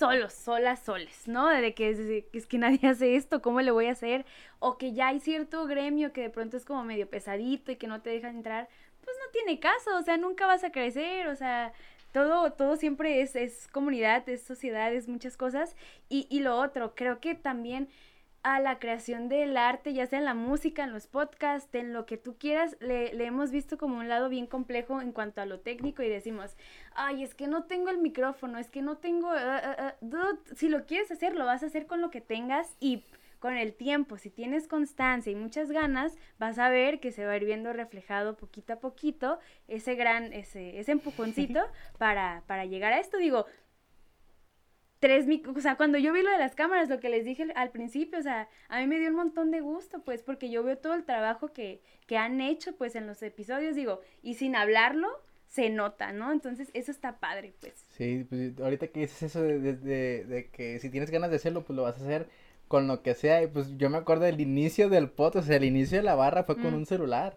solos, 0.00 0.32
solas, 0.32 0.80
soles, 0.80 1.28
¿no? 1.28 1.48
De 1.48 1.74
que 1.74 2.24
es, 2.32 2.46
que 2.46 2.58
nadie 2.58 2.80
hace 2.88 3.16
esto, 3.16 3.42
¿cómo 3.42 3.60
le 3.60 3.70
voy 3.70 3.86
a 3.86 3.92
hacer? 3.92 4.24
O 4.58 4.78
que 4.78 4.94
ya 4.94 5.08
hay 5.08 5.20
cierto 5.20 5.66
gremio 5.66 6.14
que 6.14 6.22
de 6.22 6.30
pronto 6.30 6.56
es 6.56 6.64
como 6.64 6.84
medio 6.84 7.08
pesadito 7.08 7.70
y 7.70 7.76
que 7.76 7.86
no 7.86 8.00
te 8.00 8.08
dejan 8.08 8.36
entrar, 8.36 8.68
pues 9.04 9.14
no 9.22 9.30
tiene 9.30 9.60
caso, 9.60 9.98
o 9.98 10.02
sea, 10.02 10.16
nunca 10.16 10.46
vas 10.46 10.64
a 10.64 10.72
crecer, 10.72 11.28
o 11.28 11.36
sea, 11.36 11.74
todo, 12.12 12.50
todo 12.54 12.76
siempre 12.76 13.20
es, 13.20 13.36
es 13.36 13.68
comunidad, 13.68 14.26
es 14.26 14.42
sociedad, 14.42 14.90
es 14.92 15.06
muchas 15.06 15.36
cosas. 15.36 15.76
Y, 16.08 16.26
y 16.30 16.40
lo 16.40 16.56
otro, 16.56 16.94
creo 16.94 17.20
que 17.20 17.34
también 17.34 17.90
a 18.42 18.58
la 18.60 18.78
creación 18.78 19.28
del 19.28 19.56
arte, 19.56 19.92
ya 19.92 20.06
sea 20.06 20.18
en 20.18 20.24
la 20.24 20.34
música, 20.34 20.84
en 20.84 20.92
los 20.92 21.06
podcasts, 21.06 21.74
en 21.74 21.92
lo 21.92 22.06
que 22.06 22.16
tú 22.16 22.36
quieras, 22.38 22.76
le, 22.80 23.12
le, 23.12 23.26
hemos 23.26 23.50
visto 23.50 23.76
como 23.76 23.98
un 23.98 24.08
lado 24.08 24.28
bien 24.28 24.46
complejo 24.46 25.02
en 25.02 25.12
cuanto 25.12 25.40
a 25.40 25.46
lo 25.46 25.60
técnico 25.60 26.02
y 26.02 26.08
decimos, 26.08 26.56
ay, 26.94 27.22
es 27.22 27.34
que 27.34 27.48
no 27.48 27.64
tengo 27.64 27.90
el 27.90 27.98
micrófono, 27.98 28.58
es 28.58 28.70
que 28.70 28.80
no 28.80 28.96
tengo, 28.96 29.28
uh, 29.30 30.06
uh, 30.06 30.54
si 30.54 30.68
lo 30.68 30.86
quieres 30.86 31.10
hacer, 31.10 31.34
lo 31.34 31.44
vas 31.44 31.62
a 31.62 31.66
hacer 31.66 31.86
con 31.86 32.00
lo 32.00 32.10
que 32.10 32.22
tengas 32.22 32.76
y 32.80 33.04
con 33.40 33.56
el 33.56 33.74
tiempo, 33.74 34.18
si 34.18 34.30
tienes 34.30 34.68
constancia 34.68 35.32
y 35.32 35.34
muchas 35.34 35.72
ganas, 35.72 36.16
vas 36.38 36.58
a 36.58 36.68
ver 36.68 37.00
que 37.00 37.10
se 37.10 37.24
va 37.24 37.32
a 37.32 37.36
ir 37.36 37.46
viendo 37.46 37.72
reflejado 37.72 38.36
poquito 38.36 38.74
a 38.74 38.80
poquito 38.80 39.38
ese 39.66 39.94
gran, 39.94 40.32
ese, 40.34 40.78
ese 40.78 40.92
empujoncito 40.92 41.60
para, 41.98 42.42
para 42.46 42.66
llegar 42.66 42.92
a 42.92 43.00
esto. 43.00 43.16
Digo, 43.16 43.46
tres 45.00 45.26
o 45.46 45.60
sea, 45.60 45.76
cuando 45.76 45.98
yo 45.98 46.12
vi 46.12 46.22
lo 46.22 46.30
de 46.30 46.38
las 46.38 46.54
cámaras, 46.54 46.88
lo 46.88 47.00
que 47.00 47.08
les 47.08 47.24
dije 47.24 47.48
al 47.54 47.70
principio, 47.70 48.18
o 48.18 48.22
sea, 48.22 48.48
a 48.68 48.78
mí 48.80 48.86
me 48.86 48.98
dio 48.98 49.08
un 49.08 49.16
montón 49.16 49.50
de 49.50 49.60
gusto, 49.60 50.02
pues, 50.04 50.22
porque 50.22 50.50
yo 50.50 50.62
veo 50.62 50.76
todo 50.76 50.94
el 50.94 51.04
trabajo 51.04 51.52
que, 51.52 51.82
que 52.06 52.18
han 52.18 52.40
hecho, 52.40 52.76
pues, 52.76 52.94
en 52.94 53.06
los 53.06 53.22
episodios, 53.22 53.74
digo, 53.74 54.00
y 54.22 54.34
sin 54.34 54.54
hablarlo, 54.54 55.08
se 55.46 55.70
nota, 55.70 56.12
¿no? 56.12 56.30
Entonces, 56.30 56.70
eso 56.74 56.92
está 56.92 57.18
padre, 57.18 57.54
pues. 57.60 57.86
Sí, 57.88 58.26
pues, 58.28 58.60
ahorita 58.60 58.88
que 58.88 59.00
dices 59.00 59.22
eso 59.22 59.42
de, 59.42 59.58
de, 59.58 60.24
de, 60.24 60.50
que 60.50 60.78
si 60.78 60.90
tienes 60.90 61.10
ganas 61.10 61.30
de 61.30 61.36
hacerlo, 61.36 61.64
pues 61.64 61.76
lo 61.76 61.82
vas 61.82 61.98
a 61.98 62.04
hacer 62.04 62.28
con 62.68 62.86
lo 62.86 63.02
que 63.02 63.14
sea, 63.14 63.42
y 63.42 63.48
pues 63.48 63.76
yo 63.78 63.90
me 63.90 63.98
acuerdo 63.98 64.26
del 64.26 64.40
inicio 64.40 64.88
del 64.90 65.10
pot, 65.10 65.34
o 65.34 65.42
sea, 65.42 65.56
el 65.56 65.64
inicio 65.64 65.98
de 65.98 66.04
la 66.04 66.14
barra 66.14 66.44
fue 66.44 66.54
con 66.56 66.72
mm. 66.72 66.76
un 66.76 66.86
celular. 66.86 67.36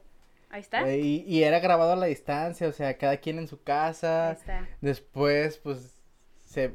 Ahí 0.50 0.62
está. 0.62 0.88
Eh, 0.88 1.00
y, 1.00 1.24
y, 1.26 1.44
era 1.44 1.60
grabado 1.60 1.94
a 1.94 1.96
la 1.96 2.06
distancia, 2.06 2.68
o 2.68 2.72
sea, 2.72 3.00
cada 3.00 3.18
quien 3.18 3.40
en 3.40 3.48
su 3.48 3.64
casa. 3.64 4.30
Ahí 4.30 4.36
está. 4.36 4.70
Después, 4.82 5.58
pues, 5.58 6.03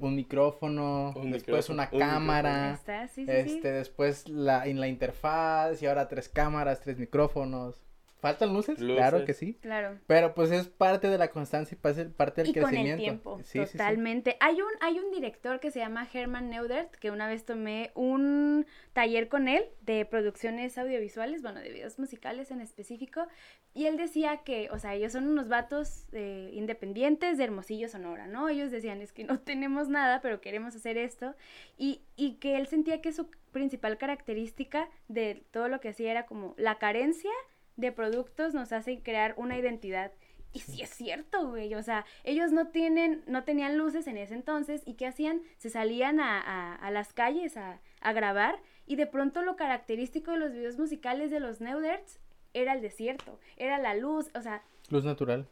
un 0.01 0.17
micrófono, 0.17 1.15
después 1.25 1.69
una 1.69 1.91
cámara, 1.91 2.79
este, 3.17 3.73
después 3.73 4.29
la, 4.29 4.67
en 4.67 4.81
la 4.81 4.89
interfaz 4.89 5.83
y 5.83 5.87
ahora 5.87 6.09
tres 6.09 6.29
cámaras, 6.29 6.81
tres 6.81 6.99
micrófonos. 6.99 7.88
¿Faltan 8.21 8.53
luces? 8.53 8.79
Claro 8.79 9.25
que 9.25 9.33
sí. 9.33 9.55
Claro. 9.61 9.99
Pero 10.07 10.35
pues 10.35 10.51
es 10.51 10.69
parte 10.69 11.09
de 11.09 11.19
la 11.19 11.29
constancia 11.29 11.77
y 11.77 11.79
parte 11.79 12.03
del 12.03 12.53
crecimiento. 12.53 12.63
Con 12.63 12.77
el 12.77 12.97
tiempo, 12.97 13.41
totalmente. 13.53 14.37
Hay 14.41 14.61
un 14.61 14.71
hay 14.81 14.99
un 14.99 15.11
director 15.13 15.61
que 15.61 15.71
se 15.71 15.79
llama 15.79 16.07
Herman 16.13 16.51
Neudert, 16.51 16.95
que 16.97 17.11
una 17.11 17.29
vez 17.29 17.45
tomé 17.45 17.93
un 17.95 18.67
taller 18.93 19.29
con 19.29 19.47
él 19.47 19.65
de 19.83 20.05
producciones 20.05 20.77
audiovisuales, 20.79 21.43
bueno, 21.43 21.61
de 21.61 21.71
videos 21.71 21.99
musicales 21.99 22.51
en 22.51 22.61
específico, 22.61 23.27
y 23.73 23.87
él 23.87 23.97
decía 23.97 24.39
que, 24.39 24.69
o 24.73 24.79
sea, 24.79 24.95
ellos 24.95 25.13
son 25.13 25.29
unos 25.29 25.49
vatos 25.49 26.07
eh, 26.13 26.51
independientes 26.53 27.39
de 27.39 27.45
Hermosillo, 27.45 27.89
Sonora, 27.89 28.27
¿no? 28.27 28.49
Ellos 28.49 28.71
decían, 28.71 29.01
es 29.01 29.13
que 29.13 29.25
no 29.25 29.39
tenemos 29.39 29.89
nada, 29.89 30.21
pero 30.21 30.41
queremos 30.41 30.75
hacer 30.75 30.99
esto, 30.99 31.37
y, 31.77 32.03
y 32.17 32.35
que 32.35 32.57
él 32.57 32.67
sentía 32.67 33.01
que 33.01 33.13
su 33.13 33.29
principal 33.53 33.97
característica 33.97 34.89
de 35.07 35.45
todo 35.53 35.69
lo 35.69 35.81
que 35.81 35.91
hacía 35.91 36.11
era 36.11 36.27
como 36.27 36.55
la 36.59 36.79
carencia 36.79 37.31
de 37.79 37.93
productos 37.93 38.53
nos 38.53 38.73
hacen 38.73 39.01
crear 39.01 39.33
una 39.37 39.57
identidad. 39.57 40.13
Y 40.53 40.61
sí 40.61 40.83
es 40.83 40.91
cierto, 40.91 41.49
güey. 41.49 41.75
O 41.75 41.83
sea, 41.83 42.05
ellos 42.25 42.53
no 42.53 42.69
tienen, 42.69 43.23
no 43.27 43.45
tenían 43.45 43.79
luces 43.79 44.07
en 44.07 44.17
ese 44.17 44.35
entonces. 44.35 44.83
¿Y 44.85 44.95
qué 44.95 45.07
hacían? 45.07 45.43
Se 45.59 45.71
salían 45.71 46.21
a, 46.21 46.75
a, 46.75 46.91
las 46.91 47.13
calles 47.13 47.57
a, 47.57 47.81
a, 48.01 48.13
grabar. 48.13 48.59
Y 48.87 48.97
de 48.97 49.07
pronto 49.07 49.43
lo 49.43 49.57
característico 49.57 50.33
de 50.33 50.39
los 50.39 50.53
videos 50.53 50.79
musicales 50.79 51.31
de 51.31 51.41
los 51.41 51.61
Neuderts 51.61 52.19
era 52.55 52.73
el 52.73 52.81
desierto. 52.81 53.39
Era 53.57 53.79
la 53.79 53.95
luz. 53.95 54.31
O 54.35 54.41
sea. 54.41 54.63
Luz 54.91 55.05
natural. 55.05 55.47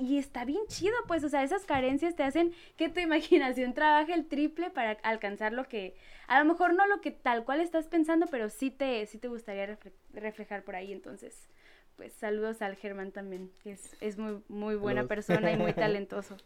Y 0.00 0.16
está 0.16 0.46
bien 0.46 0.62
chido, 0.66 0.94
pues, 1.06 1.24
o 1.24 1.28
sea, 1.28 1.42
esas 1.42 1.66
carencias 1.66 2.16
te 2.16 2.22
hacen 2.22 2.52
que 2.76 2.88
tu 2.88 3.00
imaginación 3.08 3.74
trabaje 3.74 4.14
el 4.14 4.26
triple 4.26 4.70
para 4.70 4.92
alcanzar 5.02 5.52
lo 5.52 5.68
que, 5.68 5.94
a 6.26 6.38
lo 6.38 6.46
mejor 6.46 6.72
no 6.74 6.86
lo 6.86 7.02
que 7.02 7.10
tal 7.10 7.44
cual 7.44 7.60
estás 7.60 7.86
pensando, 7.86 8.26
pero 8.30 8.48
sí 8.48 8.70
te, 8.70 9.04
sí 9.06 9.18
te 9.18 9.28
gustaría 9.28 9.78
reflejar 10.14 10.64
por 10.64 10.74
ahí, 10.74 10.90
entonces, 10.90 11.48
pues, 11.96 12.12
saludos 12.14 12.62
al 12.62 12.76
Germán 12.76 13.12
también, 13.12 13.50
que 13.62 13.72
es, 13.72 13.96
es 14.00 14.18
muy, 14.18 14.42
muy 14.48 14.76
buena 14.76 15.06
persona 15.06 15.52
y 15.52 15.56
muy 15.56 15.72
talentoso, 15.74 16.36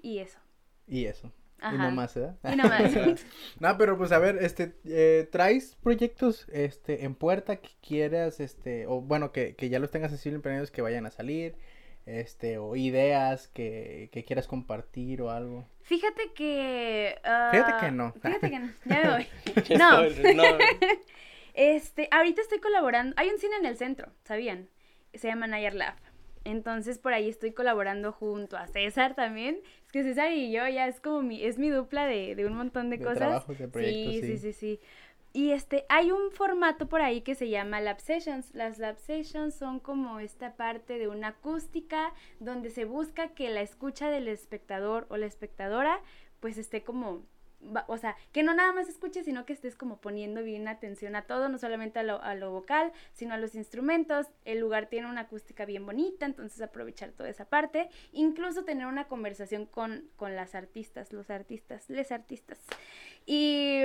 y 0.00 0.18
eso. 0.18 0.38
Y 0.86 1.06
eso. 1.06 1.32
Y 1.72 1.78
no 1.78 1.92
más, 1.92 2.16
¿eh? 2.16 2.32
Y 2.52 2.56
no 2.56 2.64
más. 2.64 2.92
no, 3.60 3.78
pero 3.78 3.96
pues 3.96 4.10
a 4.10 4.18
ver, 4.18 4.38
este, 4.40 4.74
eh, 4.84 5.28
¿traes 5.30 5.76
proyectos, 5.76 6.48
este, 6.52 7.04
en 7.04 7.14
puerta 7.14 7.56
que 7.56 7.70
quieras, 7.80 8.40
este, 8.40 8.86
o 8.88 9.00
bueno, 9.00 9.30
que, 9.30 9.54
que 9.54 9.68
ya 9.68 9.78
los 9.78 9.92
tengas 9.92 10.12
así 10.12 10.28
en 10.28 10.42
que 10.42 10.82
vayan 10.82 11.06
a 11.06 11.10
salir? 11.10 11.56
este 12.06 12.58
o 12.58 12.74
ideas 12.76 13.48
que, 13.48 14.10
que 14.12 14.24
quieras 14.24 14.46
compartir 14.46 15.22
o 15.22 15.30
algo. 15.30 15.68
Fíjate 15.82 16.32
que 16.34 17.16
Fíjate 17.50 17.72
que 17.80 17.92
no. 17.92 18.12
Fíjate 18.12 18.50
que 18.50 18.58
no. 18.58 18.70
Ya 18.84 19.02
me 19.02 19.10
voy. 19.10 20.34
no. 20.34 20.58
este, 21.54 22.08
ahorita 22.10 22.42
estoy 22.42 22.60
colaborando. 22.60 23.14
Hay 23.16 23.28
un 23.28 23.38
cine 23.38 23.56
en 23.56 23.66
el 23.66 23.76
centro, 23.76 24.12
¿sabían? 24.24 24.68
Se 25.14 25.28
llama 25.28 25.46
Nayar 25.46 25.74
Lab. 25.74 25.94
Entonces 26.44 26.98
por 26.98 27.12
ahí 27.12 27.28
estoy 27.28 27.52
colaborando 27.52 28.12
junto 28.12 28.56
a 28.56 28.66
César 28.66 29.14
también. 29.14 29.58
Es 29.86 29.92
que 29.92 30.02
César 30.02 30.32
y 30.32 30.50
yo 30.52 30.66
ya 30.68 30.88
es 30.88 31.00
como 31.00 31.22
mi, 31.22 31.44
es 31.44 31.58
mi 31.58 31.68
dupla 31.68 32.06
de, 32.06 32.34
de 32.34 32.46
un 32.46 32.54
montón 32.54 32.90
de, 32.90 32.98
cosas. 32.98 33.18
Trabajos, 33.18 33.58
de 33.58 33.68
proyectos, 33.68 34.14
sí, 34.14 34.22
sí, 34.22 34.38
sí, 34.38 34.52
sí. 34.52 34.80
y 35.32 35.52
este, 35.52 35.84
hay 35.88 36.10
un 36.10 36.30
formato 36.32 36.88
por 36.88 37.00
ahí 37.00 37.20
que 37.20 37.34
se 37.34 37.48
llama 37.48 37.80
lab 37.80 38.00
sessions. 38.00 38.52
Las 38.54 38.78
lab 38.78 38.98
sessions 38.98 39.54
son 39.54 39.78
como 39.78 40.18
esta 40.18 40.56
parte 40.56 40.98
de 40.98 41.08
una 41.08 41.28
acústica 41.28 42.12
donde 42.40 42.70
se 42.70 42.84
busca 42.84 43.28
que 43.28 43.48
la 43.48 43.62
escucha 43.62 44.10
del 44.10 44.28
espectador 44.28 45.06
o 45.10 45.16
la 45.16 45.26
espectadora 45.26 46.00
pues 46.40 46.58
esté 46.58 46.82
como 46.82 47.22
o 47.86 47.96
sea, 47.96 48.16
que 48.32 48.42
no 48.42 48.54
nada 48.54 48.72
más 48.72 48.88
escuches, 48.88 49.24
sino 49.24 49.44
que 49.46 49.52
estés 49.52 49.76
como 49.76 50.00
poniendo 50.00 50.42
bien 50.42 50.68
atención 50.68 51.16
a 51.16 51.22
todo, 51.22 51.48
no 51.48 51.58
solamente 51.58 51.98
a 51.98 52.02
lo, 52.02 52.22
a 52.22 52.34
lo, 52.34 52.50
vocal, 52.50 52.92
sino 53.12 53.34
a 53.34 53.38
los 53.38 53.54
instrumentos. 53.54 54.26
El 54.44 54.58
lugar 54.58 54.86
tiene 54.86 55.08
una 55.08 55.22
acústica 55.22 55.64
bien 55.64 55.86
bonita, 55.86 56.26
entonces 56.26 56.60
aprovechar 56.60 57.12
toda 57.12 57.28
esa 57.28 57.44
parte. 57.44 57.88
Incluso 58.12 58.64
tener 58.64 58.86
una 58.86 59.06
conversación 59.08 59.66
con, 59.66 60.08
con 60.16 60.36
las 60.36 60.54
artistas, 60.54 61.12
los 61.12 61.30
artistas, 61.30 61.88
les 61.88 62.12
artistas. 62.12 62.58
Y 63.26 63.82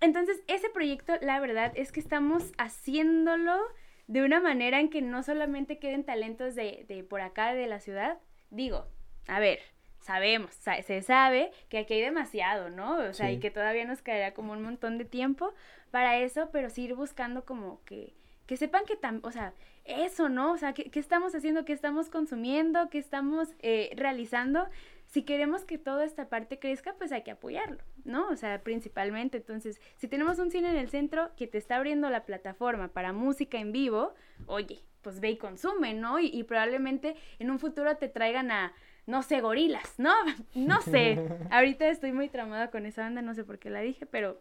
entonces 0.00 0.42
ese 0.48 0.70
proyecto, 0.70 1.14
la 1.20 1.38
verdad 1.40 1.72
es 1.74 1.92
que 1.92 2.00
estamos 2.00 2.52
haciéndolo 2.58 3.58
de 4.06 4.24
una 4.24 4.40
manera 4.40 4.80
en 4.80 4.90
que 4.90 5.02
no 5.02 5.22
solamente 5.22 5.78
queden 5.78 6.04
talentos 6.04 6.54
de, 6.54 6.84
de 6.88 7.04
por 7.04 7.20
acá, 7.20 7.54
de 7.54 7.66
la 7.66 7.78
ciudad. 7.78 8.18
Digo, 8.50 8.86
a 9.28 9.38
ver, 9.38 9.60
sabemos, 10.02 10.50
se 10.52 11.02
sabe 11.02 11.50
que 11.68 11.78
aquí 11.78 11.94
hay 11.94 12.00
demasiado, 12.02 12.70
¿no? 12.70 12.96
O 12.98 13.12
sea, 13.12 13.30
y 13.30 13.38
que 13.38 13.50
todavía 13.50 13.84
nos 13.84 14.02
caerá 14.02 14.34
como 14.34 14.52
un 14.52 14.62
montón 14.62 14.98
de 14.98 15.04
tiempo 15.04 15.54
para 15.90 16.18
eso, 16.18 16.50
pero 16.52 16.70
sí 16.70 16.84
ir 16.84 16.94
buscando 16.94 17.44
como 17.44 17.82
que, 17.84 18.14
que 18.46 18.56
sepan 18.56 18.84
que 18.84 18.96
tam, 18.96 19.20
o 19.22 19.30
sea, 19.30 19.54
eso, 19.84 20.28
¿no? 20.28 20.52
O 20.52 20.58
sea, 20.58 20.74
¿qué, 20.74 20.90
estamos 20.94 21.34
haciendo? 21.34 21.64
¿Qué 21.64 21.72
estamos 21.72 22.08
consumiendo? 22.08 22.88
¿Qué 22.90 22.98
estamos 22.98 23.48
eh, 23.60 23.92
realizando? 23.96 24.66
Si 25.06 25.22
queremos 25.22 25.64
que 25.64 25.78
toda 25.78 26.04
esta 26.04 26.28
parte 26.28 26.58
crezca, 26.58 26.94
pues 26.94 27.12
hay 27.12 27.22
que 27.22 27.32
apoyarlo, 27.32 27.78
¿no? 28.04 28.28
O 28.28 28.36
sea, 28.36 28.62
principalmente. 28.62 29.38
Entonces, 29.38 29.80
si 29.96 30.08
tenemos 30.08 30.38
un 30.38 30.50
cine 30.50 30.70
en 30.70 30.76
el 30.76 30.88
centro 30.88 31.30
que 31.36 31.46
te 31.46 31.58
está 31.58 31.76
abriendo 31.76 32.10
la 32.10 32.24
plataforma 32.24 32.88
para 32.88 33.12
música 33.12 33.58
en 33.58 33.72
vivo, 33.72 34.14
oye, 34.46 34.82
pues 35.02 35.20
ve 35.20 35.30
y 35.30 35.36
consume, 35.36 35.94
¿no? 35.94 36.20
y 36.20 36.44
probablemente 36.44 37.16
en 37.40 37.50
un 37.50 37.58
futuro 37.58 37.96
te 37.96 38.08
traigan 38.08 38.52
a 38.52 38.72
no 39.06 39.22
sé, 39.22 39.40
gorilas, 39.40 39.98
¿no? 39.98 40.12
No 40.54 40.80
sé. 40.82 41.18
Ahorita 41.50 41.88
estoy 41.88 42.12
muy 42.12 42.28
tramada 42.28 42.70
con 42.70 42.86
esa 42.86 43.02
banda, 43.02 43.22
no 43.22 43.34
sé 43.34 43.44
por 43.44 43.58
qué 43.58 43.70
la 43.70 43.80
dije, 43.80 44.06
pero 44.06 44.40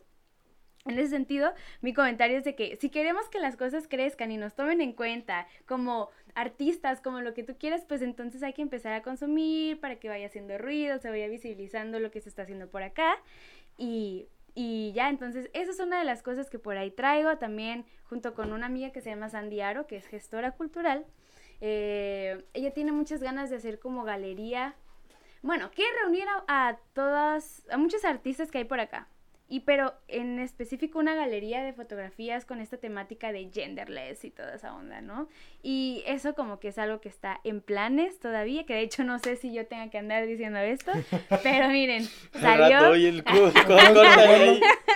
en 0.86 0.98
ese 0.98 1.10
sentido, 1.10 1.54
mi 1.82 1.94
comentario 1.94 2.38
es 2.38 2.44
de 2.44 2.56
que 2.56 2.76
si 2.78 2.90
queremos 2.90 3.30
que 3.30 3.40
las 3.40 3.56
cosas 3.56 3.88
crezcan 3.88 4.32
y 4.32 4.38
nos 4.38 4.56
tomen 4.56 4.82
en 4.82 4.94
cuenta 4.94 5.48
como 5.68 6.10
artistas, 6.34 7.02
como 7.02 7.22
lo 7.22 7.34
que 7.34 7.44
tú 7.44 7.56
quieras, 7.58 7.86
pues 7.88 8.02
entonces 8.02 8.42
hay 8.42 8.54
que 8.54 8.64
empezar 8.64 8.94
a 8.94 9.04
consumir 9.04 9.80
para 9.80 9.98
que 9.98 10.10
vaya 10.10 10.26
haciendo 10.26 10.58
ruido, 10.58 10.98
se 10.98 11.10
vaya 11.10 11.28
visibilizando 11.28 12.00
lo 12.00 12.10
que 12.10 12.22
se 12.22 12.30
está 12.30 12.44
haciendo 12.44 12.68
por 12.68 12.82
acá. 12.82 13.16
Y, 13.78 14.28
y 14.56 14.92
ya, 14.94 15.10
entonces, 15.10 15.50
esa 15.54 15.72
es 15.72 15.80
una 15.80 16.00
de 16.00 16.06
las 16.06 16.24
cosas 16.24 16.50
que 16.50 16.58
por 16.58 16.78
ahí 16.78 16.90
traigo 16.90 17.38
también 17.38 17.86
junto 18.04 18.34
con 18.34 18.52
una 18.52 18.66
amiga 18.66 18.92
que 18.92 19.02
se 19.02 19.12
llama 19.12 19.30
Sandy 19.30 19.62
Aro, 19.62 19.86
que 19.86 19.98
es 19.98 20.08
gestora 20.08 20.52
cultural. 20.54 21.06
Eh, 21.62 22.44
ella 22.54 22.74
tiene 22.74 22.92
muchas 22.92 23.22
ganas 23.22 23.50
de 23.50 23.56
hacer 23.56 23.80
como 23.80 24.04
galería. 24.04 24.76
Bueno, 25.42 25.72
quiere 25.74 25.92
reunir 26.02 26.26
a, 26.28 26.68
a 26.68 26.78
todas, 26.94 27.64
a 27.72 27.78
muchos 27.78 28.04
artistas 28.04 28.52
que 28.52 28.60
hay 28.60 28.66
por 28.66 28.80
acá. 28.80 29.08
Y 29.52 29.60
pero 29.60 29.94
en 30.08 30.40
específico 30.40 30.98
una 30.98 31.14
galería 31.14 31.62
de 31.62 31.74
fotografías 31.74 32.46
con 32.46 32.62
esta 32.62 32.78
temática 32.78 33.34
de 33.34 33.50
genderless 33.54 34.24
y 34.24 34.32
toda 34.32 34.56
esa 34.56 34.74
onda, 34.74 35.02
¿no? 35.02 35.28
Y 35.62 36.04
eso 36.08 36.36
como 36.36 36.62
que 36.62 36.70
es 36.70 36.78
algo 36.78 37.02
que 37.02 37.10
está 37.10 37.42
en 37.44 37.60
planes 37.60 38.18
todavía, 38.18 38.66
que 38.66 38.76
de 38.76 38.80
hecho 38.80 39.04
no 39.04 39.20
sé 39.20 39.36
si 39.36 39.54
yo 39.54 39.66
tenga 39.66 39.90
que 39.90 39.98
andar 39.98 40.26
diciendo 40.26 40.58
esto, 40.60 40.94
pero 41.44 41.68
miren, 41.68 42.06
salió... 42.40 42.80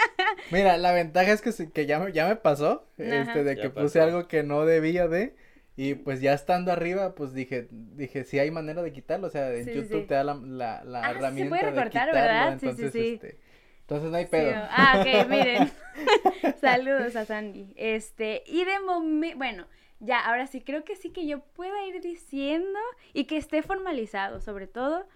Mira, 0.51 0.77
la 0.77 0.93
ventaja 0.93 1.33
es 1.33 1.41
que, 1.41 1.51
que 1.73 1.85
ya, 1.85 1.99
me, 1.99 2.13
ya 2.13 2.25
me 2.25 2.37
pasó, 2.37 2.87
este, 2.97 3.43
de 3.43 3.57
que 3.57 3.69
puse 3.69 3.99
algo 3.99 4.29
que 4.29 4.43
no 4.43 4.65
debía 4.65 5.09
de, 5.09 5.35
y 5.77 5.95
pues 5.95 6.21
ya 6.21 6.33
estando 6.33 6.71
arriba, 6.71 7.15
pues 7.15 7.33
dije, 7.33 7.67
dije, 7.69 8.23
si 8.23 8.39
hay 8.39 8.49
manera 8.49 8.81
de 8.81 8.93
quitarlo, 8.93 9.27
o 9.27 9.29
sea, 9.29 9.53
en 9.53 9.67
YouTube 9.67 10.07
te 10.07 10.13
da 10.13 10.23
la, 10.23 10.35
la, 10.35 10.83
la 10.85 11.05
ah, 11.05 11.11
herramienta 11.11 11.55
se 11.55 11.61
puede 11.61 11.71
recortar, 11.71 11.83
de 11.83 11.89
quitarlo, 11.89 12.13
¿verdad? 12.13 12.53
entonces, 12.53 12.91
sí, 12.93 13.13
este, 13.15 13.39
entonces 13.81 14.09
no 14.09 14.17
hay 14.17 14.25
pedo. 14.25 14.53
ah, 14.55 15.01
ok, 15.01 15.29
miren, 15.29 15.71
saludos 16.61 17.15
a 17.15 17.25
Sandy, 17.25 17.73
este, 17.75 18.43
y 18.47 18.63
de 18.63 18.79
momento, 18.79 19.37
bueno, 19.37 19.67
ya, 19.99 20.19
ahora 20.19 20.47
sí, 20.47 20.61
creo 20.61 20.85
que 20.85 20.95
sí 20.95 21.11
que 21.11 21.25
yo 21.25 21.39
pueda 21.39 21.85
ir 21.87 22.01
diciendo 22.01 22.79
y 23.13 23.25
que 23.25 23.37
esté 23.37 23.61
formalizado, 23.61 24.39
sobre 24.39 24.67
todo, 24.67 25.07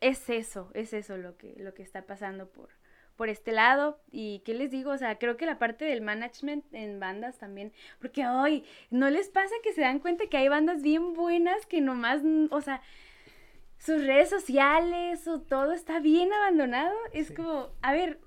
es 0.00 0.30
eso, 0.30 0.70
es 0.74 0.92
eso 0.92 1.16
lo 1.16 1.36
que, 1.36 1.54
lo 1.58 1.74
que 1.74 1.82
está 1.82 2.02
pasando 2.02 2.48
por, 2.48 2.70
por 3.18 3.28
este 3.28 3.52
lado. 3.52 3.98
Y 4.10 4.38
qué 4.46 4.54
les 4.54 4.70
digo, 4.70 4.92
o 4.92 4.96
sea, 4.96 5.18
creo 5.18 5.36
que 5.36 5.44
la 5.44 5.58
parte 5.58 5.84
del 5.84 6.00
management 6.00 6.64
en 6.72 7.00
bandas 7.00 7.36
también, 7.36 7.72
porque 8.00 8.26
hoy 8.26 8.64
no 8.90 9.10
les 9.10 9.28
pasa 9.28 9.54
que 9.62 9.74
se 9.74 9.82
dan 9.82 9.98
cuenta 9.98 10.28
que 10.30 10.38
hay 10.38 10.48
bandas 10.48 10.80
bien 10.82 11.12
buenas 11.12 11.66
que 11.66 11.82
nomás, 11.82 12.22
o 12.50 12.60
sea, 12.62 12.80
sus 13.76 14.06
redes 14.06 14.30
sociales 14.30 15.26
o 15.26 15.40
todo 15.40 15.72
está 15.72 15.98
bien 15.98 16.32
abandonado. 16.32 16.94
Es 17.12 17.32
como, 17.32 17.70
a 17.82 17.92
ver, 17.92 18.20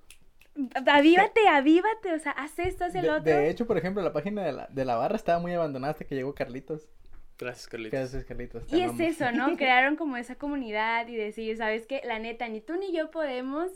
avívate, 0.86 1.48
avívate, 1.48 2.14
o 2.14 2.20
sea, 2.20 2.34
haz 2.34 2.60
esto, 2.60 2.84
haz 2.84 2.94
el 2.94 3.10
otro. 3.10 3.24
De 3.24 3.50
hecho, 3.50 3.66
por 3.66 3.78
ejemplo, 3.78 4.04
la 4.04 4.12
página 4.12 4.44
de 4.44 4.52
la, 4.52 4.68
de 4.68 4.86
la 4.86 4.98
barra 4.98 5.16
estaba 5.16 5.40
muy 5.40 5.54
abandonada 5.54 5.94
hasta 5.94 6.06
que 6.06 6.16
llegó 6.16 6.36
Carlitos. 6.36 6.90
Gracias, 7.40 7.68
Carlitos. 7.68 8.00
Gracias, 8.00 8.26
Carlitos. 8.26 8.72
Y 8.74 8.82
es 8.82 9.00
eso, 9.00 9.32
¿no? 9.32 9.56
Crearon 9.58 9.96
como 9.96 10.18
esa 10.18 10.36
comunidad 10.36 11.08
y 11.08 11.16
decir, 11.16 11.56
¿sabes 11.56 11.88
qué? 11.88 12.02
La 12.04 12.20
neta, 12.20 12.48
ni 12.50 12.60
tú 12.60 12.76
ni 12.76 12.92
yo 12.92 13.10
podemos 13.10 13.72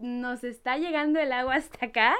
nos 0.00 0.44
está 0.44 0.76
llegando 0.76 1.20
el 1.20 1.32
agua 1.32 1.56
hasta 1.56 1.86
acá, 1.86 2.14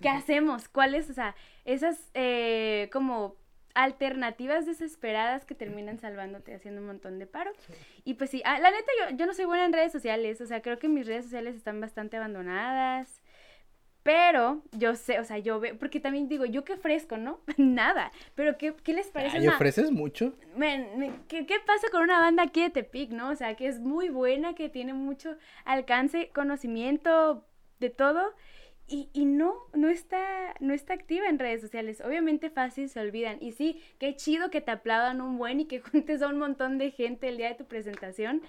¿qué 0.00 0.08
hacemos? 0.08 0.68
¿Cuáles, 0.68 1.10
o 1.10 1.12
sea, 1.12 1.34
esas 1.64 2.10
eh, 2.14 2.88
como 2.92 3.36
alternativas 3.74 4.66
desesperadas 4.66 5.44
que 5.44 5.54
terminan 5.54 5.98
salvándote 5.98 6.54
haciendo 6.54 6.80
un 6.80 6.86
montón 6.86 7.18
de 7.18 7.26
paro. 7.26 7.50
Y 8.04 8.14
pues 8.14 8.30
sí, 8.30 8.40
ah, 8.44 8.58
la 8.60 8.70
neta 8.70 8.90
yo, 9.00 9.16
yo 9.16 9.26
no 9.26 9.34
soy 9.34 9.46
buena 9.46 9.64
en 9.64 9.72
redes 9.72 9.92
sociales, 9.92 10.40
o 10.40 10.46
sea, 10.46 10.62
creo 10.62 10.78
que 10.78 10.88
mis 10.88 11.06
redes 11.06 11.24
sociales 11.24 11.56
están 11.56 11.80
bastante 11.80 12.16
abandonadas. 12.16 13.20
Pero 14.04 14.62
yo 14.72 14.96
sé, 14.96 15.18
o 15.18 15.24
sea, 15.24 15.38
yo 15.38 15.58
veo, 15.60 15.78
porque 15.78 15.98
también 15.98 16.28
digo, 16.28 16.44
yo 16.44 16.62
qué 16.62 16.74
ofrezco, 16.74 17.16
¿no? 17.16 17.40
Nada. 17.56 18.12
Pero 18.34 18.58
¿qué, 18.58 18.74
qué 18.84 18.92
les 18.92 19.08
parece? 19.08 19.38
¿Y 19.38 19.48
ofreces 19.48 19.90
mucho? 19.90 20.34
¿qué, 21.26 21.46
¿qué, 21.46 21.56
pasa 21.66 21.88
con 21.90 22.02
una 22.02 22.20
banda 22.20 22.42
aquí 22.42 22.60
de 22.60 22.68
Tepic, 22.68 23.10
no? 23.10 23.30
O 23.30 23.34
sea, 23.34 23.56
que 23.56 23.66
es 23.66 23.80
muy 23.80 24.10
buena, 24.10 24.54
que 24.54 24.68
tiene 24.68 24.92
mucho 24.92 25.36
alcance, 25.64 26.30
conocimiento 26.34 27.46
de 27.80 27.88
todo. 27.88 28.34
Y, 28.86 29.08
y 29.14 29.24
no, 29.24 29.54
no 29.72 29.88
está, 29.88 30.54
no 30.60 30.74
está 30.74 30.92
activa 30.92 31.26
en 31.26 31.38
redes 31.38 31.62
sociales. 31.62 32.02
Obviamente 32.04 32.50
fácil 32.50 32.90
se 32.90 33.00
olvidan. 33.00 33.38
Y 33.40 33.52
sí, 33.52 33.82
qué 33.98 34.14
chido 34.16 34.50
que 34.50 34.60
te 34.60 34.70
aplaudan 34.70 35.22
un 35.22 35.38
buen 35.38 35.60
y 35.60 35.64
que 35.64 35.80
juntes 35.80 36.20
a 36.20 36.28
un 36.28 36.38
montón 36.38 36.76
de 36.76 36.90
gente 36.90 37.30
el 37.30 37.38
día 37.38 37.48
de 37.48 37.54
tu 37.54 37.64
presentación. 37.64 38.42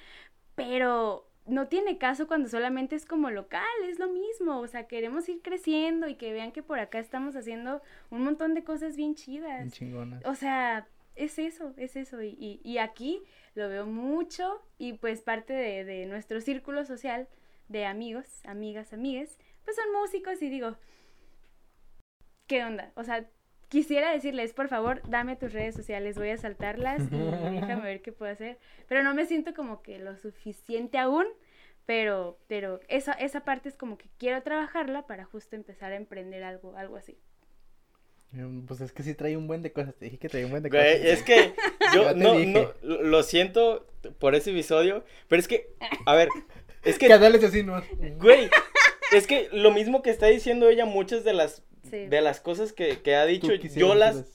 Pero 0.56 1.30
no 1.46 1.68
tiene 1.68 1.98
caso 1.98 2.28
cuando 2.28 2.50
solamente 2.50 2.96
es 2.96 3.06
como 3.06 3.30
local, 3.30 3.64
es 3.84 4.00
lo 4.00 4.10
mismo, 4.10 4.60
o 4.60 4.68
sea, 4.68 4.88
queremos 4.88 5.30
ir 5.30 5.42
creciendo 5.42 6.08
y 6.08 6.16
que 6.16 6.34
vean 6.34 6.52
que 6.52 6.64
por 6.64 6.80
acá 6.80 7.00
estamos 7.00 7.36
haciendo 7.36 7.82
un 8.10 8.24
montón 8.24 8.54
de 8.56 8.64
cosas 8.64 8.96
bien 8.96 9.16
chidas. 9.16 9.60
Bien 9.60 9.72
chingonas. 9.72 10.26
O 10.26 10.34
sea, 10.34 10.88
es 11.16 11.38
eso, 11.38 11.74
es 11.78 11.96
eso, 11.96 12.22
y, 12.22 12.60
y, 12.64 12.78
aquí 12.80 13.24
lo 13.54 13.70
veo 13.70 13.86
mucho 13.86 14.62
y 14.78 14.94
pues 14.94 15.22
parte 15.22 15.54
de, 15.54 15.86
de, 15.86 16.06
nuestro 16.08 16.42
círculo 16.42 16.84
social 16.84 17.30
de 17.70 17.86
amigos, 17.86 18.42
amigas, 18.46 18.92
amigues, 18.92 19.38
pues 19.64 19.78
son 19.78 19.92
músicos 19.94 20.42
y 20.42 20.50
digo, 20.50 20.76
¿qué 22.48 22.64
onda? 22.64 22.92
O 22.96 23.04
sea, 23.04 23.30
quisiera 23.70 24.12
decirles, 24.12 24.54
por 24.54 24.68
favor, 24.68 25.02
dame 25.08 25.36
tus 25.36 25.54
redes 25.54 25.76
sociales, 25.76 26.18
voy 26.18 26.30
a 26.30 26.38
saltarlas 26.38 27.02
y 27.12 27.16
déjame 27.60 27.82
ver 27.82 28.02
qué 28.02 28.12
puedo 28.12 28.32
hacer. 28.32 28.58
Pero 28.88 29.04
no 29.04 29.14
me 29.14 29.26
siento 29.26 29.54
como 29.54 29.82
que 29.82 30.00
lo 30.00 30.16
suficiente 30.18 30.98
aún, 30.98 31.26
pero, 31.86 32.40
pero 32.48 32.80
esa, 32.88 33.14
esa 33.14 33.42
parte 33.42 33.70
es 33.70 33.78
como 33.78 33.98
que 33.98 34.10
quiero 34.18 34.42
trabajarla 34.42 35.06
para 35.08 35.26
justo 35.26 35.56
empezar 35.56 35.92
a 35.92 35.96
emprender 35.96 36.44
algo, 36.44 36.76
algo 36.78 36.96
así. 36.98 37.18
Em, 38.34 38.66
pues 38.66 38.82
es 38.82 38.92
que 38.92 39.04
sí 39.04 39.14
trae 39.14 39.38
un 39.38 39.48
buen 39.48 39.62
de 39.62 39.72
cosas, 39.72 39.96
te 39.96 40.06
dije 40.06 40.18
que 40.18 40.30
trae 40.30 40.46
un 40.46 40.52
buen 40.52 40.64
de 40.64 40.70
cosas. 40.70 40.86
es 40.86 41.24
que 41.24 41.54
yo 41.94 42.14
no, 42.14 42.40
no, 42.40 42.74
lo 42.82 43.24
siento 43.24 43.88
por 44.20 44.36
ese 44.36 44.52
episodio, 44.52 45.06
pero 45.28 45.40
es 45.40 45.48
que, 45.48 45.70
a 46.06 46.16
ver, 46.16 46.30
es 46.84 46.98
que... 46.98 47.08
Que 47.08 47.14
así, 47.14 47.64
¿no? 47.64 47.82
Güey, 48.18 48.50
es 49.14 49.28
que 49.28 49.50
lo 49.52 49.72
mismo 49.72 50.02
que 50.02 50.10
está 50.10 50.28
diciendo 50.28 50.70
ella, 50.70 50.86
muchas 50.86 51.24
de 51.24 51.34
las 51.34 51.64
de 51.92 52.22
las 52.22 52.40
cosas 52.40 52.74
que, 52.74 53.02
que 53.02 53.16
ha 53.16 53.26
dicho, 53.26 53.54
yo 53.54 53.96
las, 53.96 54.26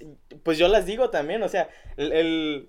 pues 0.42 0.58
yo 0.58 0.68
las 0.68 0.86
digo 0.86 1.10
también, 1.10 1.42
o 1.42 1.48
sea, 1.48 1.68
el, 1.96 2.68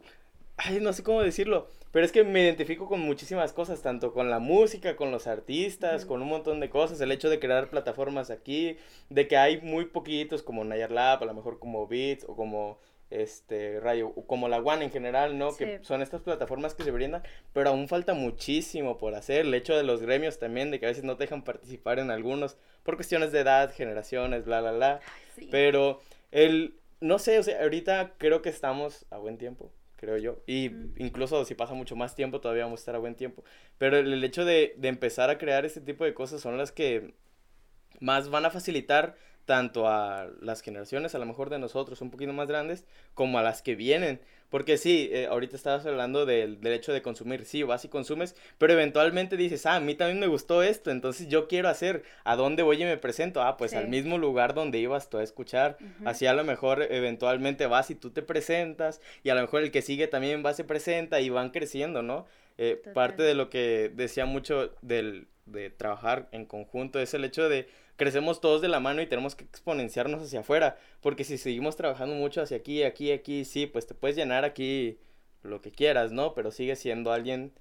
ay, 0.57 0.79
no 0.79 0.93
sé 0.93 1.03
cómo 1.03 1.21
decirlo, 1.21 1.67
pero 1.91 2.05
es 2.05 2.11
que 2.11 2.23
me 2.23 2.41
identifico 2.41 2.87
con 2.87 3.01
muchísimas 3.01 3.51
cosas, 3.53 3.81
tanto 3.81 4.13
con 4.13 4.29
la 4.29 4.39
música, 4.39 4.95
con 4.95 5.11
los 5.11 5.27
artistas, 5.27 6.05
con 6.05 6.21
un 6.21 6.29
montón 6.29 6.59
de 6.59 6.69
cosas, 6.69 7.01
el 7.01 7.11
hecho 7.11 7.29
de 7.29 7.39
crear 7.39 7.69
plataformas 7.69 8.29
aquí, 8.29 8.77
de 9.09 9.27
que 9.27 9.37
hay 9.37 9.61
muy 9.61 9.85
poquitos 9.85 10.41
como 10.41 10.63
Nayar 10.63 10.91
Lab, 10.91 11.23
a 11.23 11.25
lo 11.25 11.33
mejor 11.33 11.59
como 11.59 11.87
Beats 11.87 12.25
o 12.27 12.35
como 12.35 12.79
este, 13.11 13.79
Radio, 13.79 14.13
como 14.27 14.47
la 14.49 14.57
One 14.59 14.85
en 14.85 14.91
general, 14.91 15.37
¿no? 15.37 15.55
Que 15.55 15.79
son 15.83 16.01
estas 16.01 16.21
plataformas 16.21 16.73
que 16.73 16.83
se 16.83 16.91
brindan, 16.91 17.21
pero 17.53 17.69
aún 17.69 17.87
falta 17.87 18.13
muchísimo 18.13 18.97
por 18.97 19.13
hacer. 19.15 19.45
El 19.45 19.53
hecho 19.53 19.75
de 19.77 19.83
los 19.83 20.01
gremios 20.01 20.39
también, 20.39 20.71
de 20.71 20.79
que 20.79 20.85
a 20.87 20.89
veces 20.89 21.03
no 21.03 21.17
te 21.17 21.25
dejan 21.25 21.43
participar 21.43 21.99
en 21.99 22.09
algunos 22.11 22.57
por 22.83 22.95
cuestiones 22.95 23.31
de 23.31 23.41
edad, 23.41 23.73
generaciones, 23.73 24.45
bla, 24.45 24.61
bla, 24.61 24.71
bla. 24.71 24.99
Sí. 25.35 25.47
Pero 25.51 25.99
el, 26.31 26.75
no 26.99 27.19
sé, 27.19 27.37
o 27.37 27.43
sea, 27.43 27.61
ahorita 27.61 28.13
creo 28.17 28.41
que 28.41 28.49
estamos 28.49 29.05
a 29.11 29.17
buen 29.17 29.37
tiempo, 29.37 29.71
creo 29.97 30.17
yo. 30.17 30.39
Y 30.47 30.69
Mm. 30.69 30.93
incluso 30.97 31.45
si 31.45 31.53
pasa 31.53 31.73
mucho 31.73 31.95
más 31.95 32.15
tiempo, 32.15 32.41
todavía 32.41 32.63
vamos 32.63 32.79
a 32.79 32.81
estar 32.81 32.95
a 32.95 32.99
buen 32.99 33.15
tiempo. 33.15 33.43
Pero 33.77 33.97
el, 33.97 34.11
el 34.13 34.23
hecho 34.23 34.45
de, 34.45 34.73
de 34.77 34.87
empezar 34.87 35.29
a 35.29 35.37
crear 35.37 35.65
este 35.65 35.81
tipo 35.81 36.05
de 36.05 36.13
cosas 36.13 36.41
son 36.41 36.57
las 36.57 36.71
que 36.71 37.13
más 37.99 38.29
van 38.29 38.45
a 38.45 38.49
facilitar 38.49 39.15
tanto 39.45 39.87
a 39.87 40.27
las 40.41 40.61
generaciones, 40.61 41.15
a 41.15 41.19
lo 41.19 41.25
mejor 41.25 41.49
de 41.49 41.59
nosotros, 41.59 42.01
un 42.01 42.11
poquito 42.11 42.33
más 42.33 42.47
grandes, 42.47 42.85
como 43.13 43.39
a 43.39 43.43
las 43.43 43.61
que 43.61 43.75
vienen. 43.75 44.19
Porque 44.49 44.77
sí, 44.77 45.09
eh, 45.13 45.27
ahorita 45.27 45.55
estabas 45.55 45.85
hablando 45.85 46.25
del, 46.25 46.59
hecho 46.67 46.91
de 46.91 47.01
consumir. 47.01 47.45
Sí, 47.45 47.63
vas 47.63 47.85
y 47.85 47.87
consumes, 47.87 48.35
pero 48.57 48.73
eventualmente 48.73 49.37
dices, 49.37 49.65
ah, 49.65 49.75
a 49.75 49.79
mí 49.79 49.95
también 49.95 50.19
me 50.19 50.27
gustó 50.27 50.61
esto, 50.61 50.91
entonces 50.91 51.29
yo 51.29 51.47
quiero 51.47 51.69
hacer. 51.69 52.03
¿A 52.25 52.35
dónde 52.35 52.61
voy 52.61 52.81
y 52.81 52.85
me 52.85 52.97
presento? 52.97 53.41
Ah, 53.41 53.55
pues 53.55 53.71
Sí. 53.71 53.77
al 53.77 53.87
mismo 53.87 54.17
lugar 54.17 54.53
donde 54.53 54.77
ibas 54.79 55.09
tú 55.09 55.19
a 55.19 55.23
escuchar. 55.23 55.77
Así 56.03 56.25
a 56.25 56.33
lo 56.33 56.43
mejor 56.43 56.83
eventualmente 56.89 57.65
vas 57.65 57.91
y 57.91 57.95
tú 57.95 58.09
te 58.11 58.21
presentas, 58.21 58.99
y 59.23 59.29
a 59.29 59.35
lo 59.35 59.41
mejor 59.41 59.63
el 59.63 59.71
que 59.71 59.81
sigue 59.81 60.07
también 60.07 60.43
va, 60.45 60.53
se 60.53 60.65
presenta 60.65 61.21
y 61.21 61.29
van 61.29 61.51
creciendo, 61.51 62.01
¿no? 62.01 62.25
Eh, 62.57 62.81
parte 62.93 63.23
de 63.23 63.33
lo 63.33 63.49
que 63.49 63.89
decía 63.95 64.25
mucho 64.25 64.75
del, 64.81 65.27
de 65.45 65.69
trabajar 65.69 66.27
en 66.31 66.45
conjunto 66.45 66.99
es 66.99 67.13
el 67.13 67.23
hecho 67.23 67.47
de 67.47 67.67
crecemos 68.01 68.41
todos 68.41 68.63
de 68.63 68.67
la 68.67 68.79
mano 68.79 69.03
y 69.03 69.05
tenemos 69.05 69.35
que 69.35 69.43
exponenciarnos 69.43 70.23
hacia 70.23 70.39
afuera, 70.39 70.75
porque 71.01 71.23
si 71.23 71.37
seguimos 71.37 71.75
trabajando 71.75 72.15
mucho 72.15 72.41
hacia 72.41 72.57
aquí, 72.57 72.81
aquí, 72.81 73.11
aquí, 73.11 73.45
sí, 73.45 73.67
pues 73.67 73.85
te 73.85 73.93
puedes 73.93 74.17
llenar 74.17 74.43
aquí 74.43 74.97
lo 75.43 75.61
que 75.61 75.69
quieras, 75.69 76.11
¿no? 76.11 76.33
Pero 76.33 76.49
sigues 76.49 76.79
siendo 76.79 77.13
alguien 77.13 77.53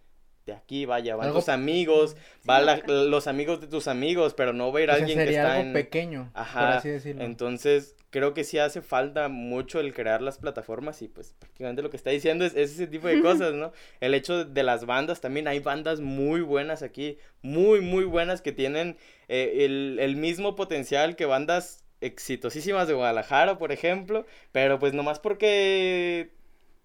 de 0.47 0.53
aquí, 0.55 0.87
vaya, 0.87 1.17
van 1.17 1.29
Algo- 1.29 1.39
tus 1.41 1.49
amigos, 1.49 2.17
Sí, 2.41 2.49
va 2.49 2.61
la- 2.61 2.77
local. 2.77 3.11
los 3.11 3.27
amigos 3.27 3.61
de 3.61 3.67
tus 3.67 3.87
amigos, 3.89 4.35
pero 4.35 4.53
no 4.53 4.73
va 4.73 4.81
a 4.81 4.83
ir 4.83 4.91
O 4.91 4.93
sea, 4.95 5.01
alguien 5.03 5.19
que 5.19 5.31
está 5.31 5.53
algo 5.55 5.67
en... 5.69 5.73
pequeño, 5.73 6.31
Ajá, 6.35 6.61
por 6.61 6.69
así 6.79 6.89
decirlo. 6.89 7.23
Entonces, 7.25 7.95
creo 8.11 8.35
que 8.35 8.43
sí 8.43 8.59
hace 8.59 8.81
falta 8.83 9.29
mucho 9.29 9.79
el 9.81 9.95
crear 9.95 10.23
las 10.23 10.39
plataformas 10.39 11.03
y 11.03 11.09
pues 11.09 11.35
prácticamente 11.39 11.83
lo 11.83 11.91
que 11.91 11.97
está 11.97 12.11
diciendo 12.11 12.45
es, 12.45 12.57
es 12.57 12.73
ese 12.73 12.87
tipo 12.87 13.07
de 13.07 13.21
cosas, 13.23 13.53
¿no? 13.55 13.73
El 14.01 14.15
hecho 14.15 14.45
de 14.45 14.63
las 14.63 14.87
bandas, 14.87 15.21
también 15.21 15.47
hay 15.47 15.61
bandas 15.61 16.01
muy 16.01 16.41
buenas 16.41 16.83
aquí, 16.83 17.19
muy, 17.43 17.81
muy 17.81 18.05
buenas 18.05 18.41
que 18.43 18.53
tienen 18.53 18.97
eh, 19.29 19.67
el, 19.67 19.99
el 20.01 20.17
mismo 20.17 20.57
potencial 20.57 21.15
que 21.17 21.27
bandas 21.27 21.85
exitosísimas 22.01 22.89
de 22.89 22.95
Guadalajara, 22.95 23.59
por 23.59 23.73
ejemplo, 23.73 24.27
pero 24.53 24.79
pues 24.79 24.95
nomás 24.95 25.21
porque... 25.21 26.31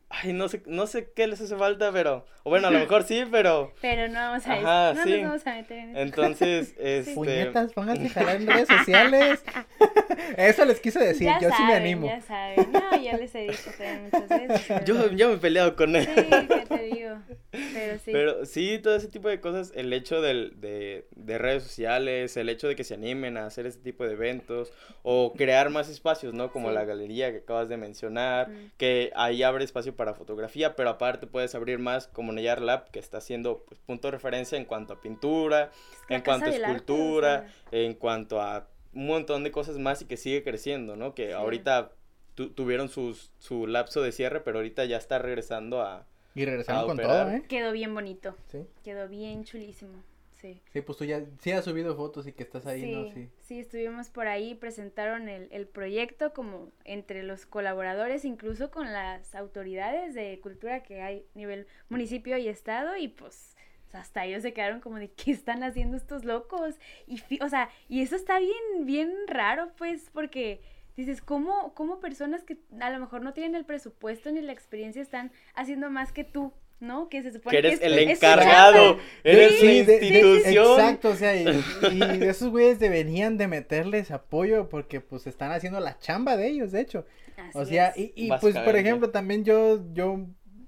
Ay, 0.09 0.33
no 0.33 0.47
sé, 0.47 0.61
no 0.67 0.85
sé 0.87 1.09
qué 1.15 1.27
les 1.27 1.41
hace 1.41 1.55
falta, 1.57 1.91
pero... 1.91 2.25
O 2.43 2.51
bueno, 2.51 2.67
a 2.67 2.71
lo 2.71 2.77
mejor 2.79 3.03
sí, 3.03 3.23
pero... 3.31 3.73
Pero 3.81 4.07
no 4.07 4.13
vamos 4.19 4.45
a 4.45 4.53
Ajá, 4.53 4.93
no 4.93 5.03
sí. 5.03 5.09
nos 5.21 5.21
vamos 5.29 5.47
a 5.47 5.53
meter 5.55 5.77
en 5.79 5.89
eso. 5.89 5.99
Entonces, 5.99 6.75
este... 6.79 7.13
Puñetas, 7.15 7.73
pónganse 7.73 8.05
a 8.05 8.09
jalar 8.09 8.35
en 8.37 8.47
redes 8.47 8.67
sociales. 8.67 9.43
Eso 10.37 10.65
les 10.65 10.79
quise 10.79 10.99
decir, 10.99 11.25
ya 11.27 11.39
yo 11.39 11.49
sí 11.49 11.63
me 11.63 11.73
animo. 11.73 12.07
Ya 12.07 12.21
saben, 12.21 12.71
no, 12.71 13.01
ya 13.01 13.17
les 13.17 13.33
he 13.35 13.41
dicho 13.41 13.71
muchas 14.03 14.29
veces. 14.29 14.61
pero- 14.67 14.85
Yo, 14.85 15.11
yo 15.11 15.29
me 15.29 15.35
he 15.35 15.37
peleado 15.37 15.75
con 15.75 15.95
él. 15.95 16.05
Sí, 16.05 16.13
¿qué 16.47 16.65
te 16.67 16.83
digo? 16.83 17.15
Pero 17.51 17.99
sí. 17.99 18.11
Pero 18.11 18.45
sí, 18.45 18.79
todo 18.81 18.95
ese 18.95 19.07
tipo 19.07 19.27
de 19.29 19.39
cosas, 19.39 19.71
el 19.75 19.91
hecho 19.93 20.21
del, 20.21 20.59
de, 20.59 21.07
de 21.15 21.37
redes 21.37 21.63
sociales, 21.63 22.35
el 22.37 22.49
hecho 22.49 22.67
de 22.67 22.75
que 22.75 22.83
se 22.83 22.93
animen 22.95 23.37
a 23.37 23.45
hacer 23.45 23.65
este 23.65 23.81
tipo 23.83 24.05
de 24.05 24.13
eventos 24.13 24.71
o 25.03 25.33
crear 25.33 25.69
más 25.69 25.89
espacios, 25.89 26.33
¿no? 26.33 26.51
Como 26.51 26.69
Sí. 26.69 26.75
la 26.75 26.85
galería 26.85 27.31
que 27.31 27.37
acabas 27.39 27.69
de 27.69 27.77
mencionar, 27.77 28.49
Mm. 28.49 28.71
que 28.77 29.11
ahí 29.15 29.43
abre 29.43 29.63
espacio 29.63 29.94
para 29.95 30.13
fotografía, 30.13 30.75
pero 30.75 30.89
aparte 30.89 31.27
puedes 31.27 31.55
abrir 31.55 31.79
más 31.79 32.07
como 32.07 32.31
Nayar 32.31 32.61
Lab, 32.61 32.89
que 32.91 32.99
está 32.99 33.17
haciendo 33.17 33.63
pues, 33.67 33.79
punto 33.79 34.07
de 34.07 34.11
referencia 34.11 34.57
en 34.57 34.65
cuanto 34.65 34.93
a 34.93 35.01
pintura, 35.01 35.71
en 36.09 36.21
cuanto 36.21 36.45
a 36.45 36.49
arte, 36.49 36.61
o 36.61 36.65
escultura, 36.65 37.47
sea, 37.71 37.79
en 37.81 37.93
cuanto 37.95 38.41
a 38.41 38.67
un 38.93 39.07
montón 39.07 39.43
de 39.43 39.51
cosas 39.51 39.77
más 39.77 40.01
y 40.01 40.05
que 40.05 40.17
sigue 40.17 40.43
creciendo, 40.43 40.95
¿no? 40.95 41.13
Que 41.15 41.27
Sí. 41.27 41.31
ahorita 41.33 41.91
tu- 42.35 42.49
tuvieron 42.51 42.89
sus, 42.89 43.31
su 43.39 43.67
lapso 43.67 44.01
de 44.01 44.11
cierre, 44.11 44.41
pero 44.41 44.57
ahorita 44.59 44.85
ya 44.85 44.97
está 44.97 45.19
regresando 45.19 45.81
a... 45.81 46.05
Y 46.33 46.43
regresaron 46.45 46.83
a 46.83 46.85
con 46.85 46.97
todo, 46.97 47.29
¿eh? 47.31 47.43
Quedó 47.47 47.71
bien 47.71 47.93
bonito. 47.93 48.35
Sí. 48.51 48.65
Quedó 48.83 49.07
bien 49.07 49.43
chulísimo. 49.45 50.03
Sí. 50.45 50.61
Sí, 50.71 50.81
pues 50.81 50.97
tú 50.97 51.05
ya 51.05 51.23
sí 51.39 51.51
has 51.51 51.65
subido 51.65 51.95
fotos 51.95 52.27
y 52.27 52.33
que 52.33 52.43
estás 52.43 52.67
ahí, 52.67 52.91
¿no? 52.91 53.11
Sí. 53.11 53.29
sí, 53.41 53.59
estuvimos 53.59 54.09
por 54.09 54.27
ahí, 54.27 54.53
presentaron 54.53 55.27
el, 55.27 55.47
el 55.51 55.67
proyecto 55.67 56.33
como 56.33 56.71
entre 56.83 57.23
los 57.23 57.47
colaboradores, 57.47 58.25
incluso 58.25 58.69
con 58.69 58.93
las 58.93 59.33
autoridades 59.33 60.13
de 60.13 60.39
cultura 60.41 60.83
que 60.83 61.01
hay 61.01 61.25
nivel 61.33 61.65
municipio 61.89 62.37
y 62.37 62.47
estado, 62.47 62.95
y 62.95 63.07
pues 63.07 63.55
hasta 63.93 64.25
ellos 64.25 64.43
se 64.43 64.53
quedaron 64.53 64.81
como 64.81 64.97
de 64.97 65.09
qué 65.11 65.31
están 65.31 65.63
haciendo 65.63 65.97
estos 65.97 66.25
locos. 66.25 66.75
Y 67.07 67.21
o 67.41 67.49
sea, 67.49 67.69
y 67.87 68.01
eso 68.01 68.15
está 68.15 68.39
bien, 68.39 68.85
bien 68.85 69.11
raro, 69.27 69.71
pues, 69.77 70.09
porque 70.13 70.61
dices, 70.95 71.21
¿cómo, 71.21 71.73
cómo 71.73 71.99
personas 71.99 72.43
que 72.43 72.59
a 72.79 72.89
lo 72.89 72.99
mejor 72.99 73.21
no 73.21 73.33
tienen 73.33 73.55
el 73.55 73.65
presupuesto 73.65 74.31
ni 74.31 74.41
la 74.41 74.53
experiencia 74.53 75.01
están 75.01 75.31
haciendo 75.55 75.89
más 75.89 76.11
que 76.11 76.23
tú? 76.23 76.53
¿No? 76.79 77.07
Que 77.09 77.23
se 77.23 77.31
supone 77.31 77.51
Que 77.53 77.57
eres 77.59 77.73
es- 77.75 77.81
el 77.81 77.97
encargado, 77.99 78.99
eres 79.23 79.59
Sí, 79.59 79.79
la 79.79 79.85
de- 79.85 79.99
de- 79.99 80.05
institución. 80.07 80.79
exacto, 80.79 81.09
o 81.09 81.15
sea, 81.15 81.35
y, 81.35 81.45
y 81.93 82.23
esos 82.23 82.49
güeyes 82.49 82.79
deberían 82.79 83.37
de 83.37 83.47
meterles 83.47 84.11
apoyo 84.11 84.67
porque 84.69 84.99
pues 85.01 85.25
están 85.25 85.51
haciendo 85.51 85.79
la 85.79 85.97
chamba 85.99 86.35
de 86.37 86.47
ellos, 86.47 86.71
de 86.71 86.81
hecho. 86.81 87.05
O 87.53 87.65
sea, 87.65 87.87
es. 87.89 87.97
y, 87.97 88.13
y 88.15 88.29
pues 88.41 88.57
por 88.57 88.75
ejemplo, 88.75 89.09
también 89.09 89.43
yo, 89.45 89.81
yo, 89.93 90.25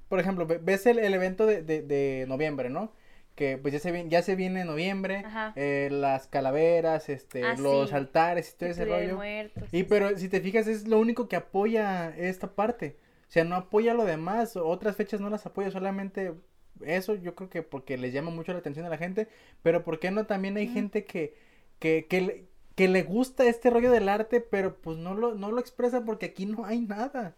por 0.08 0.20
ejemplo, 0.20 0.45
ve- 0.47 0.60
ves 0.62 0.86
el, 0.86 0.99
el 0.99 1.14
evento 1.14 1.45
de, 1.45 1.62
de, 1.62 1.82
de 1.82 2.26
noviembre, 2.28 2.70
¿no? 2.70 2.93
Que 3.36 3.58
pues 3.58 3.74
ya 3.74 3.80
se 3.80 3.91
viene, 3.91 4.10
ya 4.10 4.22
se 4.24 4.36
viene 4.36 4.66
noviembre, 4.66 5.24
eh, 5.55 5.89
las 5.91 6.28
calaveras, 6.28 7.08
este, 7.10 7.43
Ah, 7.43 7.55
los 7.60 7.89
sí. 7.89 7.95
altares 7.95 8.51
y 8.53 8.58
todo 8.58 8.70
ese 8.70 8.86
de 8.86 8.91
rollo. 8.97 9.16
Muertos, 9.18 9.64
Y 9.72 9.80
sí, 9.80 9.84
pero 9.84 10.18
si 10.18 10.28
te 10.30 10.39
fijas 10.41 10.68
es 10.68 10.88
lo 10.88 10.97
único 10.99 11.28
que 11.28 11.36
apoya 11.36 12.14
esta 12.18 12.47
parte. 12.55 12.95
O 13.28 13.32
sea, 13.32 13.43
no 13.43 13.55
apoya 13.55 13.93
lo 13.93 14.05
demás, 14.05 14.55
otras 14.57 14.95
fechas 14.95 15.19
no 15.21 15.30
las 15.30 15.45
apoya, 15.45 15.71
solamente 15.71 16.34
eso 16.82 17.15
yo 17.15 17.36
creo 17.36 17.49
que 17.49 17.63
porque 17.63 17.97
les 17.97 18.13
llama 18.13 18.32
mucho 18.32 18.53
la 18.53 18.59
atención 18.59 18.86
a 18.86 18.89
la 18.89 18.97
gente, 18.97 19.28
pero 19.63 19.84
¿por 19.84 19.99
qué 19.99 20.11
no 20.11 20.25
también 20.25 20.57
hay 20.57 20.67
gente 20.67 21.05
que 21.05 21.36
que 21.80 22.07
que 22.09 22.21
le, 22.21 22.45
que 22.75 22.88
le 22.88 23.03
gusta 23.03 23.45
este 23.47 23.69
rollo 23.69 23.91
del 23.91 24.09
arte, 24.09 24.41
pero 24.41 24.78
pues 24.82 24.97
no 24.97 25.13
lo 25.15 25.36
no 25.36 25.51
lo 25.51 25.59
expresa 25.59 26.05
porque 26.05 26.28
aquí 26.28 26.45
no 26.45 26.65
hay 26.65 26.82
nada. 26.82 27.36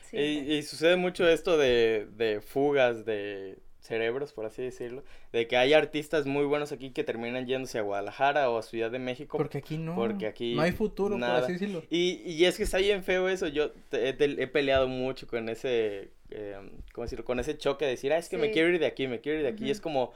sí. 0.00 0.16
Y, 0.16 0.54
y 0.56 0.62
sucede 0.62 0.96
mucho 0.96 1.26
esto 1.28 1.56
de, 1.56 2.06
de 2.16 2.40
fugas 2.42 3.04
de 3.06 3.58
cerebros, 3.82 4.32
por 4.32 4.46
así 4.46 4.62
decirlo, 4.62 5.02
de 5.32 5.46
que 5.46 5.56
hay 5.58 5.74
artistas 5.74 6.24
muy 6.24 6.44
buenos 6.46 6.72
aquí 6.72 6.90
que 6.90 7.04
terminan 7.04 7.46
yéndose 7.46 7.78
a 7.78 7.82
Guadalajara 7.82 8.48
o 8.48 8.56
a 8.56 8.62
Ciudad 8.62 8.90
de 8.90 8.98
México. 8.98 9.36
Porque 9.36 9.58
aquí 9.58 9.76
no. 9.76 9.94
porque 9.94 10.26
aquí 10.26 10.54
no 10.54 10.62
hay 10.62 10.72
futuro, 10.72 11.18
nada. 11.18 11.34
por 11.34 11.44
así 11.44 11.52
decirlo. 11.54 11.82
Y, 11.90 12.22
y 12.24 12.44
es 12.46 12.56
que 12.56 12.62
está 12.62 12.78
bien 12.78 13.02
feo 13.04 13.28
eso, 13.28 13.48
yo 13.48 13.72
te- 13.90 14.08
he, 14.08 14.12
te- 14.14 14.42
he 14.42 14.46
peleado 14.46 14.88
mucho 14.88 15.26
con 15.26 15.48
ese, 15.48 16.10
eh, 16.30 16.56
¿cómo 16.94 17.04
decirlo? 17.04 17.24
Con 17.24 17.40
ese 17.40 17.58
choque 17.58 17.84
de 17.84 17.90
decir, 17.90 18.12
ah, 18.12 18.18
es 18.18 18.28
que 18.28 18.38
me 18.38 18.50
quiero 18.52 18.68
ir 18.70 18.78
de 18.78 18.86
aquí, 18.86 19.08
me 19.08 19.20
quiero 19.20 19.38
ir 19.38 19.44
de 19.44 19.50
aquí, 19.50 19.66
y 19.66 19.70
es 19.70 19.80
como... 19.80 20.12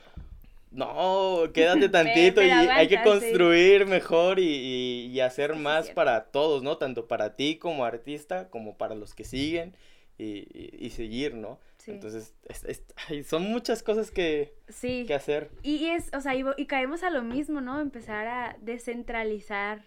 No, 0.72 1.42
quédate 1.54 1.88
tantito 1.88 2.36
pero 2.40 2.48
y 2.48 2.50
hay 2.50 2.88
que 2.88 2.96
sí. 2.98 3.02
construir 3.04 3.86
mejor 3.86 4.38
y, 4.38 4.44
y- 4.44 5.06
y 5.12 5.20
hacer 5.20 5.54
Sí, 5.54 5.58
más 5.60 5.90
para 5.90 6.24
todos, 6.24 6.62
¿no? 6.62 6.76
Tanto 6.76 7.06
para 7.06 7.34
ti 7.36 7.56
como 7.56 7.84
artista, 7.84 8.48
como 8.50 8.76
para 8.76 8.94
los 8.94 9.14
que 9.14 9.24
siguen 9.24 9.74
y, 10.18 10.24
y- 10.52 10.70
y 10.78 10.90
seguir, 10.90 11.34
¿no? 11.34 11.58
Sí. 11.86 11.92
Entonces, 11.92 12.34
es- 12.48 12.64
es- 12.64 12.84
ay, 13.08 13.22
son 13.22 13.44
muchas 13.44 13.82
cosas 13.84 14.10
que, 14.10 14.52
Sí. 14.68 15.04
que 15.06 15.14
hacer. 15.14 15.50
Y 15.62 15.86
es, 15.86 16.10
o 16.14 16.20
sea, 16.20 16.34
y, 16.34 16.44
y 16.56 16.66
caemos 16.66 17.02
a 17.04 17.10
lo 17.10 17.22
mismo, 17.22 17.60
¿no? 17.60 17.80
Empezar 17.80 18.26
a 18.26 18.56
descentralizar 18.60 19.82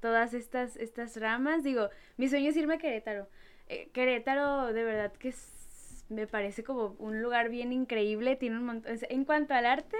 todas 0.00 0.34
estas, 0.34 0.76
estas 0.76 1.16
ramas. 1.16 1.62
Digo, 1.62 1.88
mi 2.16 2.28
sueño 2.28 2.50
es 2.50 2.56
irme 2.56 2.74
a 2.74 2.78
Querétaro. 2.78 3.28
Eh, 3.68 3.90
Querétaro, 3.92 4.72
de 4.72 4.82
verdad 4.84 5.12
que 5.12 5.28
es- 5.28 6.04
me 6.08 6.26
parece 6.26 6.64
como 6.64 6.96
un 6.98 7.22
lugar 7.22 7.48
bien 7.48 7.72
increíble. 7.72 8.34
Tiene 8.34 8.56
un 8.58 8.64
montón. 8.64 8.98
En 9.08 9.24
cuanto 9.24 9.54
al 9.54 9.64
arte, 9.66 9.96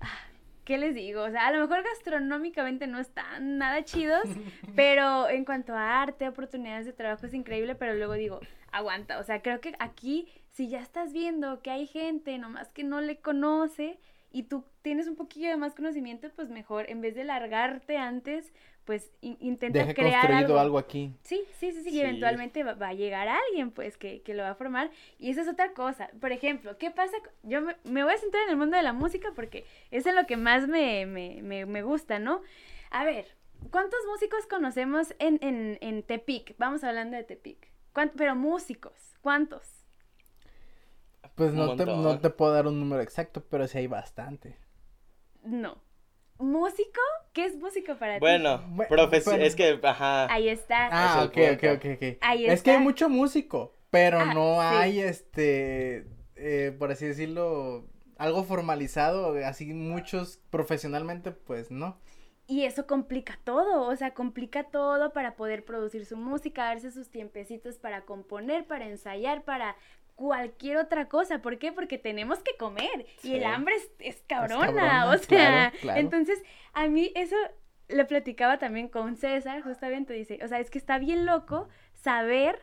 ah, 0.00 0.20
¿qué 0.64 0.78
les 0.78 0.94
digo? 0.94 1.22
O 1.24 1.30
sea, 1.30 1.48
a 1.48 1.52
lo 1.52 1.60
mejor 1.66 1.84
gastronómicamente 1.84 2.86
no 2.86 2.98
están 2.98 3.58
nada 3.58 3.84
chidos, 3.84 4.22
pero 4.74 5.28
en 5.28 5.44
cuanto 5.44 5.74
a 5.74 6.00
arte, 6.00 6.26
oportunidades 6.28 6.86
de 6.86 6.94
trabajo 6.94 7.26
es 7.26 7.34
increíble, 7.34 7.74
pero 7.74 7.92
luego 7.94 8.14
digo, 8.14 8.40
aguanta. 8.70 9.18
O 9.18 9.24
sea, 9.24 9.42
creo 9.42 9.60
que 9.60 9.74
aquí, 9.78 10.26
si 10.52 10.68
ya 10.68 10.80
estás 10.80 11.12
viendo 11.12 11.60
que 11.62 11.70
hay 11.70 11.86
gente 11.86 12.36
nomás 12.38 12.68
que 12.70 12.84
no 12.84 13.00
le 13.00 13.18
conoce 13.20 13.98
y 14.30 14.44
tú 14.44 14.64
tienes 14.82 15.08
un 15.08 15.16
poquillo 15.16 15.48
de 15.50 15.56
más 15.56 15.74
conocimiento, 15.74 16.28
pues 16.34 16.48
mejor, 16.48 16.88
en 16.88 17.00
vez 17.02 17.14
de 17.14 17.24
largarte 17.24 17.98
antes, 17.98 18.52
pues 18.86 19.12
in- 19.20 19.36
intenta 19.40 19.78
Deje 19.80 19.94
crear 19.94 20.12
construido 20.22 20.46
algo. 20.54 20.58
algo 20.60 20.78
aquí. 20.78 21.12
Sí, 21.22 21.42
sí, 21.58 21.70
sí, 21.72 21.82
sí, 21.82 21.90
y 21.90 22.00
eventualmente 22.00 22.64
va, 22.64 22.74
va 22.74 22.88
a 22.88 22.94
llegar 22.94 23.28
alguien, 23.28 23.70
pues, 23.70 23.96
que, 23.96 24.22
que 24.22 24.34
lo 24.34 24.42
va 24.42 24.50
a 24.50 24.54
formar. 24.54 24.90
Y 25.18 25.30
esa 25.30 25.42
es 25.42 25.48
otra 25.48 25.72
cosa. 25.74 26.10
Por 26.20 26.32
ejemplo, 26.32 26.76
¿qué 26.78 26.90
pasa? 26.90 27.16
con- 27.18 27.50
Yo 27.50 27.60
me, 27.60 27.76
me 27.84 28.02
voy 28.04 28.14
a 28.14 28.18
centrar 28.18 28.42
en 28.44 28.50
el 28.50 28.56
mundo 28.56 28.76
de 28.76 28.82
la 28.82 28.92
música 28.94 29.32
porque 29.36 29.64
es 29.90 30.06
en 30.06 30.16
lo 30.16 30.26
que 30.26 30.36
más 30.36 30.66
me, 30.66 31.04
me, 31.06 31.40
me, 31.42 31.66
me 31.66 31.82
gusta, 31.82 32.18
¿no? 32.18 32.40
A 32.90 33.04
ver, 33.04 33.26
¿cuántos 33.70 34.00
músicos 34.10 34.46
conocemos 34.46 35.14
en, 35.18 35.38
en, 35.42 35.78
en 35.82 36.02
Tepic? 36.02 36.54
Vamos 36.58 36.82
hablando 36.84 37.16
de 37.18 37.24
Tepic. 37.24 37.68
¿Cuánto- 37.92 38.14
pero 38.16 38.34
músicos, 38.34 39.14
¿cuántos? 39.20 39.81
Pues 41.34 41.52
no 41.54 41.76
te, 41.76 41.86
no 41.86 42.18
te 42.20 42.30
puedo 42.30 42.52
dar 42.52 42.66
un 42.66 42.78
número 42.78 43.02
exacto, 43.02 43.42
pero 43.48 43.66
sí 43.66 43.78
hay 43.78 43.86
bastante. 43.86 44.56
No. 45.44 45.78
¿Músico? 46.38 47.00
¿Qué 47.32 47.46
es 47.46 47.56
músico 47.56 47.96
para 47.96 48.14
ti? 48.14 48.20
Bueno, 48.20 48.60
Bu- 48.76 48.88
profes- 48.88 49.24
bueno. 49.24 49.44
es 49.44 49.54
que, 49.54 49.78
ajá. 49.82 50.32
Ahí 50.32 50.48
está. 50.48 50.88
Ah, 50.90 51.24
ok, 51.24 51.36
ok, 51.54 51.64
ok, 51.76 51.84
ok. 51.96 52.18
Ahí 52.20 52.46
Es 52.46 52.62
que 52.62 52.72
hay 52.72 52.78
mucho 52.78 53.08
músico, 53.08 53.74
pero 53.90 54.20
Ah, 54.20 54.34
no 54.34 54.54
sí. 54.54 54.58
hay, 54.60 55.00
este, 55.00 56.06
eh, 56.36 56.74
por 56.78 56.90
así 56.90 57.06
decirlo, 57.06 57.86
algo 58.18 58.44
formalizado, 58.44 59.34
así 59.46 59.72
muchos 59.72 60.38
profesionalmente, 60.50 61.30
pues 61.30 61.70
no. 61.70 61.98
Y 62.48 62.64
eso 62.64 62.86
complica 62.86 63.38
todo, 63.44 63.82
o 63.88 63.96
sea, 63.96 64.12
complica 64.14 64.64
todo 64.64 65.12
para 65.12 65.36
poder 65.36 65.64
producir 65.64 66.04
su 66.04 66.16
música, 66.16 66.64
darse 66.64 66.90
sus 66.90 67.08
tiempecitos 67.08 67.78
para 67.78 68.02
componer, 68.04 68.66
para 68.66 68.88
ensayar, 68.88 69.44
para 69.44 69.76
cualquier 70.14 70.76
otra 70.76 71.08
cosa. 71.08 71.40
¿Por 71.42 71.58
qué? 71.58 71.72
Porque 71.72 71.98
tenemos 71.98 72.40
que 72.40 72.56
comer 72.56 73.06
y 73.22 73.34
el 73.34 73.44
hambre 73.44 73.74
es, 73.76 73.90
es 73.98 74.22
cabrona, 74.26 74.66
cabrona, 74.66 75.10
o 75.10 75.18
sea, 75.18 75.26
claro, 75.26 75.76
claro. 75.80 76.00
entonces 76.00 76.42
a 76.72 76.88
mí 76.88 77.12
eso 77.14 77.36
lo 77.88 78.06
platicaba 78.06 78.58
también 78.58 78.88
con 78.88 79.16
César, 79.16 79.62
justamente 79.62 80.12
dice, 80.14 80.38
o 80.42 80.48
sea, 80.48 80.60
es 80.60 80.70
que 80.70 80.78
está 80.78 80.98
bien 80.98 81.26
loco 81.26 81.68
saber 81.92 82.58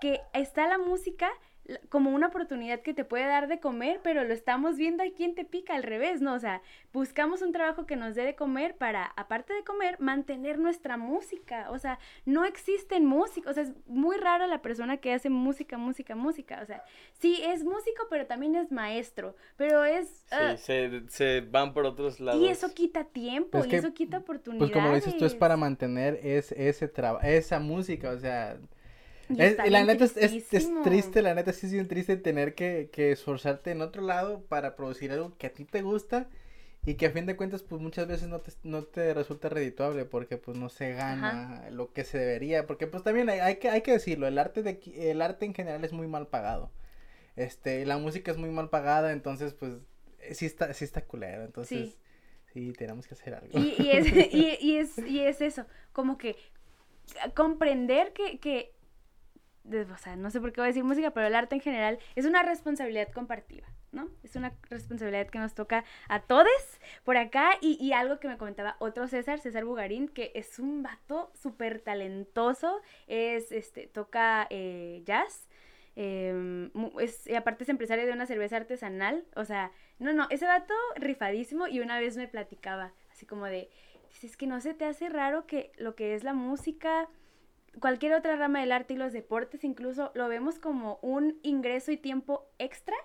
que 0.00 0.20
está 0.32 0.66
la 0.66 0.78
música 0.78 1.30
como 1.88 2.10
una 2.10 2.26
oportunidad 2.26 2.80
que 2.80 2.92
te 2.92 3.04
puede 3.04 3.26
dar 3.26 3.48
de 3.48 3.58
comer, 3.58 4.00
pero 4.02 4.24
lo 4.24 4.34
estamos 4.34 4.76
viendo 4.76 5.02
aquí 5.02 5.24
en 5.24 5.34
Tepica 5.34 5.74
al 5.74 5.82
revés, 5.82 6.20
¿no? 6.20 6.34
O 6.34 6.38
sea, 6.38 6.60
buscamos 6.92 7.40
un 7.42 7.52
trabajo 7.52 7.86
que 7.86 7.96
nos 7.96 8.14
dé 8.14 8.24
de 8.24 8.34
comer 8.34 8.76
para, 8.76 9.06
aparte 9.16 9.54
de 9.54 9.64
comer, 9.64 9.98
mantener 9.98 10.58
nuestra 10.58 10.96
música. 10.96 11.70
O 11.70 11.78
sea, 11.78 11.98
no 12.26 12.44
existen 12.44 13.06
músicos. 13.06 13.52
O 13.52 13.54
sea, 13.54 13.62
es 13.62 13.72
muy 13.86 14.16
raro 14.16 14.46
la 14.46 14.60
persona 14.60 14.98
que 14.98 15.12
hace 15.14 15.30
música, 15.30 15.78
música, 15.78 16.14
música. 16.14 16.60
O 16.62 16.66
sea, 16.66 16.84
sí 17.12 17.40
es 17.42 17.64
músico, 17.64 18.06
pero 18.10 18.26
también 18.26 18.54
es 18.56 18.70
maestro. 18.70 19.34
Pero 19.56 19.84
es... 19.84 20.26
ah, 20.30 20.56
Sí, 20.56 20.62
se, 20.62 21.02
se 21.08 21.40
van 21.40 21.72
por 21.72 21.86
otros 21.86 22.20
lados. 22.20 22.42
y 22.42 22.48
eso 22.48 22.72
quita 22.74 23.04
tiempo, 23.04 23.58
Es 23.58 23.66
y 23.66 23.68
que, 23.70 23.76
eso 23.76 23.94
quita 23.94 24.18
oportunidades. 24.18 24.70
Pues 24.70 24.72
como 24.72 24.88
lo 24.88 24.94
dices 24.96 25.16
tú, 25.16 25.24
es 25.24 25.34
para 25.34 25.56
mantener 25.56 26.18
es, 26.22 26.52
ese 26.52 26.88
trabajo, 26.88 27.24
esa 27.26 27.58
música, 27.58 28.10
o 28.10 28.18
sea, 28.18 28.58
es- 29.36 29.58
la 29.64 29.84
neta 29.84 30.04
es, 30.04 30.16
es- 30.16 30.38
es 30.52 30.80
triste, 30.82 31.22
la 31.22 31.34
neta 31.34 31.52
sí 31.52 31.66
es 31.66 31.72
bien 31.72 31.88
triste 31.88 32.16
tener 32.16 32.54
que, 32.54 32.90
que 32.92 33.12
esforzarte 33.12 33.70
en 33.72 33.82
otro 33.82 34.02
lado 34.02 34.42
para 34.44 34.76
producir 34.76 35.12
algo 35.12 35.36
que 35.38 35.46
a 35.48 35.52
ti 35.52 35.64
te 35.64 35.82
gusta 35.82 36.28
y 36.86 36.94
que 36.96 37.06
a 37.06 37.10
fin 37.10 37.26
de 37.26 37.36
cuentas 37.36 37.62
pues 37.62 37.80
muchas 37.82 38.06
veces 38.08 38.28
no 38.28 38.40
te, 38.40 38.52
no 38.62 38.84
te 38.84 39.14
resulta 39.14 39.48
redituable 39.48 40.04
porque 40.04 40.36
pues 40.36 40.56
no 40.58 40.68
se 40.68 40.92
gana 40.92 41.68
lo 41.70 41.92
que 41.92 42.04
se 42.04 42.18
debería, 42.18 42.66
porque 42.66 42.86
pues 42.86 43.02
también 43.02 43.28
hay, 43.30 43.40
hay 43.40 43.56
que, 43.56 43.70
hay 43.70 43.82
que 43.82 43.92
decirlo, 43.92 44.26
el 44.28 44.38
arte 44.38 44.62
de 44.62 44.80
el 44.96 45.22
arte 45.22 45.46
en 45.46 45.54
general 45.54 45.84
es 45.84 45.92
muy 45.92 46.06
mal 46.08 46.28
pagado, 46.28 46.70
este, 47.36 47.86
la 47.86 47.98
música 47.98 48.30
es 48.32 48.38
muy 48.38 48.50
mal 48.50 48.70
pagada, 48.70 49.12
entonces 49.12 49.54
pues 49.54 49.74
eh, 50.20 50.34
sí 50.34 50.46
está, 50.46 50.72
sí 50.74 50.84
está 50.84 51.02
culero, 51.06 51.44
entonces 51.44 51.96
sí, 52.52 52.72
tenemos 52.74 53.06
que 53.06 53.14
hacer 53.14 53.34
algo. 53.34 53.58
Y, 53.58 53.74
y 53.82 53.90
es, 53.92 54.06
y, 54.32 54.58
y 54.60 54.76
es, 54.78 54.98
y 54.98 55.20
es 55.20 55.40
eso, 55.40 55.66
como 55.92 56.18
que 56.18 56.36
comprender 57.34 58.12
que, 58.12 58.38
que 58.38 58.73
o 59.66 59.96
sea, 59.96 60.16
no 60.16 60.30
sé 60.30 60.40
por 60.40 60.52
qué 60.52 60.60
voy 60.60 60.66
a 60.66 60.68
decir 60.68 60.84
música, 60.84 61.12
pero 61.12 61.26
el 61.26 61.34
arte 61.34 61.54
en 61.54 61.60
general 61.60 61.98
es 62.14 62.26
una 62.26 62.42
responsabilidad 62.42 63.08
compartida, 63.12 63.66
¿no? 63.92 64.08
Es 64.22 64.36
una 64.36 64.52
responsabilidad 64.68 65.28
que 65.28 65.38
nos 65.38 65.54
toca 65.54 65.84
a 66.08 66.20
todos 66.20 66.48
por 67.02 67.16
acá 67.16 67.52
y, 67.60 67.82
y 67.82 67.92
algo 67.92 68.20
que 68.20 68.28
me 68.28 68.36
comentaba 68.36 68.76
otro 68.78 69.08
César, 69.08 69.38
César 69.38 69.64
Bugarín, 69.64 70.08
que 70.08 70.32
es 70.34 70.58
un 70.58 70.82
vato 70.82 71.30
súper 71.34 71.80
talentoso, 71.80 72.82
es, 73.06 73.52
este, 73.52 73.86
toca 73.86 74.46
eh, 74.50 75.02
jazz, 75.06 75.48
em, 75.96 76.70
es, 77.00 77.28
aparte 77.34 77.64
es 77.64 77.70
empresario 77.70 78.04
de 78.04 78.12
una 78.12 78.26
cerveza 78.26 78.56
artesanal, 78.56 79.24
o 79.34 79.44
sea, 79.44 79.72
no, 79.98 80.12
no, 80.12 80.26
ese 80.28 80.46
vato 80.46 80.74
rifadísimo 80.96 81.68
y 81.68 81.80
una 81.80 81.98
vez 81.98 82.16
me 82.18 82.28
platicaba, 82.28 82.92
así 83.10 83.24
como 83.24 83.46
de, 83.46 83.70
es 84.22 84.36
que 84.36 84.46
no 84.46 84.60
se 84.60 84.74
te 84.74 84.84
hace 84.84 85.08
raro 85.08 85.46
que 85.46 85.72
lo 85.76 85.94
que 85.94 86.14
es 86.14 86.22
la 86.22 86.34
música, 86.34 87.08
cualquier 87.80 88.14
otra 88.14 88.36
rama 88.36 88.60
del 88.60 88.72
arte 88.72 88.94
y 88.94 88.96
los 88.96 89.12
deportes 89.12 89.64
incluso, 89.64 90.10
lo 90.14 90.28
vemos 90.28 90.58
como 90.58 90.98
un 91.02 91.38
ingreso 91.42 91.92
y 91.92 91.96
tiempo 91.96 92.48
extra. 92.58 92.96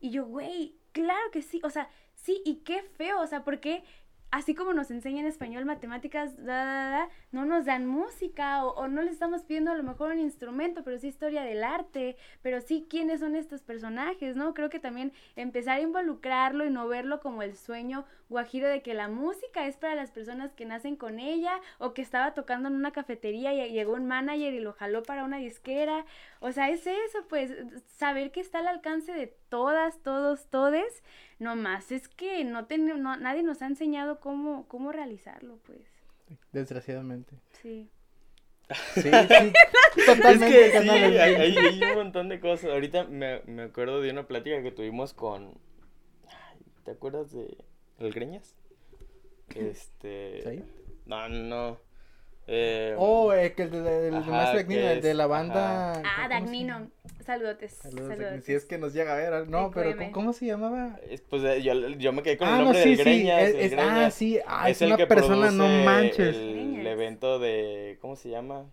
Y 0.00 0.10
yo, 0.10 0.26
güey, 0.26 0.76
claro 0.92 1.30
que 1.32 1.42
sí, 1.42 1.60
o 1.64 1.70
sea, 1.70 1.90
sí, 2.14 2.42
y 2.44 2.56
qué 2.56 2.82
feo, 2.82 3.20
o 3.20 3.26
sea, 3.26 3.44
porque 3.44 3.82
así 4.30 4.54
como 4.54 4.72
nos 4.72 4.90
enseñan 4.90 5.26
español, 5.26 5.64
matemáticas, 5.64 6.36
da, 6.44 6.64
da, 6.64 6.90
da, 6.90 7.08
no 7.32 7.46
nos 7.46 7.64
dan 7.64 7.86
música 7.86 8.64
o, 8.64 8.88
no 8.88 9.02
les 9.02 9.12
estamos 9.12 9.42
pidiendo 9.42 9.70
a 9.70 9.74
lo 9.74 9.82
mejor 9.82 10.12
un 10.12 10.18
instrumento, 10.18 10.84
pero 10.84 10.98
sí 10.98 11.08
historia 11.08 11.42
del 11.42 11.64
arte, 11.64 12.16
pero 12.42 12.60
sí 12.60 12.86
quiénes 12.88 13.20
son 13.20 13.36
estos 13.36 13.62
personajes, 13.62 14.36
¿no? 14.36 14.54
Creo 14.54 14.70
que 14.70 14.80
también 14.80 15.12
empezar 15.36 15.78
a 15.78 15.82
involucrarlo 15.82 16.66
y 16.66 16.70
no 16.70 16.88
verlo 16.88 17.20
como 17.20 17.42
el 17.42 17.56
sueño 17.56 18.04
guajiro 18.28 18.68
de 18.68 18.82
que 18.82 18.94
la 18.94 19.08
música 19.08 19.66
es 19.66 19.76
para 19.76 19.94
las 19.94 20.10
personas 20.10 20.52
que 20.52 20.66
nacen 20.66 20.96
con 20.96 21.18
ella 21.18 21.60
o 21.78 21.94
que 21.94 22.02
estaba 22.02 22.34
tocando 22.34 22.68
en 22.68 22.74
una 22.74 22.92
cafetería 22.92 23.54
y 23.54 23.72
llegó 23.72 23.94
un 23.94 24.06
manager 24.06 24.52
y 24.52 24.60
lo 24.60 24.74
jaló 24.74 25.02
para 25.02 25.24
una 25.24 25.38
disquera. 25.38 26.04
O 26.40 26.52
sea, 26.52 26.68
es 26.68 26.86
eso, 26.86 27.26
pues, 27.28 27.52
saber 27.86 28.30
que 28.30 28.40
está 28.40 28.58
al 28.58 28.68
alcance 28.68 29.12
de 29.12 29.26
todas, 29.48 30.02
todos, 30.02 30.46
todes. 30.48 31.02
No 31.38 31.56
más, 31.56 31.92
es 31.92 32.08
que 32.08 32.44
no, 32.44 32.66
ten- 32.66 32.86
no 33.02 33.16
nadie 33.16 33.42
nos 33.42 33.62
ha 33.62 33.66
enseñado 33.66 34.20
cómo, 34.20 34.66
cómo 34.68 34.92
realizarlo, 34.92 35.58
pues. 35.66 35.80
Desgraciadamente. 36.52 37.34
Sí. 37.62 37.88
Sí, 38.94 39.00
sí, 39.02 39.08
Es 39.96 40.06
totalmente. 40.06 40.48
que 40.54 40.66
sí, 40.66 40.72
carnal, 40.72 40.96
hay, 41.18 41.34
hay- 41.34 41.56
hay 41.56 41.82
un 41.84 41.94
montón 41.94 42.28
de 42.28 42.38
cosas. 42.40 42.70
Ahorita 42.70 43.04
me, 43.04 43.40
me 43.46 43.62
acuerdo 43.62 44.00
de 44.02 44.10
una 44.10 44.26
plática 44.26 44.62
que 44.62 44.70
tuvimos 44.72 45.14
con... 45.14 45.54
¿Te 46.84 46.90
acuerdas 46.90 47.32
de 47.32 47.56
El 47.98 48.12
Greñas? 48.12 48.54
Este... 49.54 50.42
¿Sí? 50.42 50.64
No, 51.06 51.28
no. 51.30 51.78
Eh, 52.50 52.94
Oh, 52.96 53.32
eh, 53.34 53.52
que 53.52 53.64
el 53.64 53.70
de, 53.70 53.78
el 53.78 54.10
de 54.12 54.16
Ajá, 54.18 54.30
Maestro 54.30 54.56
Dagnino, 54.58 54.88
el 54.88 55.02
de 55.02 55.10
es- 55.10 55.16
la 55.16 55.26
banda. 55.26 55.92
Ah, 55.92 56.02
¿cómo 56.02 56.22
se 56.22 56.28
Dagnino. 56.28 56.90
Saludotes. 57.24 57.72
Saludos, 57.74 58.08
saludotes. 58.08 58.44
Si 58.44 58.54
es 58.54 58.64
que 58.64 58.78
nos 58.78 58.94
llega 58.94 59.12
a 59.12 59.16
ver. 59.16 59.48
No, 59.48 59.70
pero. 59.70 59.94
¿cómo, 59.96 60.12
cómo 60.12 60.32
se 60.32 60.46
llamaba? 60.46 60.98
es- 61.10 61.20
pues 61.20 61.42
eh, 61.44 61.62
yo, 61.62 61.74
yo 61.74 62.12
me 62.14 62.22
quedé 62.22 62.38
con 62.38 62.48
el 62.48 62.54
ah, 62.54 62.58
no, 62.58 62.64
nombre 62.64 62.82
sí, 62.82 62.88
del 62.90 62.98
sí. 62.98 63.02
Greñas. 63.04 63.42
es- 63.42 63.54
el 63.54 63.60
es- 63.60 63.72
ah, 63.74 63.76
Greñas. 63.84 64.14
sí. 64.14 64.38
Ah, 64.46 64.70
es, 64.70 64.80
el 64.80 64.88
una 64.88 64.96
que 64.96 65.06
persona, 65.06 65.50
no 65.50 65.68
manches. 65.84 66.34
El, 66.36 66.54
Greñas. 66.54 66.86
evento 66.86 67.38
de... 67.38 67.98
¿Cómo 68.00 68.16
se 68.16 68.30
llama? 68.30 68.64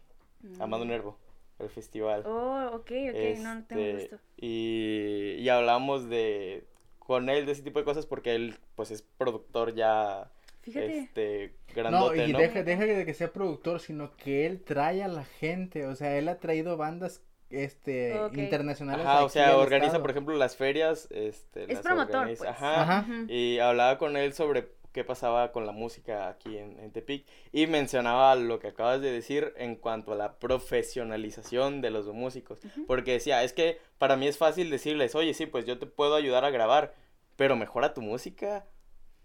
Mm. 0.42 0.62
Amado 0.62 0.86
Nervo. 0.86 1.18
El 1.60 1.70
festival. 1.70 2.24
Oh, 2.26 2.68
ok, 2.76 2.92
ok, 3.10 3.40
no, 3.40 3.56
no 3.56 3.64
tengo 3.66 3.82
Este, 3.82 4.02
gusto. 4.10 4.18
Y, 4.38 5.36
y 5.40 5.50
hablamos 5.50 6.08
de 6.10 6.66
con 7.00 7.30
él 7.30 7.46
de 7.46 7.52
ese 7.52 7.62
tipo 7.62 7.80
de 7.80 7.86
cosas 7.86 8.06
porque 8.06 8.36
él 8.36 8.56
pues 8.76 8.90
es 8.92 9.02
productor 9.04 9.76
ya 9.76 10.32
Fíjate. 10.66 10.98
este 10.98 11.54
No, 11.68 11.74
grandote, 11.76 12.28
y 12.28 12.34
¿no? 12.34 12.40
deja, 12.40 12.64
deja 12.64 12.84
de 12.86 13.06
que 13.06 13.14
sea 13.14 13.32
productor, 13.32 13.80
sino 13.80 14.16
que 14.18 14.46
él 14.46 14.62
trae 14.64 15.04
a 15.04 15.08
la 15.08 15.24
gente. 15.24 15.86
O 15.88 15.96
sea, 15.96 16.18
él 16.18 16.28
ha 16.28 16.40
traído 16.40 16.76
bandas 16.76 17.22
este 17.52 18.16
internacionales. 18.34 19.06
Ajá, 19.06 19.24
o 19.24 19.30
sea, 19.30 19.56
organiza 19.58 19.86
estado. 19.88 20.02
por 20.02 20.12
ejemplo 20.12 20.36
las 20.36 20.56
ferias, 20.58 21.08
este 21.12 21.64
Es 21.64 21.74
las 21.76 21.82
promotor, 21.82 22.16
organiza- 22.28 22.38
pues. 22.38 22.50
Ajá. 22.50 23.06
Y 23.30 23.60
hablaba 23.60 23.98
con 24.00 24.18
él 24.18 24.34
sobre 24.34 24.68
qué 24.92 25.04
pasaba 25.04 25.52
con 25.52 25.66
la 25.66 25.72
música 25.74 26.30
aquí 26.30 26.58
en, 26.58 26.80
en 26.80 26.92
Tepic 26.92 27.26
y 27.52 27.68
mencionaba 27.68 28.34
lo 28.36 28.60
que 28.60 28.70
acabas 28.70 29.02
de 29.02 29.12
decir 29.12 29.54
en 29.58 29.76
cuanto 29.76 30.14
a 30.14 30.16
la 30.16 30.40
profesionalización 30.40 31.82
de 31.82 31.92
los 31.92 32.08
músicos, 32.08 32.60
porque 32.88 33.12
decía, 33.14 33.44
es 33.44 33.54
que 33.54 33.78
para 33.98 34.16
mí 34.16 34.28
es 34.28 34.38
fácil 34.38 34.70
decirles, 34.70 35.14
oye, 35.16 35.34
sí, 35.34 35.46
pues 35.46 35.66
yo 35.66 35.78
te 35.78 35.86
puedo 35.86 36.16
ayudar 36.16 36.46
a 36.46 36.50
grabar, 36.50 36.94
pero 37.36 37.56
mejora 37.56 37.94
tu 37.94 38.02
música. 38.02 38.66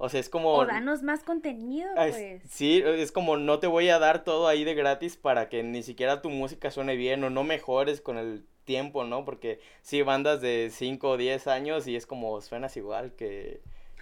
O 0.03 0.09
sea, 0.09 0.19
es 0.19 0.31
como... 0.31 0.55
O 0.55 0.65
danos 0.65 1.03
más 1.03 1.23
contenido, 1.25 1.89
Ah, 1.95 2.09
es- 2.09 2.15
pues. 2.17 2.43
sí, 2.51 2.83
es 2.85 3.13
como 3.13 3.37
no 3.37 3.59
te 3.59 3.67
voy 3.67 3.91
a 3.91 3.99
dar 3.99 4.25
todo 4.25 4.49
ahí 4.49 4.65
de 4.65 4.75
gratis 4.75 5.19
para 5.19 5.51
que 5.51 5.63
ni 5.63 5.83
siquiera 5.83 6.23
tu 6.23 6.31
música 6.31 6.71
suene 6.71 6.97
bien 6.97 7.23
o 7.23 7.29
no 7.29 7.45
mejores 7.45 8.01
con 8.01 8.17
el 8.17 8.45
tiempo, 8.65 9.05
¿no? 9.05 9.27
Porque 9.27 9.61
sí, 9.83 10.01
bandas 10.01 10.41
de 10.41 10.71
5 10.73 11.11
o 11.11 11.17
10 11.19 11.47
años 11.49 11.87
y 11.87 11.97
es 11.97 12.07
como 12.07 12.41
suenas 12.41 12.79
igual 12.79 13.13
que, 13.15 13.61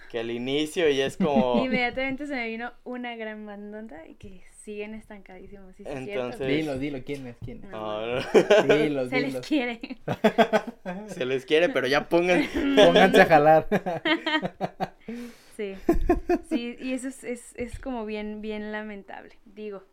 que 0.09 0.19
al 0.19 0.31
inicio 0.31 0.89
y 0.89 1.01
es 1.01 1.17
como... 1.17 1.55
Inmediatamente 1.65 2.27
se 2.27 2.33
me 2.35 2.47
vino 2.47 2.71
una 2.85 3.17
gran 3.17 3.45
bandota 3.45 4.07
y 4.07 4.15
que 4.15 4.41
siguen 4.63 4.93
estancadísimos. 4.93 5.75
Sí, 5.75 5.83
sí, 5.83 5.89
es 5.91 6.05
cierto, 6.05 6.23
Entonces-. 6.27 6.47
Dilo, 6.47 6.77
dilo, 6.77 6.99
¿quién 7.03 7.27
es? 7.27 7.35
¿Quién 7.43 7.57
es? 7.65 7.71
No, 7.71 8.05
no, 8.05 8.21
Dilo, 8.77 9.09
Se 9.09 9.15
dilo. 9.17 9.39
les 9.39 9.47
quiere. 9.47 9.79
se 11.07 11.25
les 11.25 11.45
quiere, 11.45 11.67
pero 11.67 11.87
ya 11.87 12.07
pongan... 12.07 12.47
Pónganse 12.77 13.21
a 13.21 13.25
jalar. 13.25 13.67
Sí. 15.59 15.75
Sí, 16.47 16.77
y 16.79 16.93
eso 16.93 17.09
es, 17.09 17.21
es, 17.25 17.53
es 17.57 17.79
como 17.79 18.05
bien, 18.05 18.39
bien 18.39 18.71
lamentable. 18.71 19.37
Digo, 19.43 19.83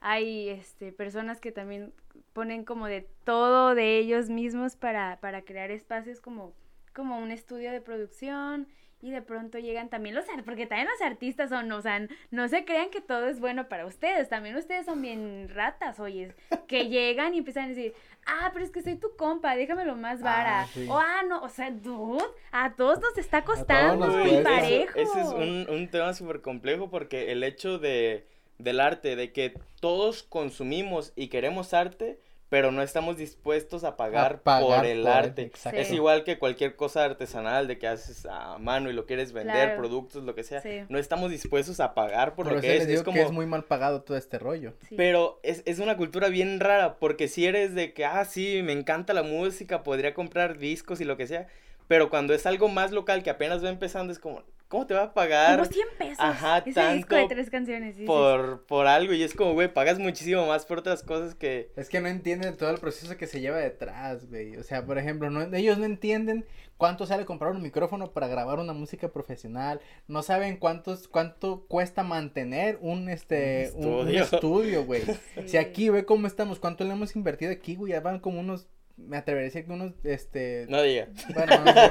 hay 0.00 0.48
este, 0.50 0.92
personas 0.92 1.40
que 1.40 1.50
también 1.50 1.92
ponen 2.32 2.64
como 2.64 2.86
de 2.86 3.08
todo 3.24 3.74
de 3.74 3.98
ellos 3.98 4.30
mismos 4.30 4.76
para, 4.76 5.18
para 5.20 5.42
crear 5.42 5.72
espacios 5.72 6.20
como, 6.20 6.54
como 6.94 7.18
un 7.18 7.32
estudio 7.32 7.72
de 7.72 7.80
producción 7.80 8.68
y 9.02 9.10
de 9.10 9.20
pronto 9.22 9.58
llegan 9.58 9.88
también 9.90 10.14
los 10.14 10.24
artistas, 10.24 10.44
porque 10.46 10.66
también 10.66 10.88
los 10.88 11.00
artistas 11.02 11.50
son, 11.50 11.70
o 11.70 11.82
sea, 11.82 12.06
no 12.30 12.48
se 12.48 12.64
crean 12.64 12.90
que 12.90 13.00
todo 13.00 13.28
es 13.28 13.40
bueno 13.40 13.68
para 13.68 13.86
ustedes, 13.86 14.28
también 14.28 14.56
ustedes 14.56 14.86
son 14.86 15.02
bien 15.02 15.48
ratas, 15.52 16.00
oye, 16.00 16.34
que 16.66 16.88
llegan 16.88 17.34
y 17.34 17.38
empiezan 17.38 17.64
a 17.64 17.68
decir, 17.68 17.92
ah, 18.26 18.50
pero 18.52 18.64
es 18.64 18.70
que 18.70 18.82
soy 18.82 18.96
tu 18.96 19.14
compa, 19.16 19.54
déjamelo 19.54 19.96
más 19.96 20.22
vara, 20.22 20.62
Ah, 20.62 20.66
sí. 20.72 20.86
o 20.88 20.98
ah, 20.98 21.22
no, 21.28 21.42
o 21.42 21.48
sea, 21.48 21.70
dude, 21.70 22.24
a 22.52 22.74
todos 22.74 23.00
nos 23.00 23.16
está 23.18 23.44
costando, 23.44 24.06
nos 24.06 24.26
y 24.26 24.30
cuesta. 24.30 24.50
parejo. 24.50 24.98
Ese 24.98 25.20
es 25.20 25.26
un, 25.28 25.66
un 25.68 25.88
tema 25.88 26.14
súper 26.14 26.40
complejo 26.40 26.88
porque 26.90 27.30
el 27.32 27.44
hecho 27.44 27.78
de, 27.78 28.26
del 28.58 28.80
arte, 28.80 29.14
de 29.14 29.30
que 29.32 29.58
todos 29.80 30.22
consumimos 30.22 31.12
y 31.16 31.28
queremos 31.28 31.74
arte, 31.74 32.18
pero 32.48 32.70
no 32.70 32.80
estamos 32.82 33.16
dispuestos 33.16 33.82
a 33.82 33.96
pagar, 33.96 34.34
A 34.34 34.42
pagar 34.42 34.76
por 34.78 34.86
el 34.86 35.02
por- 35.02 35.10
arte. 35.10 35.42
exacto. 35.42 35.80
Es 35.80 35.90
igual 35.90 36.22
que 36.22 36.38
cualquier 36.38 36.76
cosa 36.76 37.04
artesanal 37.04 37.66
de 37.66 37.76
que 37.78 37.88
haces 37.88 38.24
a 38.26 38.56
mano 38.58 38.88
y 38.88 38.92
lo 38.92 39.04
quieres 39.04 39.32
vender, 39.32 39.54
Claro. 39.70 39.78
productos, 39.78 40.22
lo 40.24 40.34
que 40.34 40.44
sea. 40.44 40.60
Sí. 40.60 40.82
No 40.88 40.98
estamos 40.98 41.30
dispuestos 41.30 41.80
a 41.80 41.92
pagar 41.94 42.34
por, 42.36 42.46
Por 42.46 42.54
lo 42.56 42.60
que 42.60 42.76
es. 42.76 42.86
digo 42.86 43.00
Es 43.00 43.04
como... 43.04 43.16
que 43.16 43.22
es 43.22 43.32
muy 43.32 43.46
mal 43.46 43.64
pagado 43.64 44.02
todo 44.02 44.16
este 44.16 44.38
rollo. 44.38 44.74
Sí. 44.88 44.94
Pero 44.96 45.40
es, 45.42 45.62
es 45.66 45.80
una 45.80 45.96
cultura 45.96 46.28
bien 46.28 46.60
rara, 46.60 46.98
porque 47.00 47.26
si 47.28 47.46
eres 47.46 47.74
de 47.74 47.92
que, 47.92 48.04
ah, 48.04 48.24
sí, 48.24 48.60
me 48.62 48.72
encanta 48.72 49.12
la 49.12 49.24
música, 49.24 49.82
podría 49.82 50.14
comprar 50.14 50.58
discos 50.58 51.00
y 51.00 51.04
lo 51.04 51.16
que 51.16 51.26
sea, 51.26 51.48
pero 51.88 52.10
cuando 52.10 52.32
es 52.34 52.46
algo 52.46 52.68
más 52.68 52.92
local 52.92 53.22
que 53.24 53.30
apenas 53.30 53.64
va 53.64 53.70
empezando, 53.70 54.12
es 54.12 54.18
como, 54.20 54.42
¿cómo 54.68 54.86
te 54.86 54.94
va 54.94 55.04
a 55.04 55.14
pagar 55.14 55.58
Como 55.58 55.70
100 55.70 55.86
pesos. 55.98 56.16
Ajá, 56.18 56.58
ese 56.58 56.94
disco 56.94 57.14
de 57.14 57.22
tanto 57.22 57.34
tres 57.34 57.50
canciones. 57.50 57.96
por, 58.06 58.66
por 58.66 58.86
algo? 58.86 59.12
Y 59.12 59.22
es 59.22 59.34
como, 59.34 59.52
güey, 59.52 59.72
pagas 59.72 59.98
muchísimo 59.98 60.46
más 60.46 60.66
por 60.66 60.78
otras 60.78 61.02
cosas 61.02 61.34
que... 61.34 61.70
Es 61.76 61.88
que 61.88 62.00
no 62.00 62.08
entienden 62.08 62.56
todo 62.56 62.70
el 62.70 62.78
proceso 62.78 63.16
que 63.16 63.26
se 63.26 63.40
lleva 63.40 63.58
detrás, 63.58 64.28
güey. 64.28 64.56
O 64.56 64.62
sea, 64.62 64.84
por 64.84 64.98
ejemplo, 64.98 65.30
no, 65.30 65.54
ellos 65.56 65.78
no 65.78 65.84
entienden 65.84 66.44
cuánto 66.76 67.06
sale 67.06 67.24
comprar 67.24 67.52
un 67.52 67.62
micrófono 67.62 68.12
para 68.12 68.28
grabar 68.28 68.58
una 68.58 68.72
música 68.72 69.08
profesional. 69.08 69.80
No 70.08 70.22
saben 70.22 70.56
cuántos, 70.56 71.08
cuánto 71.08 71.66
cuesta 71.66 72.02
mantener 72.02 72.78
un, 72.80 73.08
este, 73.08 73.70
Un 73.74 74.08
estudio. 74.08 74.22
estudio, 74.22 74.84
güey. 74.84 75.02
sí. 75.34 75.48
Si 75.48 75.56
aquí 75.56 75.88
ve 75.88 76.04
cómo 76.04 76.26
estamos, 76.26 76.58
cuánto 76.58 76.84
le 76.84 76.92
hemos 76.92 77.16
invertido 77.16 77.52
aquí, 77.52 77.76
güey, 77.76 77.92
ya 77.92 78.00
van 78.00 78.20
como 78.20 78.40
unos, 78.40 78.68
me 78.96 79.16
atrevería 79.18 79.46
a 79.46 79.50
decir 79.50 79.66
que 79.66 79.72
unos, 79.72 79.92
este, 80.04 80.66
No 80.68 80.82
diga. 80.82 81.08
bueno, 81.34 81.58
no, 81.64 81.72
sé. 81.72 81.90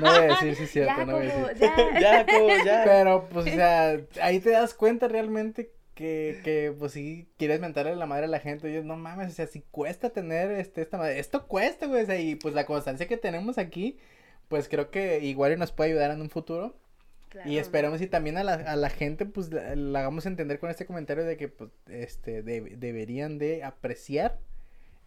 no 0.00 0.10
voy 0.10 0.18
a 0.18 0.20
decir 0.22 0.54
si 0.56 0.62
es 0.64 0.70
cierto, 0.72 0.94
Ya, 0.98 1.04
no 1.06 1.16
voy 1.16 1.26
a 1.28 1.32
como, 1.32 1.46
decir. 1.48 1.68
ya. 1.68 2.00
ya, 2.00 2.26
como, 2.26 2.48
ya. 2.64 2.82
Pero, 2.84 3.28
pues, 3.30 3.46
o 3.46 3.50
sea, 3.50 4.00
ahí 4.20 4.40
te 4.40 4.50
das 4.50 4.74
cuenta 4.74 5.08
realmente 5.08 5.72
que, 5.94 6.40
que 6.44 6.74
pues, 6.78 6.92
sí 6.92 7.26
quieres 7.38 7.60
mentarle 7.60 7.96
la 7.96 8.04
madre 8.06 8.26
a 8.26 8.28
la 8.28 8.40
gente. 8.40 8.66
Oye, 8.68 8.82
no 8.82 8.96
mames, 8.96 9.28
o 9.32 9.34
sea, 9.34 9.46
si 9.46 9.62
cuesta 9.70 10.10
tener 10.10 10.50
este, 10.52 10.82
esta 10.82 10.98
madre. 10.98 11.18
Esto 11.18 11.46
cuesta, 11.46 11.86
güey, 11.86 12.02
o 12.02 12.06
sea, 12.06 12.18
y 12.20 12.34
pues 12.36 12.54
la 12.54 12.66
constancia 12.66 13.08
que 13.08 13.16
tenemos 13.16 13.56
aquí, 13.56 13.98
pues 14.48 14.68
creo 14.68 14.90
que 14.90 15.20
igual 15.20 15.58
nos 15.58 15.72
puede 15.72 15.90
ayudar 15.90 16.10
en 16.10 16.20
un 16.20 16.28
futuro. 16.30 16.76
Claro. 17.30 17.50
Y 17.50 17.58
esperemos 17.58 18.00
y 18.02 18.06
también 18.06 18.36
a 18.36 18.44
la, 18.44 18.54
a 18.54 18.76
la 18.76 18.88
gente, 18.90 19.24
pues, 19.26 19.50
la, 19.52 19.74
la 19.74 19.98
hagamos 20.00 20.26
entender 20.26 20.58
con 20.58 20.68
este 20.70 20.84
comentario 20.86 21.24
de 21.24 21.36
que, 21.38 21.48
pues, 21.48 21.70
este, 21.88 22.42
de- 22.42 22.76
deberían 22.76 23.38
de 23.38 23.64
apreciar, 23.64 24.38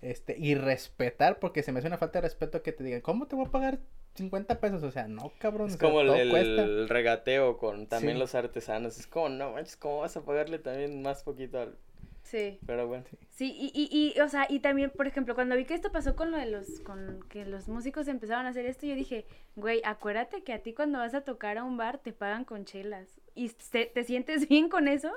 este, 0.01 0.35
y 0.37 0.55
respetar, 0.55 1.39
porque 1.39 1.63
se 1.63 1.71
me 1.71 1.79
hace 1.79 1.87
una 1.87 1.97
falta 1.97 2.19
de 2.19 2.23
respeto 2.27 2.61
que 2.63 2.71
te 2.71 2.83
digan, 2.83 3.01
¿cómo 3.01 3.27
te 3.27 3.35
voy 3.35 3.45
a 3.47 3.51
pagar 3.51 3.79
50 4.15 4.59
pesos? 4.59 4.83
O 4.83 4.91
sea, 4.91 5.07
no, 5.07 5.31
cabrón, 5.39 5.69
Es 5.69 5.75
o 5.75 5.77
sea, 5.77 5.89
como 5.89 6.01
el, 6.01 6.07
todo 6.07 6.15
el 6.15 6.29
cuesta. 6.29 6.65
regateo 6.87 7.57
con 7.57 7.87
también 7.87 8.15
Sí. 8.15 8.19
los 8.19 8.35
artesanos. 8.35 8.97
Es 8.99 9.07
como, 9.07 9.29
no 9.29 9.51
manches, 9.53 9.77
¿cómo 9.77 9.99
vas 9.99 10.15
a 10.17 10.23
pagarle 10.25 10.59
también 10.59 11.01
más 11.01 11.23
poquito 11.23 11.59
al... 11.59 11.77
Sí. 12.23 12.59
Pero 12.65 12.87
bueno. 12.87 13.05
Sí, 13.29 13.51
y, 13.57 13.71
y, 13.73 14.13
y, 14.15 14.19
o 14.19 14.27
sea, 14.29 14.45
y 14.49 14.59
también, 14.59 14.91
por 14.91 15.07
ejemplo, 15.07 15.33
cuando 15.35 15.55
vi 15.55 15.65
que 15.65 15.73
esto 15.73 15.91
pasó 15.91 16.15
con 16.15 16.31
lo 16.31 16.37
de 16.37 16.45
los, 16.47 16.79
con 16.81 17.21
que 17.29 17.45
los 17.45 17.67
músicos 17.69 18.07
empezaron 18.07 18.45
a 18.45 18.49
hacer 18.49 18.65
esto, 18.65 18.85
yo 18.85 18.95
dije, 18.95 19.25
güey, 19.55 19.81
acuérdate 19.85 20.43
que 20.43 20.53
a 20.53 20.61
ti 20.61 20.73
cuando 20.73 20.99
vas 20.99 21.13
a 21.15 21.21
tocar 21.21 21.57
a 21.57 21.63
un 21.63 21.77
bar 21.77 21.97
te 21.99 22.13
pagan 22.13 22.45
con 22.45 22.65
chelas. 22.65 23.19
¿Y 23.35 23.49
te, 23.49 23.85
te 23.85 24.03
sientes 24.03 24.47
bien 24.47 24.69
con 24.69 24.87
eso? 24.87 25.11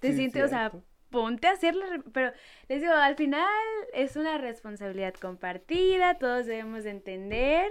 Te 0.00 0.12
Sí, 0.12 0.14
sientes, 0.14 0.42
o 0.44 0.48
sea, 0.48 0.70
cierto. 0.70 0.86
Ponte 1.12 1.46
a 1.46 1.52
hacerlo, 1.52 1.84
pero 2.12 2.32
les 2.68 2.80
digo, 2.80 2.94
al 2.94 3.14
final 3.14 3.46
es 3.94 4.16
una 4.16 4.38
responsabilidad 4.38 5.14
compartida, 5.14 6.18
todos 6.18 6.46
debemos 6.46 6.82
de 6.82 6.90
entender. 6.90 7.70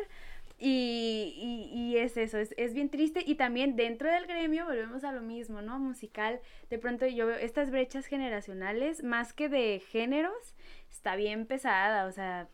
Y, 0.64 1.34
y, 1.38 1.76
y 1.76 1.98
es 1.98 2.16
eso, 2.18 2.38
es, 2.38 2.54
es 2.56 2.76
bien 2.76 2.90
triste. 2.90 3.24
Y 3.26 3.34
también 3.34 3.76
dentro 3.76 4.12
del 4.12 4.28
gremio 4.28 4.66
volvemos 4.66 5.04
a 5.04 5.12
lo 5.12 5.22
mismo, 5.22 5.62
¿no? 5.64 5.80
Musical. 5.80 6.40
De 6.70 6.78
pronto 6.78 7.08
yo 7.08 7.26
veo 7.26 7.38
estas 7.38 7.72
brechas 7.72 8.06
generacionales, 8.06 9.04
más 9.04 9.34
que 9.34 9.50
de 9.50 9.82
géneros, 9.90 10.56
está 10.92 11.16
bien 11.16 11.48
pesada. 11.48 12.06
O 12.06 12.12
sea, 12.12 12.48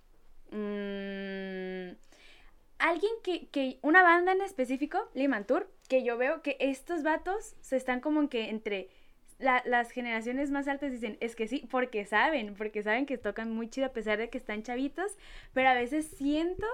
mm, 0.52 1.98
alguien 2.80 3.12
que, 3.24 3.50
que, 3.50 3.78
una 3.82 4.04
banda 4.04 4.32
en 4.32 4.42
específico, 4.42 5.10
Liman 5.14 5.46
Tour, 5.46 5.70
que 5.90 6.04
yo 6.04 6.18
veo 6.18 6.42
que 6.42 6.56
estos 6.62 7.04
vatos 7.04 7.58
se 7.60 7.76
están 7.76 8.00
como 8.00 8.30
que 8.30 8.50
entre 8.50 8.90
la- 9.40 9.64
las 9.66 9.92
generaciones 9.92 10.52
más 10.52 10.68
altas 10.68 10.92
dicen, 10.92 11.18
es 11.22 11.36
que 11.36 11.48
sí, 11.48 11.68
porque 11.70 12.06
saben, 12.06 12.56
porque 12.56 12.84
saben 12.84 13.06
que 13.06 13.18
tocan 13.18 13.52
muy 13.54 13.70
chido 13.70 13.88
a 13.88 13.94
pesar 13.94 14.18
de 14.18 14.30
que 14.30 14.38
están 14.38 14.64
chavitos, 14.64 15.18
pero 15.54 15.70
a 15.70 15.74
veces 15.74 16.08
siento 16.08 16.66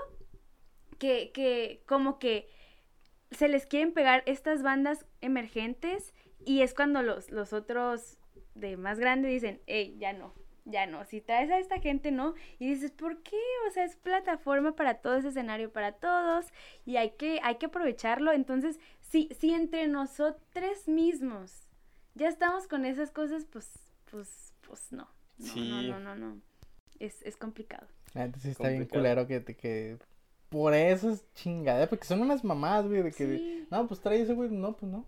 que, 0.99 1.31
que 1.33 1.81
como 1.85 2.19
que 2.19 2.47
se 3.31 3.47
les 3.47 3.65
quieren 3.65 3.93
pegar 3.93 4.23
estas 4.25 4.63
bandas 4.63 5.05
emergentes 5.21 6.13
y 6.45 6.61
es 6.61 6.73
cuando 6.73 7.01
los, 7.03 7.31
los 7.31 7.53
otros 7.53 8.19
de 8.55 8.77
más 8.77 8.99
grande 8.99 9.29
dicen, 9.29 9.61
hey, 9.67 9.95
ya 9.99 10.13
no, 10.13 10.33
ya 10.65 10.85
no, 10.85 11.05
si 11.05 11.21
traes 11.21 11.51
a 11.51 11.59
esta 11.59 11.79
gente 11.79 12.11
no, 12.11 12.35
y 12.59 12.69
dices, 12.69 12.91
¿por 12.91 13.23
qué? 13.23 13.37
O 13.67 13.71
sea, 13.71 13.85
es 13.85 13.95
plataforma 13.97 14.75
para 14.75 14.95
todo 14.95 15.17
ese 15.17 15.29
escenario, 15.29 15.71
para 15.71 15.93
todos, 15.93 16.47
y 16.85 16.97
hay 16.97 17.11
que, 17.11 17.39
hay 17.43 17.55
que 17.55 17.67
aprovecharlo, 17.67 18.31
entonces, 18.31 18.79
si, 19.01 19.29
si 19.39 19.53
entre 19.53 19.87
nosotros 19.87 20.87
mismos 20.87 21.62
ya 22.15 22.27
estamos 22.27 22.67
con 22.67 22.85
esas 22.85 23.11
cosas, 23.11 23.45
pues, 23.51 23.69
pues, 24.11 24.53
pues 24.67 24.91
no, 24.91 25.07
no, 25.37 25.45
Sí. 25.45 25.69
no, 25.69 25.81
no, 25.83 25.99
no, 25.99 26.15
no, 26.15 26.41
es, 26.99 27.21
es 27.23 27.35
complicado. 27.37 27.87
La 28.13 28.31
sí 28.39 28.49
está 28.49 28.69
bien 28.69 28.85
culero 28.85 29.25
que, 29.27 29.39
te- 29.39 29.55
que 29.55 29.97
por 30.49 30.73
eso 30.75 31.09
es 31.11 31.25
chingada, 31.33 31.87
porque 31.87 32.05
son 32.05 32.21
unas 32.21 32.43
mamadas, 32.43 32.87
güey, 32.87 33.01
de 33.01 33.11
que, 33.11 33.37
Sí. 33.37 33.67
no, 33.71 33.87
pues 33.87 33.99
trae 34.01 34.21
ese, 34.21 34.33
güey, 34.33 34.49
no, 34.49 34.75
pues 34.77 34.91
no. 34.91 35.05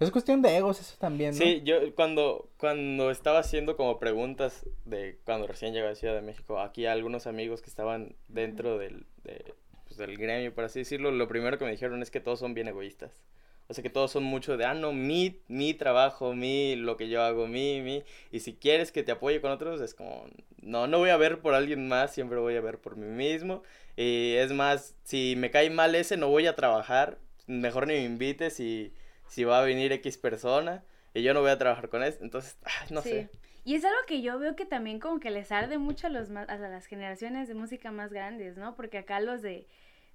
Es 0.00 0.10
cuestión 0.10 0.42
de 0.42 0.56
egos 0.56 0.80
eso 0.80 0.96
también, 0.98 1.30
¿no? 1.30 1.38
Sí, 1.38 1.62
yo 1.64 1.94
cuando, 1.94 2.50
cuando 2.58 3.10
estaba 3.12 3.38
haciendo 3.38 3.76
como 3.76 3.98
preguntas 4.00 4.66
de 4.84 5.20
cuando 5.24 5.46
recién 5.46 5.72
llegué 5.72 5.86
a 5.88 5.94
Ciudad 5.94 6.14
de 6.16 6.20
México, 6.20 6.58
aquí 6.60 6.84
a 6.86 6.92
algunos 6.92 7.26
amigos 7.28 7.62
que 7.62 7.70
estaban 7.70 8.14
dentro 8.28 8.76
del, 8.76 9.06
de, 9.22 9.54
pues, 9.84 9.96
del 9.96 10.18
gremio, 10.18 10.52
por 10.52 10.64
así 10.64 10.80
decirlo, 10.80 11.12
lo 11.12 11.28
primero 11.28 11.58
que 11.58 11.64
me 11.64 11.70
dijeron 11.70 12.02
es 12.02 12.10
que 12.10 12.20
todos 12.20 12.40
son 12.40 12.54
bien 12.54 12.66
egoístas. 12.68 13.22
O 13.68 13.74
sea 13.74 13.82
que 13.82 13.90
todos 13.90 14.10
son 14.12 14.24
mucho 14.24 14.56
de, 14.56 14.64
ah, 14.66 14.74
no, 14.74 14.92
mi, 14.92 15.40
mi 15.48 15.72
trabajo, 15.74 16.34
mi, 16.34 16.76
lo 16.76 16.96
que 16.96 17.08
yo 17.08 17.22
hago, 17.22 17.46
mi, 17.46 17.80
mi. 17.80 18.02
Y 18.30 18.40
si 18.40 18.54
quieres 18.54 18.92
que 18.92 19.02
te 19.02 19.12
apoye 19.12 19.40
con 19.40 19.50
otros, 19.52 19.80
es 19.80 19.94
como, 19.94 20.26
no, 20.60 20.86
no 20.86 20.98
voy 20.98 21.10
a 21.10 21.16
ver 21.16 21.40
por 21.40 21.54
alguien 21.54 21.88
más, 21.88 22.12
siempre 22.12 22.38
voy 22.38 22.56
a 22.56 22.60
ver 22.60 22.78
por 22.78 22.96
mí 22.96 23.06
mismo. 23.06 23.62
Y 23.96 24.34
es 24.34 24.52
más, 24.52 24.94
si 25.04 25.34
me 25.36 25.50
cae 25.50 25.70
mal 25.70 25.94
ese, 25.94 26.16
no 26.16 26.28
voy 26.28 26.46
a 26.46 26.54
trabajar. 26.56 27.18
Mejor 27.46 27.86
ni 27.86 27.94
me 27.94 28.04
invites 28.04 28.54
si, 28.54 28.92
si 29.28 29.44
va 29.44 29.60
a 29.60 29.64
venir 29.64 29.92
X 29.92 30.18
persona. 30.18 30.84
Y 31.14 31.22
yo 31.22 31.32
no 31.32 31.40
voy 31.40 31.50
a 31.50 31.58
trabajar 31.58 31.88
con 31.88 32.02
él. 32.02 32.14
Entonces, 32.20 32.58
no 32.90 33.00
Sí. 33.02 33.10
sé. 33.10 33.28
Y 33.64 33.76
es 33.76 33.84
algo 33.84 33.96
que 34.06 34.20
yo 34.20 34.38
veo 34.38 34.56
que 34.56 34.66
también 34.66 34.98
como 35.00 35.20
que 35.20 35.30
les 35.30 35.50
arde 35.50 35.78
mucho 35.78 36.08
a, 36.08 36.10
los 36.10 36.28
más, 36.28 36.48
a 36.50 36.58
las 36.58 36.84
generaciones 36.84 37.48
de 37.48 37.54
música 37.54 37.90
más 37.90 38.12
grandes, 38.12 38.58
¿no? 38.58 38.74
Porque 38.74 38.98
acá 38.98 39.20
los 39.20 39.40
de, 39.40 39.66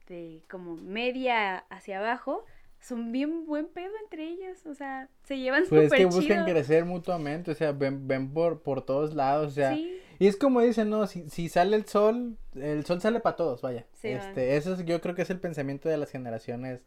de 0.08 0.44
como 0.50 0.76
media 0.76 1.58
hacia 1.70 1.98
abajo 1.98 2.46
son 2.82 3.12
bien 3.12 3.46
buen 3.46 3.68
pedo 3.68 3.92
entre 4.04 4.24
ellos, 4.28 4.66
o 4.66 4.74
sea, 4.74 5.10
se 5.24 5.38
llevan 5.38 5.64
Pues 5.68 5.82
es 5.84 5.88
súper 5.90 5.98
que 6.00 6.06
buscan 6.06 6.24
chido. 6.38 6.46
crecer 6.46 6.86
mutuamente, 6.86 7.52
o 7.52 7.56
sea, 7.56 7.72
ven, 7.74 8.08
ven 8.08 8.32
por, 8.34 8.62
por 8.62 8.82
todos 8.86 9.14
lados, 9.14 9.48
o 9.48 9.56
sea, 9.56 9.76
Sí, 9.76 10.00
y 10.20 10.28
es 10.28 10.36
como 10.38 10.62
dicen, 10.62 10.90
no, 10.90 11.06
si, 11.08 11.30
si 11.30 11.50
sale 11.50 11.76
el 11.76 11.86
sol, 11.86 12.38
el 12.56 12.86
sol 12.86 13.02
sale 13.02 13.20
para 13.20 13.36
todos, 13.36 13.62
vaya. 13.62 13.86
Sí, 13.94 14.10
va. 14.14 14.18
este, 14.20 14.56
eso 14.58 14.74
es, 14.74 14.86
yo 14.86 15.00
creo 15.02 15.16
que 15.16 15.22
es 15.24 15.30
el 15.30 15.40
pensamiento 15.40 15.90
de 15.90 15.98
las 15.98 16.12
generaciones 16.12 16.86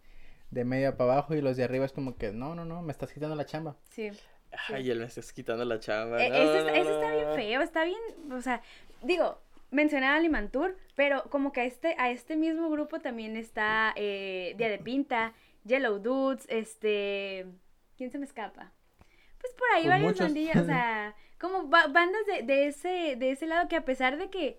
de 0.51 0.65
medio 0.65 0.97
para 0.97 1.13
abajo 1.15 1.35
y 1.35 1.41
los 1.41 1.57
de 1.57 1.65
arriba 1.65 1.85
es 1.87 1.93
como 1.93 2.17
que, 2.17 2.33
no, 2.33 2.55
no, 2.55 2.65
no, 2.65 2.83
me 2.83 2.93
estás 2.93 3.13
quitando 3.13 3.37
la 3.37 3.47
chamba. 3.47 3.77
sí. 3.91 4.11
Ay, 4.69 4.91
él 4.91 4.99
me 4.99 5.07
estás 5.07 5.33
quitando 5.33 5.65
la 5.65 5.81
chamba. 5.81 6.23
Eh, 6.23 6.29
No, 6.29 6.37
eso, 6.37 6.53
no, 6.53 6.59
está- 6.59 6.77
eso 6.79 6.91
está 6.91 7.11
bien 7.15 7.27
feo, 7.35 7.61
está 7.63 7.85
bien, 7.85 8.33
o 8.33 8.43
sea, 8.43 8.61
digo, 9.03 9.39
mencionaba 9.71 10.17
a 10.17 10.21
Limantur, 10.21 10.77
pero 10.95 11.25
como 11.31 11.53
que 11.53 11.63
a 11.63 11.65
este, 11.65 11.95
a 11.99 12.11
este 12.11 12.37
mismo 12.37 12.69
grupo 12.69 13.01
también 13.01 13.37
está 13.39 13.95
eh, 13.97 14.53
Día 14.59 14.69
de 14.69 14.77
Pinta, 14.79 15.33
Yellow 15.65 15.99
Dudes, 15.99 16.47
este, 16.49 17.47
¿quién 17.97 18.11
se 18.11 18.19
me 18.19 18.25
escapa? 18.25 18.73
Pues 19.41 19.53
por 19.55 19.69
ahí 19.75 19.89
varias 19.89 20.07
muchos. 20.09 20.21
bandillas, 20.21 20.57
o 20.59 20.65
sea, 20.65 21.15
como 21.39 21.69
ba- 21.69 21.89
bandas 21.89 22.25
de, 22.27 22.43
de 22.43 22.67
ese, 22.69 23.17
de 23.17 23.31
ese 23.33 23.47
lado 23.47 23.69
que 23.69 23.77
a 23.77 23.85
pesar 23.85 24.17
de 24.17 24.31
que 24.31 24.59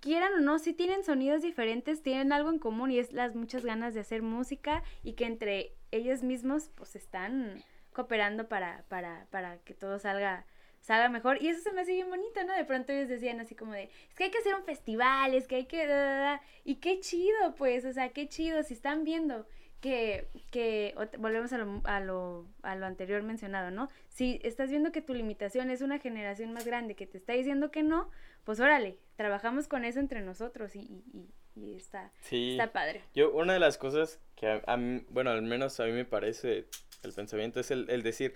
quieran 0.00 0.32
o 0.34 0.40
no, 0.40 0.58
sí 0.58 0.72
tienen 0.72 1.04
sonidos 1.04 1.42
diferentes, 1.42 2.02
tienen 2.02 2.32
algo 2.32 2.50
en 2.50 2.58
común 2.58 2.90
y 2.90 2.98
es 2.98 3.12
las 3.12 3.34
muchas 3.34 3.64
ganas 3.64 3.94
de 3.94 4.00
hacer 4.00 4.22
música 4.22 4.82
y 5.02 5.12
que 5.14 5.24
entre 5.26 5.74
ellos 5.90 6.22
mismos 6.22 6.70
pues 6.74 6.96
están 6.96 7.62
cooperando 7.92 8.48
para, 8.48 8.84
para, 8.88 9.26
para 9.30 9.58
que 9.58 9.74
todo 9.74 9.98
salga, 9.98 10.46
salga 10.80 11.08
mejor. 11.08 11.42
Y 11.42 11.48
eso 11.48 11.60
se 11.62 11.72
me 11.72 11.80
hace 11.82 11.92
bien 11.92 12.08
bonito, 12.10 12.42
¿no? 12.44 12.54
De 12.54 12.64
pronto 12.64 12.92
ellos 12.92 13.08
decían 13.08 13.40
así 13.40 13.54
como 13.54 13.72
de, 13.72 13.84
es 14.08 14.14
que 14.14 14.24
hay 14.24 14.30
que 14.30 14.38
hacer 14.38 14.54
un 14.54 14.64
festival, 14.64 15.34
es 15.34 15.46
que 15.46 15.56
hay 15.56 15.64
que... 15.66 15.86
da, 15.86 15.96
da, 15.96 16.18
da". 16.18 16.42
Y 16.64 16.76
qué 16.76 17.00
chido, 17.00 17.54
pues, 17.56 17.84
o 17.84 17.92
sea, 17.92 18.10
qué 18.10 18.28
chido, 18.28 18.62
si 18.62 18.74
están 18.74 19.04
viendo 19.04 19.46
que, 19.80 20.28
que 20.50 20.94
volvemos 21.18 21.52
a 21.52 21.58
lo, 21.58 21.80
a, 21.84 22.00
lo, 22.00 22.46
a 22.62 22.74
lo 22.76 22.86
anterior 22.86 23.22
mencionado, 23.22 23.70
¿no? 23.70 23.88
Si 24.08 24.40
estás 24.42 24.70
viendo 24.70 24.90
que 24.92 25.02
tu 25.02 25.14
limitación 25.14 25.70
es 25.70 25.82
una 25.82 25.98
generación 25.98 26.52
más 26.52 26.64
grande 26.66 26.94
que 26.96 27.06
te 27.06 27.18
está 27.18 27.34
diciendo 27.34 27.70
que 27.70 27.82
no, 27.82 28.10
pues 28.44 28.58
órale, 28.60 28.98
trabajamos 29.16 29.68
con 29.68 29.84
eso 29.84 30.00
entre 30.00 30.22
nosotros 30.22 30.74
y, 30.76 30.80
y, 30.80 31.28
y- 31.54 31.74
está, 31.76 32.10
Sí. 32.22 32.52
está 32.58 32.72
padre. 32.72 33.02
Yo, 33.14 33.32
una 33.32 33.52
de 33.52 33.60
las 33.60 33.78
cosas 33.78 34.20
que 34.34 34.46
a, 34.48 34.62
a 34.66 34.76
mí, 34.76 35.04
bueno, 35.10 35.30
al 35.30 35.42
menos 35.42 35.78
a 35.80 35.84
mí 35.84 35.92
me 35.92 36.04
parece 36.04 36.66
el 37.02 37.12
pensamiento 37.12 37.60
es 37.60 37.70
el, 37.70 37.88
el 37.90 38.02
decir, 38.02 38.34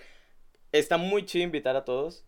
está 0.73 0.97
muy 0.99 1.25
chido 1.25 1.45
invitar 1.45 1.75
a 1.77 1.85
todos, 1.85 2.25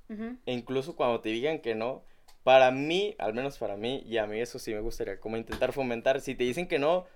e 0.46 0.52
incluso 0.52 0.96
cuando 0.96 1.20
te 1.20 1.28
digan 1.28 1.60
que 1.60 1.74
no, 1.74 2.04
para 2.42 2.70
mí, 2.72 3.14
al 3.18 3.34
menos 3.34 3.58
para 3.58 3.76
mí, 3.76 4.02
y 4.04 4.16
a 4.18 4.26
mí 4.26 4.40
eso 4.40 4.58
sí 4.58 4.74
me 4.74 4.80
gustaría 4.80 5.20
como 5.20 5.36
intentar 5.36 5.72
fomentar, 5.72 6.20
si 6.20 6.34
te 6.34 6.42
dicen 6.44 6.66
que 6.66 6.78
no, 6.80 7.06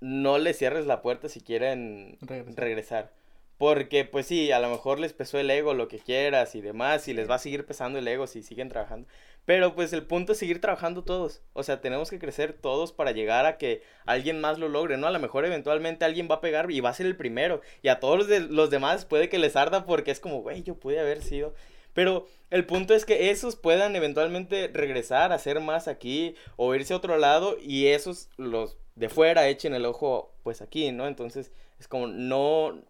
no 0.00 0.38
les 0.38 0.56
cierres 0.58 0.86
la 0.86 1.02
puerta 1.02 1.28
si 1.28 1.40
quieren 1.40 2.18
Regresar. 2.20 2.54
regresar. 2.64 3.12
Porque 3.56 4.04
pues 4.04 4.26
sí, 4.26 4.52
a 4.52 4.60
lo 4.60 4.70
mejor 4.70 5.00
les 5.00 5.12
pesó 5.12 5.38
el 5.38 5.50
ego, 5.50 5.74
lo 5.74 5.88
que 5.88 5.98
quieras 5.98 6.54
y 6.54 6.60
demás, 6.60 7.08
y 7.08 7.12
les 7.14 7.28
va 7.28 7.34
a 7.34 7.38
seguir 7.40 7.66
pesando 7.66 7.98
el 7.98 8.06
ego 8.06 8.28
si 8.28 8.42
siguen 8.44 8.68
trabajando. 8.68 9.08
Pero 9.46 9.74
pues 9.74 9.92
el 9.92 10.04
punto 10.04 10.32
es 10.32 10.38
seguir 10.38 10.60
trabajando 10.60 11.02
todos. 11.02 11.42
O 11.54 11.64
sea, 11.64 11.80
tenemos 11.80 12.10
que 12.10 12.20
crecer 12.20 12.52
todos 12.52 12.92
para 12.92 13.10
llegar 13.10 13.46
a 13.46 13.56
que 13.58 13.82
alguien 14.06 14.40
más 14.40 14.58
lo 14.60 14.68
logre, 14.68 14.96
¿no? 14.96 15.08
A 15.08 15.10
lo 15.10 15.18
mejor 15.18 15.44
eventualmente 15.44 16.04
alguien 16.04 16.28
va 16.30 16.36
a 16.36 16.40
pegar 16.40 16.70
y 16.70 16.78
va 16.80 16.90
a 16.90 16.94
ser 16.94 17.06
el 17.06 17.16
primero. 17.16 17.60
Y 17.82 17.88
a 17.88 17.98
todos 17.98 18.16
los, 18.18 18.28
de- 18.28 18.40
los 18.40 18.70
demás 18.70 19.06
puede 19.06 19.28
que 19.28 19.38
les 19.38 19.56
arda 19.56 19.86
porque 19.86 20.12
es 20.12 20.20
como, 20.20 20.42
güey, 20.42 20.62
yo 20.62 20.76
pude 20.76 21.00
haber 21.00 21.20
sido. 21.22 21.54
Pero 21.94 22.28
el 22.50 22.64
punto 22.64 22.94
es 22.94 23.04
que 23.04 23.30
esos 23.30 23.56
puedan 23.56 23.96
eventualmente 23.96 24.68
regresar, 24.72 25.32
hacer 25.32 25.58
más 25.58 25.88
aquí 25.88 26.36
o 26.56 26.72
irse 26.76 26.92
a 26.94 26.98
otro 26.98 27.16
lado 27.16 27.56
y 27.60 27.86
esos, 27.88 28.28
los 28.36 28.76
de 28.98 29.08
fuera, 29.08 29.48
echen 29.48 29.74
el 29.74 29.86
ojo 29.86 30.34
pues 30.42 30.60
aquí, 30.60 30.90
¿no? 30.92 31.06
Entonces 31.06 31.52
es 31.78 31.88
como 31.88 32.06
no, 32.06 32.82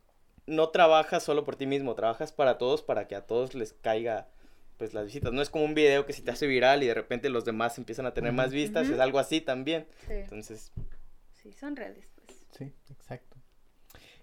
no 0.47 0.71
trabajas 0.71 1.23
solo 1.23 1.45
por 1.45 1.57
ti 1.57 1.67
mismo, 1.67 1.95
trabajas 1.95 2.33
para 2.33 2.59
todos 2.59 2.83
para 2.83 3.07
que 3.07 3.15
a 3.15 3.27
todos 3.27 3.55
les 3.55 3.75
caiga 3.75 4.29
pues 4.79 4.95
las 4.95 5.07
visitas. 5.07 5.33
No 5.33 5.43
es 5.43 5.51
como 5.51 5.65
un 5.65 5.75
video 5.75 6.07
que 6.07 6.13
si 6.13 6.23
te 6.23 6.31
hace 6.31 6.47
viral 6.47 6.83
y 6.83 6.87
de 6.87 6.95
repente 6.95 7.29
los 7.29 7.45
demás 7.45 7.77
empiezan 7.79 8.07
a 8.07 8.15
tener 8.15 8.33
más 8.33 8.53
vistas, 8.53 8.89
es 8.89 9.01
algo 9.01 9.19
así 9.19 9.41
también. 9.41 9.87
Sí, 10.07 10.15
Entonces, 10.15 10.73
sí, 11.35 11.53
son 11.53 11.77
redes, 11.77 12.09
pues. 12.15 12.47
Sí, 12.53 12.73
exacto. 12.91 13.37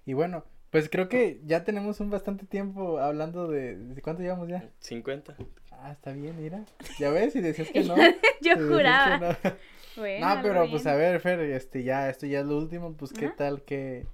Y 0.05 0.13
bueno, 0.13 0.45
pues 0.69 0.89
creo 0.89 1.09
que 1.09 1.41
ya 1.45 1.63
tenemos 1.63 1.99
un 1.99 2.09
bastante 2.09 2.45
tiempo 2.45 2.99
hablando 2.99 3.47
de... 3.47 3.75
¿de 3.75 4.01
¿Cuánto 4.01 4.23
llevamos 4.23 4.47
ya? 4.47 4.69
50. 4.79 5.36
Ah, 5.71 5.91
está 5.91 6.13
bien, 6.13 6.41
mira. 6.41 6.65
Ya 6.99 7.09
ves, 7.09 7.36
y 7.36 7.41
decías 7.41 7.69
que 7.69 7.83
no. 7.83 7.95
Yo 8.41 8.55
que 8.55 8.61
juraba. 8.61 9.17
no. 9.19 9.51
Bueno, 9.95 10.25
No, 10.27 10.41
pero 10.41 10.69
pues 10.69 10.85
a 10.87 10.95
ver, 10.95 11.19
Fer, 11.19 11.39
este 11.41 11.83
ya, 11.83 12.09
esto 12.09 12.25
ya 12.25 12.39
es 12.41 12.45
lo 12.45 12.57
último, 12.57 12.93
pues 12.93 13.13
qué 13.13 13.25
Ajá. 13.25 13.35
tal 13.37 13.61
que, 13.63 14.05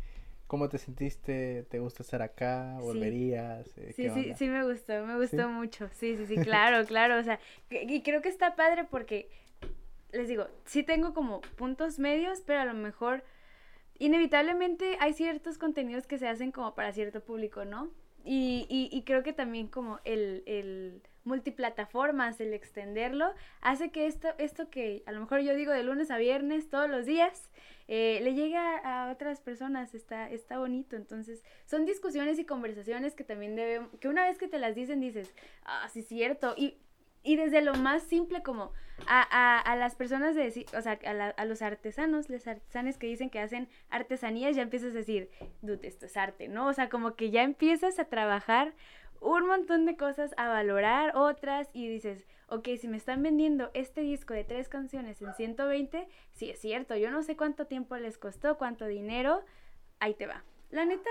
cómo 0.48 0.70
te 0.70 0.78
sentiste, 0.78 1.64
te 1.70 1.80
gusta 1.80 2.04
estar 2.04 2.22
acá, 2.22 2.78
volverías, 2.82 3.68
Eh, 3.78 3.94
Sí, 3.96 4.04
¿qué 4.04 4.10
sí, 4.10 4.34
sí 4.38 4.48
me 4.48 4.64
gustó, 4.64 5.06
me 5.06 5.18
gustó 5.18 5.48
¿Sí? 5.48 5.54
mucho. 5.54 5.90
Sí, 5.94 6.18
sí, 6.18 6.26
sí, 6.26 6.38
claro, 6.44 6.86
claro. 6.86 7.18
O 7.20 7.24
sea, 7.24 7.40
y 7.70 8.02
creo 8.02 8.22
que 8.22 8.30
está 8.30 8.56
padre 8.56 8.86
porque, 8.90 9.30
les 10.12 10.28
digo, 10.28 10.48
sí 10.66 10.84
tengo 10.84 11.14
como 11.14 11.42
puntos 11.58 12.00
medios, 12.00 12.42
pero 12.46 12.60
a 12.62 12.66
lo 12.66 12.74
mejor, 12.74 13.24
inevitablemente 14.00 14.98
hay 15.00 15.14
ciertos 15.14 15.58
contenidos 15.58 16.08
que 16.08 16.18
se 16.18 16.28
hacen 16.28 16.52
como 16.52 16.76
para 16.76 16.94
cierto 16.94 17.22
público, 17.22 17.66
¿no? 17.66 17.90
Y, 18.24 18.66
y, 18.70 18.90
y 18.96 19.04
creo 19.04 19.24
que 19.24 19.34
también 19.34 19.68
como 19.68 20.00
el, 20.04 20.44
el 20.46 21.02
multiplataformas, 21.24 22.40
el 22.42 22.54
extenderlo, 22.54 23.34
hace 23.62 23.92
que 23.92 24.08
esto, 24.08 24.30
esto 24.38 24.70
que 24.70 25.04
a 25.06 25.12
lo 25.12 25.20
mejor 25.20 25.42
yo 25.42 25.56
digo 25.56 25.72
de 25.72 25.84
lunes 25.84 26.12
a 26.12 26.18
viernes 26.18 26.70
todos 26.70 26.90
los 26.90 27.06
días, 27.06 27.52
eh, 27.88 28.22
le 28.24 28.34
llegue 28.34 28.58
a, 28.58 29.10
otras 29.12 29.42
personas, 29.42 29.94
está, 29.94 30.30
está 30.30 30.58
bonito. 30.58 30.96
Entonces, 30.96 31.44
son 31.66 31.86
discusiones 31.86 32.40
y 32.40 32.46
conversaciones 32.46 33.16
que 33.16 33.24
también 33.24 33.56
debemos, 33.56 33.90
que 34.00 34.08
una 34.08 34.26
vez 34.26 34.38
que 34.38 34.48
te 34.48 34.60
las 34.60 34.76
dicen 34.76 35.02
dices, 35.02 35.34
ah, 35.66 35.90
sí, 35.92 36.02
cierto. 36.02 36.54
Y, 36.58 36.78
y 37.24 37.36
desde 37.36 37.62
lo 37.62 37.76
más 37.76 38.04
simple 38.04 38.42
como 38.44 38.72
a, 39.08 39.28
a, 39.30 39.60
a 39.60 39.76
las 39.76 39.96
personas 39.96 40.36
de 40.36 40.44
decir, 40.44 40.66
o 40.76 40.82
sea, 40.82 41.00
a, 41.06 41.30
a 41.30 41.46
los 41.46 41.62
artesanos, 41.62 42.30
los 42.30 42.48
artesanes 42.48 42.98
que 42.98 43.08
dicen 43.08 43.30
que 43.30 43.40
hacen 43.40 43.68
artesanías, 43.90 44.56
ya 44.56 44.62
empiezas 44.62 44.92
a 44.92 45.00
decir, 45.00 45.30
dude, 45.62 45.88
esto 45.88 46.06
es 46.06 46.16
arte, 46.18 46.48
¿no? 46.48 46.68
O 46.68 46.74
sea, 46.74 46.90
como 46.90 47.16
que 47.16 47.30
ya 47.30 47.44
empiezas 47.44 48.00
a 48.00 48.06
trabajar 48.06 48.74
un 49.22 49.48
montón 49.48 49.86
de 49.86 49.96
cosas, 49.96 50.34
a 50.36 50.50
valorar 50.50 51.16
otras 51.16 51.70
y 51.74 51.88
dices, 51.88 52.28
ok, 52.48 52.68
si 52.80 52.88
me 52.88 52.98
están 52.98 53.24
vendiendo 53.24 53.72
este 53.74 54.02
disco 54.02 54.34
de 54.34 54.44
tres 54.44 54.68
canciones 54.68 55.22
en 55.22 55.34
120, 55.34 56.08
sí 56.34 56.50
es 56.50 56.60
cierto, 56.60 56.96
yo 56.98 57.10
no 57.12 57.24
sé 57.24 57.38
cuánto 57.38 57.66
tiempo 57.68 57.96
les 57.96 58.18
costó, 58.18 58.58
cuánto 58.58 58.86
dinero, 58.88 59.44
ahí 60.00 60.16
te 60.16 60.28
va. 60.28 60.44
La 60.70 60.86
neta, 60.86 61.10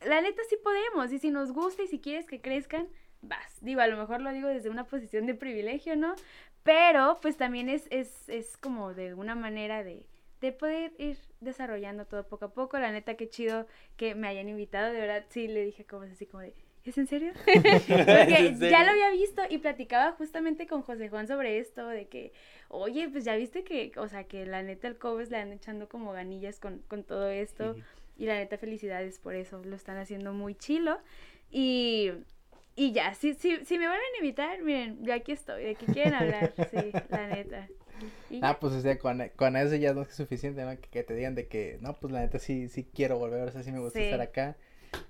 la 0.00 0.20
neta 0.20 0.40
sí 0.48 0.56
podemos, 0.62 1.12
y 1.12 1.18
si 1.18 1.30
nos 1.30 1.52
gusta 1.52 1.82
y 1.82 1.88
si 1.88 2.00
quieres 2.00 2.26
que 2.26 2.40
crezcan, 2.40 2.88
vas. 3.20 3.60
Digo, 3.60 3.80
a 3.80 3.86
lo 3.86 3.96
mejor 3.96 4.22
lo 4.22 4.32
digo 4.32 4.48
desde 4.48 4.70
una 4.70 4.84
posición 4.84 5.26
de 5.26 5.34
privilegio, 5.34 5.96
¿no? 5.96 6.14
Pero 6.62 7.18
pues 7.20 7.36
también 7.36 7.68
es, 7.68 7.86
es, 7.90 8.28
es 8.28 8.56
como 8.56 8.94
de 8.94 9.14
una 9.14 9.34
manera 9.34 9.82
de, 9.82 10.06
de 10.40 10.52
poder 10.52 10.92
ir 10.98 11.18
desarrollando 11.40 12.06
todo 12.06 12.26
poco 12.26 12.46
a 12.46 12.52
poco. 12.52 12.78
La 12.78 12.92
neta, 12.92 13.16
qué 13.16 13.28
chido 13.28 13.66
que 13.96 14.14
me 14.14 14.28
hayan 14.28 14.48
invitado, 14.48 14.92
de 14.92 15.00
verdad, 15.00 15.24
sí 15.28 15.48
le 15.48 15.64
dije 15.64 15.84
como 15.84 16.02
así 16.04 16.26
como 16.26 16.42
de... 16.42 16.54
¿Es 16.88 16.96
en 16.96 17.06
serio? 17.06 17.32
Porque 17.44 18.36
¿En 18.38 18.58
serio? 18.58 18.70
ya 18.70 18.82
lo 18.84 18.90
había 18.92 19.10
visto 19.10 19.42
y 19.50 19.58
platicaba 19.58 20.12
justamente 20.12 20.66
con 20.66 20.80
José 20.82 21.10
Juan 21.10 21.28
sobre 21.28 21.58
esto, 21.58 21.86
de 21.86 22.06
que, 22.08 22.32
oye, 22.68 23.08
pues 23.10 23.24
ya 23.24 23.36
viste 23.36 23.62
que, 23.62 23.92
o 23.96 24.08
sea, 24.08 24.24
que 24.24 24.46
la 24.46 24.62
neta 24.62 24.88
el 24.88 24.96
Cobes 24.96 25.30
le 25.30 25.36
han 25.36 25.52
echando 25.52 25.88
como 25.88 26.12
ganillas 26.12 26.58
con, 26.60 26.78
con 26.88 27.04
todo 27.04 27.28
esto. 27.28 27.74
Sí. 27.74 27.82
Y 28.16 28.26
la 28.26 28.36
neta, 28.36 28.56
felicidades 28.56 29.18
por 29.18 29.34
eso. 29.34 29.62
Lo 29.64 29.76
están 29.76 29.98
haciendo 29.98 30.32
muy 30.32 30.54
chilo. 30.54 30.98
Y, 31.50 32.10
y 32.74 32.92
ya, 32.92 33.12
si, 33.14 33.34
si, 33.34 33.64
si 33.66 33.78
me 33.78 33.86
van 33.86 33.98
a 33.98 34.16
invitar, 34.18 34.62
miren, 34.62 35.04
yo 35.04 35.12
aquí 35.12 35.32
estoy. 35.32 35.64
¿De 35.64 35.74
qué 35.74 35.86
quieren 35.92 36.14
hablar? 36.14 36.54
Sí, 36.70 36.90
la 37.10 37.26
neta. 37.28 37.68
Ah, 38.40 38.58
pues 38.60 38.72
o 38.74 38.80
sea, 38.80 38.98
con, 38.98 39.28
con 39.36 39.56
eso 39.56 39.74
ya 39.76 39.92
no 39.92 40.02
es 40.02 40.14
suficiente, 40.14 40.64
¿no? 40.64 40.70
Que, 40.80 40.88
que 40.88 41.02
te 41.02 41.14
digan 41.14 41.34
de 41.34 41.48
que, 41.48 41.78
no, 41.80 41.98
pues 42.00 42.12
la 42.12 42.20
neta 42.20 42.38
sí, 42.38 42.68
sí 42.68 42.84
quiero 42.94 43.18
volver, 43.18 43.46
o 43.46 43.50
sea, 43.50 43.62
sí 43.62 43.72
me 43.72 43.78
gusta 43.80 43.98
Sí. 43.98 44.04
estar 44.06 44.20
acá. 44.20 44.56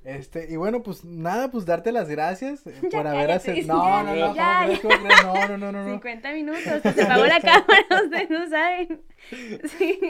Este, 0.05 0.51
y 0.51 0.57
bueno, 0.57 0.83
pues 0.83 1.05
nada, 1.05 1.51
pues 1.51 1.67
darte 1.67 1.93
las 1.93 2.09
gracias 2.09 2.67
eh, 2.67 2.73
por 2.91 3.07
haber 3.07 3.31
aceptado. 3.31 3.79
No, 3.79 4.03
no, 4.03 4.15
no. 4.15 4.35
No, 4.35 5.49
no, 5.49 5.59
no, 5.59 5.73
no, 5.73 5.85
no. 5.85 5.93
50 5.93 6.33
minutos, 6.33 6.63
se 6.95 7.03
apagó 7.03 7.27
la 7.27 7.41
cámara, 7.41 8.05
ustedes 8.05 8.31
no 8.31 8.49
saben. 8.49 9.03
Sí. 9.77 10.01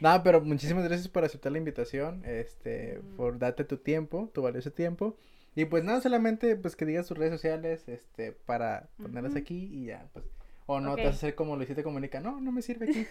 Nada, 0.00 0.22
pero 0.22 0.40
muchísimas 0.40 0.84
gracias 0.84 1.08
por 1.08 1.24
aceptar 1.24 1.52
la 1.52 1.58
invitación, 1.58 2.22
este, 2.24 3.00
por 3.16 3.38
darte 3.38 3.64
tu 3.64 3.78
tiempo, 3.78 4.30
tu 4.32 4.42
valioso 4.42 4.72
tiempo. 4.72 5.16
Y 5.56 5.64
pues 5.64 5.82
nada, 5.82 6.00
solamente 6.00 6.54
pues 6.54 6.76
que 6.76 6.86
digas 6.86 7.08
tus 7.08 7.18
redes 7.18 7.32
sociales, 7.32 7.88
este, 7.88 8.32
para 8.32 8.88
ponerlas 9.02 9.34
aquí 9.34 9.68
y 9.72 9.86
ya, 9.86 10.06
pues. 10.12 10.24
O 10.66 10.80
no 10.80 10.94
te 10.96 11.04
vas 11.04 11.14
a 11.14 11.16
hacer 11.16 11.34
como 11.34 11.56
Luisita 11.56 11.82
Comunica, 11.82 12.20
no, 12.20 12.40
no 12.40 12.52
me 12.52 12.60
sirve 12.60 12.90
aquí. 12.90 13.06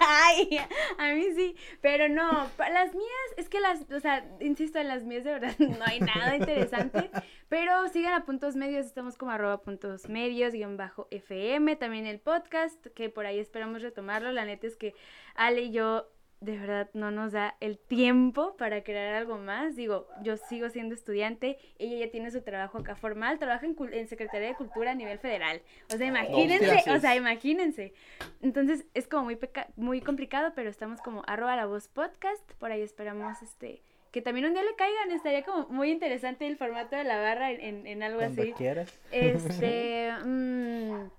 Ay, 0.00 0.58
a 0.98 1.14
mí 1.14 1.26
sí, 1.34 1.56
pero 1.80 2.08
no, 2.08 2.48
las 2.58 2.94
mías, 2.94 3.30
es 3.36 3.48
que 3.48 3.60
las, 3.60 3.90
o 3.90 4.00
sea, 4.00 4.26
insisto, 4.40 4.78
en 4.78 4.88
las 4.88 5.04
mías 5.04 5.24
de 5.24 5.32
verdad 5.32 5.54
no 5.58 5.84
hay 5.84 6.00
nada 6.00 6.36
interesante, 6.36 7.10
pero 7.48 7.88
sigan 7.88 8.14
a 8.14 8.24
puntos 8.24 8.56
medios, 8.56 8.86
estamos 8.86 9.16
como 9.16 9.32
arroba 9.32 9.62
puntos 9.62 10.08
medios, 10.08 10.52
guion 10.52 10.76
bajo 10.76 11.08
FM, 11.10 11.76
también 11.76 12.06
el 12.06 12.20
podcast, 12.20 12.86
que 12.94 13.08
por 13.08 13.26
ahí 13.26 13.38
esperamos 13.38 13.82
retomarlo, 13.82 14.32
la 14.32 14.44
neta 14.44 14.66
es 14.66 14.76
que 14.76 14.94
Ale 15.34 15.62
y 15.62 15.72
yo 15.72 16.10
de 16.40 16.56
verdad 16.58 16.88
no 16.94 17.10
nos 17.10 17.32
da 17.32 17.56
el 17.60 17.78
tiempo 17.78 18.56
para 18.56 18.82
crear 18.82 19.14
algo 19.14 19.36
más, 19.36 19.76
digo, 19.76 20.08
yo 20.22 20.38
sigo 20.38 20.70
siendo 20.70 20.94
estudiante, 20.94 21.58
ella 21.78 22.06
ya 22.06 22.10
tiene 22.10 22.30
su 22.30 22.40
trabajo 22.40 22.78
acá 22.78 22.96
formal, 22.96 23.38
trabaja 23.38 23.66
en, 23.66 23.76
cul- 23.76 23.92
en 23.92 24.08
Secretaría 24.08 24.48
de 24.48 24.54
Cultura 24.54 24.92
a 24.92 24.94
nivel 24.94 25.18
federal, 25.18 25.60
o 25.92 25.98
sea, 25.98 26.06
imagínense, 26.06 26.90
o 26.90 26.98
sea, 26.98 27.14
imagínense. 27.14 27.92
Entonces 28.40 28.86
es 28.94 29.06
como 29.06 29.24
muy, 29.24 29.36
peca- 29.36 29.68
muy 29.76 30.00
complicado, 30.00 30.52
pero 30.54 30.70
estamos 30.70 31.02
como 31.02 31.22
arroba 31.26 31.56
la 31.56 31.66
voz 31.66 31.88
podcast. 31.88 32.50
Por 32.58 32.72
ahí 32.72 32.80
esperamos 32.80 33.42
este 33.42 33.82
que 34.10 34.20
también 34.22 34.46
un 34.46 34.54
día 34.54 34.64
le 34.64 34.74
caigan. 34.74 35.12
Estaría 35.12 35.44
como 35.44 35.68
muy 35.68 35.90
interesante 35.90 36.44
el 36.46 36.56
formato 36.56 36.96
de 36.96 37.04
la 37.04 37.20
barra 37.20 37.52
en, 37.52 37.60
en- 37.60 37.86
en 37.86 38.02
algo 38.02 38.18
Cuando 38.18 38.42
así. 38.42 38.52
quieras. 38.54 38.98
Este, 39.12 40.10
mm, 40.24 41.10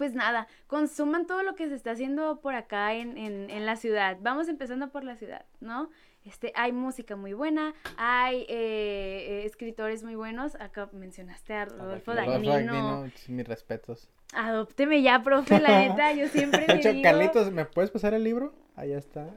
pues 0.00 0.14
nada, 0.14 0.46
consuman 0.66 1.26
todo 1.26 1.42
lo 1.42 1.54
que 1.54 1.68
se 1.68 1.74
está 1.74 1.90
haciendo 1.90 2.40
por 2.40 2.54
acá 2.54 2.94
en, 2.94 3.18
en, 3.18 3.50
en 3.50 3.66
la 3.66 3.76
ciudad. 3.76 4.16
Vamos 4.22 4.48
empezando 4.48 4.88
por 4.88 5.04
la 5.04 5.14
ciudad, 5.14 5.44
¿no? 5.60 5.90
Este, 6.24 6.52
hay 6.54 6.72
música 6.72 7.16
muy 7.16 7.34
buena, 7.34 7.74
hay 7.98 8.46
eh, 8.48 9.26
eh, 9.28 9.42
escritores 9.44 10.02
muy 10.02 10.14
buenos. 10.14 10.54
Acá 10.54 10.88
mencionaste 10.94 11.52
a 11.52 11.66
Rodolfo 11.66 12.12
Rodolfo 12.14 12.14
Dagnino. 12.14 13.10
Mis 13.28 13.46
respetos. 13.46 14.08
Adópteme 14.32 15.02
ya, 15.02 15.22
profe, 15.22 15.60
la 15.60 15.68
neta, 15.88 16.14
yo 16.14 16.28
siempre 16.28 16.62
De 16.62 16.66
le 16.68 16.74
hecho, 16.80 16.92
digo... 16.92 17.02
Carlitos, 17.02 17.50
¿me 17.52 17.66
puedes 17.66 17.90
pasar 17.90 18.14
el 18.14 18.24
libro? 18.24 18.54
Ahí 18.76 18.92
está. 18.94 19.28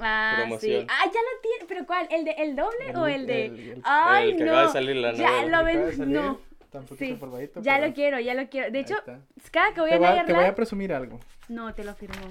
Ah, 0.00 0.34
sí. 0.38 0.42
Promoción. 0.48 0.86
Ah, 0.90 1.04
ya 1.04 1.20
lo 1.20 1.40
tiene. 1.42 1.64
¿Pero 1.68 1.86
cuál? 1.86 2.08
¿El 2.10 2.24
de 2.24 2.30
el 2.32 2.56
doble 2.56 2.96
o 2.96 3.06
el 3.06 3.26
de.? 3.28 3.46
el- 3.46 3.58
el- 3.70 3.82
Ay, 3.84 4.30
El 4.32 4.36
que 4.38 4.44
no. 4.44 4.50
acaba 4.50 4.66
de 4.66 4.72
salir 4.72 4.96
la 4.96 5.12
ya 5.12 5.42
lo 5.46 5.64
ven. 5.64 6.12
No. 6.12 6.40
Está 6.68 6.80
un 6.80 6.84
poquito 6.86 7.30
Sí. 7.30 7.62
Ya 7.62 7.76
pero 7.76 7.86
lo 7.88 7.94
quiero, 7.94 8.20
ya 8.20 8.34
lo 8.34 8.48
quiero. 8.50 8.70
De 8.70 8.80
hecho, 8.80 8.98
está. 8.98 9.20
cada 9.50 9.72
que 9.72 9.80
voy 9.80 9.88
te, 9.88 9.96
a 9.96 9.98
voy 9.98 10.06
a, 10.18 10.24
te 10.26 10.32
voy 10.34 10.44
a 10.44 10.54
presumir 10.54 10.92
algo. 10.92 11.18
No, 11.48 11.72
te 11.74 11.82
lo 11.82 11.94
firmó. 11.94 12.30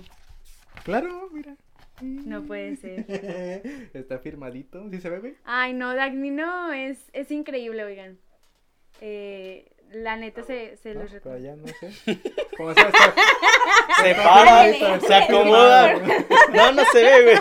Claro, 0.83 1.27
mira. 1.31 1.55
No 2.01 2.43
puede 2.43 2.75
ser. 2.75 3.05
Está 3.95 4.19
firmadito. 4.19 4.87
¿Sí 4.91 5.01
se 5.01 5.09
ve, 5.09 5.19
güey? 5.19 5.33
Ay, 5.43 5.73
no, 5.73 5.95
Dagnino 5.95 6.71
es, 6.71 6.99
es 7.13 7.31
increíble, 7.31 7.83
oigan. 7.83 8.19
Eh, 9.01 9.71
la 9.91 10.17
neta 10.17 10.43
se, 10.43 10.77
se 10.77 10.93
No, 10.93 11.01
los 11.01 11.11
pero 11.11 11.33
recomiendo. 11.33 11.63
allá 11.65 11.81
no 11.81 11.89
sé. 11.89 12.19
¿Cómo 12.55 12.73
se? 12.75 12.81
Se 14.01 14.11
Está 14.11 14.23
para, 14.23 14.63
firmadito, 14.71 15.07
se 15.07 15.15
acomoda. 15.15 15.93
No, 16.53 16.71
no 16.73 16.83
se 16.91 17.03
ve, 17.03 17.23
güey. 17.23 17.37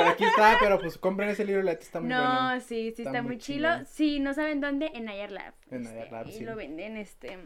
Pero 0.00 0.10
aquí 0.12 0.24
está, 0.24 0.56
pero 0.60 0.78
pues 0.80 0.98
compren 0.98 1.28
ese 1.30 1.44
libro, 1.44 1.62
la 1.62 1.72
está 1.72 2.00
muy 2.00 2.08
No, 2.08 2.18
bueno. 2.20 2.60
sí, 2.60 2.66
sí, 2.66 2.88
Está 2.88 3.02
está, 3.02 3.22
muy 3.22 3.32
muy 3.32 3.38
chilo. 3.38 3.68
chingón. 3.68 3.86
Sí, 3.86 4.20
no 4.20 4.34
saben 4.34 4.60
dónde, 4.60 4.90
en 4.94 5.08
Ayar 5.08 5.30
Lab. 5.32 5.54
En 5.70 5.82
Este, 5.82 5.94
Ayar 5.94 6.12
Lab, 6.12 6.26
ahí 6.26 6.32
sí. 6.32 6.44
lo 6.44 6.56
venden, 6.56 6.96
este... 6.96 7.38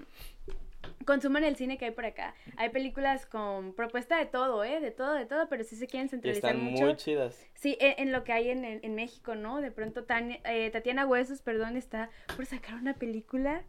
Consuman 1.06 1.44
el 1.44 1.56
cine 1.56 1.78
que 1.78 1.86
hay 1.86 1.90
por 1.92 2.04
acá. 2.04 2.34
Hay 2.56 2.68
películas 2.68 3.24
con 3.26 3.72
propuesta 3.74 4.18
de 4.18 4.26
todo, 4.26 4.64
¿eh? 4.64 4.80
De 4.80 4.90
todo, 4.90 5.14
de 5.14 5.24
todo, 5.24 5.48
pero 5.48 5.64
sí 5.64 5.76
se 5.76 5.86
quieren 5.86 6.06
Y 6.06 6.10
centralizar 6.10 6.50
están 6.54 6.64
mucho. 6.64 6.84
muy 6.84 6.96
chidas. 6.96 7.42
Sí, 7.54 7.76
en, 7.80 7.94
en 8.08 8.12
lo 8.12 8.22
que 8.22 8.32
hay 8.32 8.50
en, 8.50 8.64
en- 8.66 8.80
en 8.82 8.94
México, 8.94 9.34
¿no? 9.34 9.60
De 9.62 9.70
pronto 9.70 10.04
Tania- 10.04 10.40
eh, 10.44 10.70
Tatiana 10.70 11.06
Huesos, 11.06 11.40
perdón, 11.40 11.76
está 11.78 12.10
por 12.36 12.44
sacar 12.44 12.74
una 12.74 12.92
película. 12.94 13.62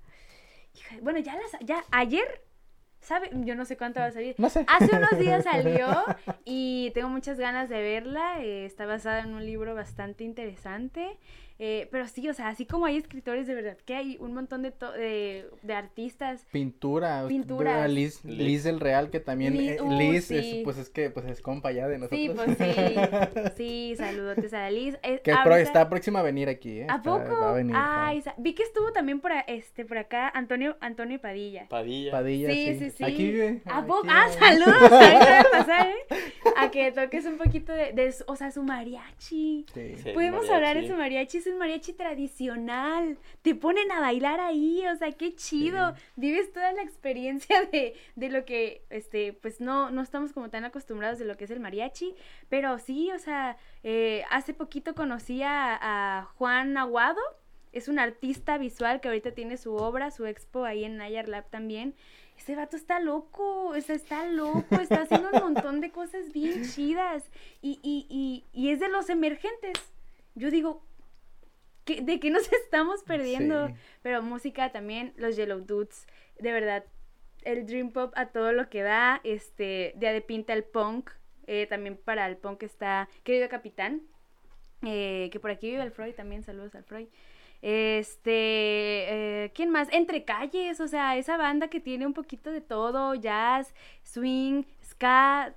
Hija, 0.75 0.97
bueno, 1.01 1.19
ya 1.19 1.35
las, 1.37 1.51
ya 1.61 1.85
ayer, 1.91 2.41
¿sabe? 3.05 3.29
Yo 3.31 3.55
no 3.55 3.65
sé 3.65 3.77
cuánto 3.77 3.99
va 3.99 4.07
a 4.07 4.11
salir. 4.11 4.35
No 4.37 4.49
sé. 4.49 4.65
Hace 4.67 4.95
unos 4.95 5.17
días 5.17 5.43
salió 5.51 5.87
y 6.43 6.91
tengo 6.93 7.09
muchas 7.09 7.39
ganas 7.39 7.69
de 7.69 7.81
verla. 7.81 8.39
eh, 8.43 8.65
está 8.65 8.85
basada 8.85 9.19
en 9.19 9.33
un 9.33 9.45
libro 9.45 9.75
bastante 9.75 10.23
interesante. 10.23 11.17
Eh, 11.59 11.87
pero 11.91 12.07
sí, 12.07 12.27
o 12.29 12.33
sea, 12.33 12.49
así 12.49 12.65
como 12.65 12.85
hay 12.85 12.97
escritores, 12.97 13.47
de 13.47 13.55
verdad 13.55 13.77
que 13.85 13.95
hay 13.95 14.17
un 14.19 14.33
montón 14.33 14.61
de, 14.61 14.71
to- 14.71 14.91
de, 14.91 15.45
de 15.61 15.73
artistas. 15.73 16.45
Pintura. 16.51 17.23
usted 17.23 17.29
Pinturas. 17.35 17.75
ve 17.77 17.81
a 17.81 17.87
Liz, 17.87 18.23
Liz. 18.25 18.63
Del 18.63 18.79
Real, 18.79 19.09
que 19.09 19.19
también. 19.19 19.55
Liz, 19.57 19.71
eh, 19.71 19.81
uh, 19.81 19.91
Liz, 19.97 20.25
sí. 20.25 20.37
es, 20.37 20.63
pues 20.63 20.77
es 20.77 20.89
que 20.89 21.09
pues 21.09 21.25
es 21.27 21.41
compa 21.41 21.71
ya 21.71 21.87
de 21.87 21.97
nosotros. 21.99 22.19
Sí, 22.19 22.29
pues 22.33 22.57
sí. 22.57 23.51
Sí, 23.57 23.93
saludotes 23.97 24.53
a 24.53 24.69
Liz. 24.69 24.97
Eh, 25.03 25.21
que 25.23 25.31
ahorita- 25.31 25.59
está 25.61 25.89
próxima 25.89 26.19
a 26.19 26.23
venir 26.23 26.49
aquí, 26.49 26.79
¿eh? 26.79 26.87
¿A 26.89 26.97
Está- 26.97 27.03
poco? 27.03 27.39
Va 27.39 27.51
a 27.51 27.53
venir. 27.53 27.75
Ay, 27.77 28.21
sa- 28.21 28.35
vi 28.37 28.53
que 28.53 28.63
estuvo 28.63 28.91
también 28.91 29.19
por, 29.21 29.31
este, 29.47 29.85
por 29.85 29.97
acá 29.97 30.29
Antonio, 30.29 30.75
Antonio 30.81 31.19
Padilla. 31.21 31.67
Padilla. 31.69 32.11
Padilla, 32.11 32.49
Sí, 32.51 32.65
sí. 32.73 32.79
sí, 32.79 32.89
sí. 32.97 33.03
Aquí 33.03 33.31
vive. 33.31 33.61
¿A 33.65 33.77
aquí 33.79 33.87
poco? 33.87 34.07
Ah, 34.09 34.27
saludos. 34.37 34.91
Ahorita 34.91 35.39
a 35.39 35.43
pasar, 35.51 35.87
¿eh? 35.87 36.15
A 36.57 36.71
que 36.71 36.91
toques 36.91 37.25
un 37.25 37.37
poquito 37.37 37.71
de, 37.71 38.13
o 38.27 38.35
sea, 38.35 38.51
su 38.51 38.63
mariachi. 38.63 39.65
Sí. 39.73 39.95
Sí. 40.03 40.11
Podemos 40.13 40.41
mariachi. 40.47 40.53
hablar 40.55 40.81
de 40.81 40.87
su 40.87 40.95
mariachi, 40.95 41.41
es 41.45 41.53
un 41.53 41.59
mariachi 41.59 41.93
tradicional. 41.93 43.17
Te 43.41 43.55
ponen 43.55 43.91
a 43.91 43.99
bailar 43.99 44.39
ahí, 44.39 44.85
o 44.87 44.95
sea, 44.95 45.11
qué 45.11 45.35
chido. 45.35 45.93
Vives 46.15 46.51
toda 46.51 46.73
la 46.73 46.81
experiencia 46.81 47.65
de, 47.65 47.95
de 48.15 48.29
lo 48.29 48.45
que, 48.45 48.83
este, 48.89 49.33
pues 49.33 49.61
no, 49.61 49.91
no 49.91 50.01
estamos 50.01 50.33
como 50.33 50.49
tan 50.49 50.65
acostumbrados 50.65 51.19
de 51.19 51.25
lo 51.25 51.37
que 51.37 51.45
es 51.45 51.51
el 51.51 51.59
mariachi. 51.59 52.15
Pero 52.49 52.79
sí, 52.79 53.11
o 53.11 53.19
sea, 53.19 53.57
eh, 53.83 54.23
hace 54.29 54.53
poquito 54.53 54.95
conocí 54.95 55.43
a, 55.43 55.77
a 55.81 56.25
Juan 56.37 56.77
Aguado. 56.77 57.21
Es 57.71 57.89
un 57.89 57.99
artista 57.99 58.57
visual 58.57 59.01
que 59.01 59.09
ahorita 59.09 59.31
tiene 59.31 59.57
su 59.57 59.75
obra, 59.75 60.09
su 60.09 60.25
expo 60.25 60.63
ahí 60.63 60.85
en 60.85 60.97
Nayar 60.97 61.27
Lab 61.27 61.49
también. 61.49 61.93
Ese 62.37 62.55
vato 62.55 62.77
está 62.77 62.99
loco, 62.99 63.67
o 63.67 63.81
sea, 63.81 63.95
está 63.95 64.25
loco, 64.27 64.75
está 64.75 65.01
haciendo 65.01 65.29
un 65.31 65.53
montón 65.53 65.81
de 65.81 65.91
cosas 65.91 66.31
bien 66.31 66.63
chidas. 66.63 67.29
Y, 67.61 67.79
y, 67.81 68.07
y, 68.09 68.45
y 68.53 68.71
es 68.71 68.79
de 68.79 68.89
los 68.89 69.09
emergentes. 69.09 69.73
Yo 70.35 70.51
digo, 70.51 70.84
¿qué- 71.85 72.01
¿de 72.01 72.19
qué 72.19 72.29
nos 72.29 72.51
estamos 72.63 73.03
perdiendo? 73.03 73.67
Sí. 73.67 73.73
Pero 74.01 74.21
música 74.21 74.71
también, 74.71 75.13
los 75.17 75.35
Yellow 75.35 75.61
Dudes, 75.61 76.07
de 76.39 76.51
verdad, 76.51 76.83
el 77.43 77.65
Dream 77.65 77.91
Pop 77.91 78.11
a 78.15 78.27
todo 78.27 78.51
lo 78.53 78.69
que 78.69 78.81
da, 78.81 79.21
este, 79.23 79.93
de 79.95 80.13
de 80.13 80.21
pinta 80.21 80.53
el 80.53 80.63
punk, 80.63 81.11
eh, 81.47 81.67
también 81.67 81.95
para 81.95 82.25
el 82.27 82.37
punk 82.37 82.63
está 82.63 83.07
Querido 83.23 83.47
Capitán, 83.49 84.01
eh, 84.83 85.29
que 85.31 85.39
por 85.39 85.51
aquí 85.51 85.69
vive 85.71 85.83
el 85.83 85.91
Freud 85.91 86.13
también, 86.15 86.43
saludos 86.43 86.73
al 86.75 86.83
Freud. 86.83 87.07
Este, 87.61 88.31
eh, 89.45 89.51
¿quién 89.55 89.69
más? 89.69 89.87
Entre 89.91 90.23
calles, 90.23 90.79
o 90.79 90.87
sea, 90.87 91.17
esa 91.17 91.37
banda 91.37 91.67
que 91.67 91.79
tiene 91.79 92.05
un 92.05 92.13
poquito 92.13 92.51
de 92.51 92.61
todo, 92.61 93.15
jazz, 93.15 93.73
swing, 94.03 94.63
ska, 94.83 95.53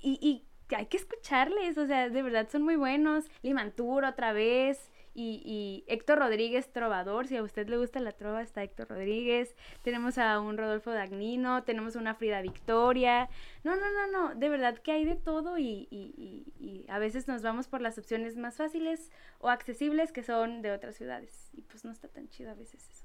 y, 0.00 0.18
y 0.20 0.44
hay 0.74 0.86
que 0.86 0.96
escucharles, 0.96 1.78
o 1.78 1.86
sea, 1.86 2.08
de 2.08 2.22
verdad 2.22 2.48
son 2.50 2.62
muy 2.62 2.76
buenos. 2.76 3.30
Limantur 3.42 4.04
otra 4.04 4.32
vez. 4.32 4.90
Y, 5.14 5.42
y 5.44 5.84
Héctor 5.92 6.18
Rodríguez, 6.18 6.70
trovador, 6.72 7.26
si 7.26 7.36
a 7.36 7.42
usted 7.42 7.68
le 7.68 7.76
gusta 7.76 7.98
la 8.00 8.12
trova, 8.12 8.42
está 8.42 8.62
Héctor 8.62 8.88
Rodríguez. 8.88 9.56
Tenemos 9.82 10.16
a 10.18 10.38
un 10.40 10.56
Rodolfo 10.58 10.92
Dagnino, 10.92 11.64
tenemos 11.64 11.96
una 11.96 12.14
Frida 12.14 12.40
Victoria. 12.42 13.28
No, 13.64 13.74
no, 13.76 13.86
no, 13.92 14.06
no, 14.28 14.34
de 14.34 14.48
verdad 14.48 14.78
que 14.78 14.92
hay 14.92 15.04
de 15.04 15.16
todo 15.16 15.58
y, 15.58 15.88
y- 15.90 16.14
y- 16.16 16.64
y 16.64 16.86
a 16.88 16.98
veces 16.98 17.26
nos 17.28 17.42
vamos 17.42 17.66
por 17.68 17.80
las 17.80 17.98
opciones 17.98 18.36
más 18.36 18.56
fáciles 18.56 19.10
o 19.40 19.48
accesibles 19.48 20.12
que 20.12 20.22
son 20.22 20.62
de 20.62 20.70
otras 20.72 20.94
ciudades. 20.96 21.50
Y 21.52 21.62
pues 21.62 21.84
no 21.84 21.90
está 21.92 22.08
tan 22.08 22.28
chido 22.28 22.50
a 22.50 22.54
veces 22.54 22.88
eso. 22.88 23.04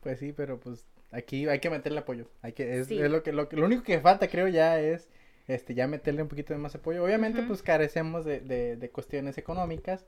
Pues 0.00 0.18
sí, 0.18 0.32
pero 0.32 0.58
pues 0.60 0.86
aquí 1.12 1.46
hay 1.48 1.60
que 1.60 1.70
meterle 1.70 2.00
apoyo. 2.00 2.30
Hay 2.42 2.52
que, 2.52 2.80
es, 2.80 2.86
Sí. 2.88 2.98
es 3.00 3.10
lo 3.10 3.22
que, 3.22 3.32
lo 3.32 3.48
que, 3.48 3.56
lo 3.56 3.66
único 3.66 3.82
que 3.82 4.00
falta 4.00 4.28
creo 4.28 4.48
ya 4.48 4.80
es 4.80 5.08
este 5.48 5.74
ya 5.74 5.86
meterle 5.88 6.22
un 6.22 6.28
poquito 6.28 6.52
de 6.52 6.58
más 6.60 6.74
apoyo. 6.74 7.02
Obviamente 7.04 7.42
pues 7.42 7.62
carecemos 7.62 8.24
de, 8.24 8.40
de, 8.40 8.76
de 8.76 8.90
cuestiones 8.90 9.36
económicas, 9.36 10.06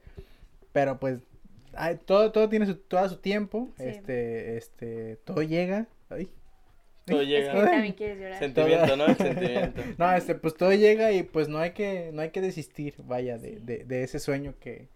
pero 0.73 0.99
pues 1.01 1.21
hay- 1.75 1.97
todo, 1.97 2.33
todo 2.33 2.49
tiene 2.49 2.67
su, 2.67 2.77
todo 2.77 3.09
su 3.09 3.17
tiempo, 3.19 3.73
Sí. 3.77 3.85
este, 3.87 4.57
este, 4.57 5.17
todo 5.25 5.43
llega. 5.43 5.87
Ay. 6.11 6.29
Todo 7.07 7.21
Es 7.21 7.27
que 7.27 7.33
llega. 7.33 7.53
también 7.71 7.93
quieres 7.97 8.19
llorar. 8.19 8.39
Sentimiento, 8.39 8.97
¿no? 8.97 9.07
El 9.07 9.17
sentimiento. 9.17 9.83
No, 9.99 10.13
este, 10.15 10.35
pues 10.35 10.55
todo 10.55 10.73
llega 10.73 11.13
y 11.13 11.23
pues 11.25 11.49
no 11.49 11.59
hay 11.59 11.73
que, 11.73 12.11
no 12.13 12.23
hay 12.23 12.31
que 12.31 12.41
desistir, 12.41 12.95
vaya, 13.05 13.39
de, 13.39 13.55
Sí. 13.55 13.59
de, 13.63 13.85
de 13.85 14.03
ese 14.05 14.19
sueño 14.19 14.55
que, 14.61 14.89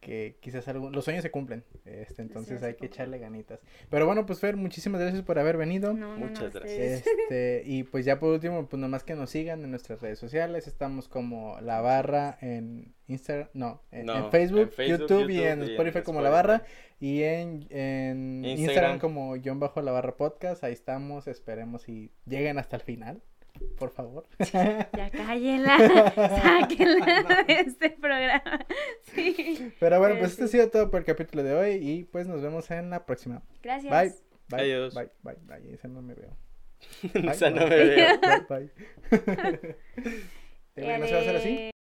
que 0.00 0.36
quizás 0.40 0.66
algún, 0.68 0.92
los 0.92 1.04
sueños 1.04 1.22
se 1.22 1.30
cumplen, 1.30 1.64
este, 1.84 2.22
entonces 2.22 2.62
hay 2.62 2.74
que 2.74 2.78
cumplen. 2.78 2.92
echarle 2.92 3.18
ganitas. 3.18 3.60
Pero 3.90 4.06
bueno, 4.06 4.26
pues 4.26 4.40
Fer, 4.40 4.56
muchísimas 4.56 5.00
gracias 5.00 5.22
por 5.22 5.38
haber 5.38 5.56
venido. 5.56 5.92
No, 5.92 6.08
no, 6.10 6.18
no, 6.18 6.26
Muchas 6.26 6.54
ustedes. 6.54 7.06
Este, 7.06 7.62
y 7.66 7.82
pues 7.82 8.04
ya 8.04 8.18
por 8.18 8.32
último, 8.32 8.66
pues 8.68 8.80
nomás 8.80 9.04
que 9.04 9.14
nos 9.14 9.30
sigan 9.30 9.64
en 9.64 9.70
nuestras 9.70 10.00
redes 10.00 10.18
sociales. 10.18 10.66
Estamos 10.66 11.08
como 11.08 11.60
La 11.60 11.80
Barra 11.80 12.38
en 12.40 12.94
Instagram, 13.06 13.48
no, 13.54 13.82
en, 13.90 14.06
No, 14.06 14.16
en 14.16 14.30
Facebook, 14.30 14.60
en 14.60 14.70
Facebook, 14.70 15.08
YouTube, 15.08 15.30
y 15.30 15.38
en 15.38 15.60
y 15.60 15.64
en 15.64 15.70
Spotify 15.70 16.02
como 16.02 16.20
La. 16.20 16.30
Barra. 16.30 16.62
Y 17.00 17.22
en, 17.22 17.66
en 17.70 18.44
Instagram. 18.44 18.58
Instagram. 18.58 18.98
como 18.98 19.34
guion 19.34 19.58
bajo 19.58 19.82
La 19.82 19.92
Barra 19.92 20.16
Podcast. 20.16 20.62
Ahí 20.64 20.72
estamos, 20.72 21.26
esperemos 21.26 21.88
y 21.88 22.12
lleguen 22.26 22.58
hasta 22.58 22.76
el 22.76 22.82
final, 22.82 23.22
por 23.78 23.90
favor. 23.90 24.26
Ya 24.52 25.10
cállenla, 25.10 25.76
sáquenla 26.14 27.44
de 27.46 27.52
este 27.60 27.90
programa. 27.90 28.66
Sí. 29.14 29.72
Pero 29.80 29.98
bueno, 29.98 30.14
Pero 30.14 30.18
pues 30.20 30.32
esto 30.32 30.44
ha 30.44 30.48
sí. 30.48 30.52
sido 30.52 30.70
todo 30.70 30.90
por 30.90 31.00
el 31.00 31.06
capítulo 31.06 31.42
de 31.42 31.54
hoy 31.54 31.70
y 31.76 32.04
pues 32.04 32.26
nos 32.26 32.42
vemos 32.42 32.70
en 32.70 32.90
la 32.90 33.04
próxima. 33.06 33.42
Gracias. 33.62 33.92
Bye. 33.92 34.12
Bye. 34.48 34.60
Adiós. 34.60 34.94
Bye, 34.94 35.10
bye, 35.22 35.36
bye. 35.42 35.74
Esa 35.74 35.88
no 35.88 36.00
me 36.02 36.14
veo. 36.14 36.36
O 37.30 37.34
sea, 37.34 37.50
no 37.50 37.66
bye. 37.66 37.68
me 37.68 37.84
veo. 37.84 38.20
Bye, 38.20 38.46
bye. 38.48 39.76
Eh, 40.76 40.82
güey, 40.84 41.00
¿No 41.00 41.06
se 41.06 41.12
va 41.12 41.18
a 41.18 41.22
hacer 41.22 41.36
así? 41.36 41.70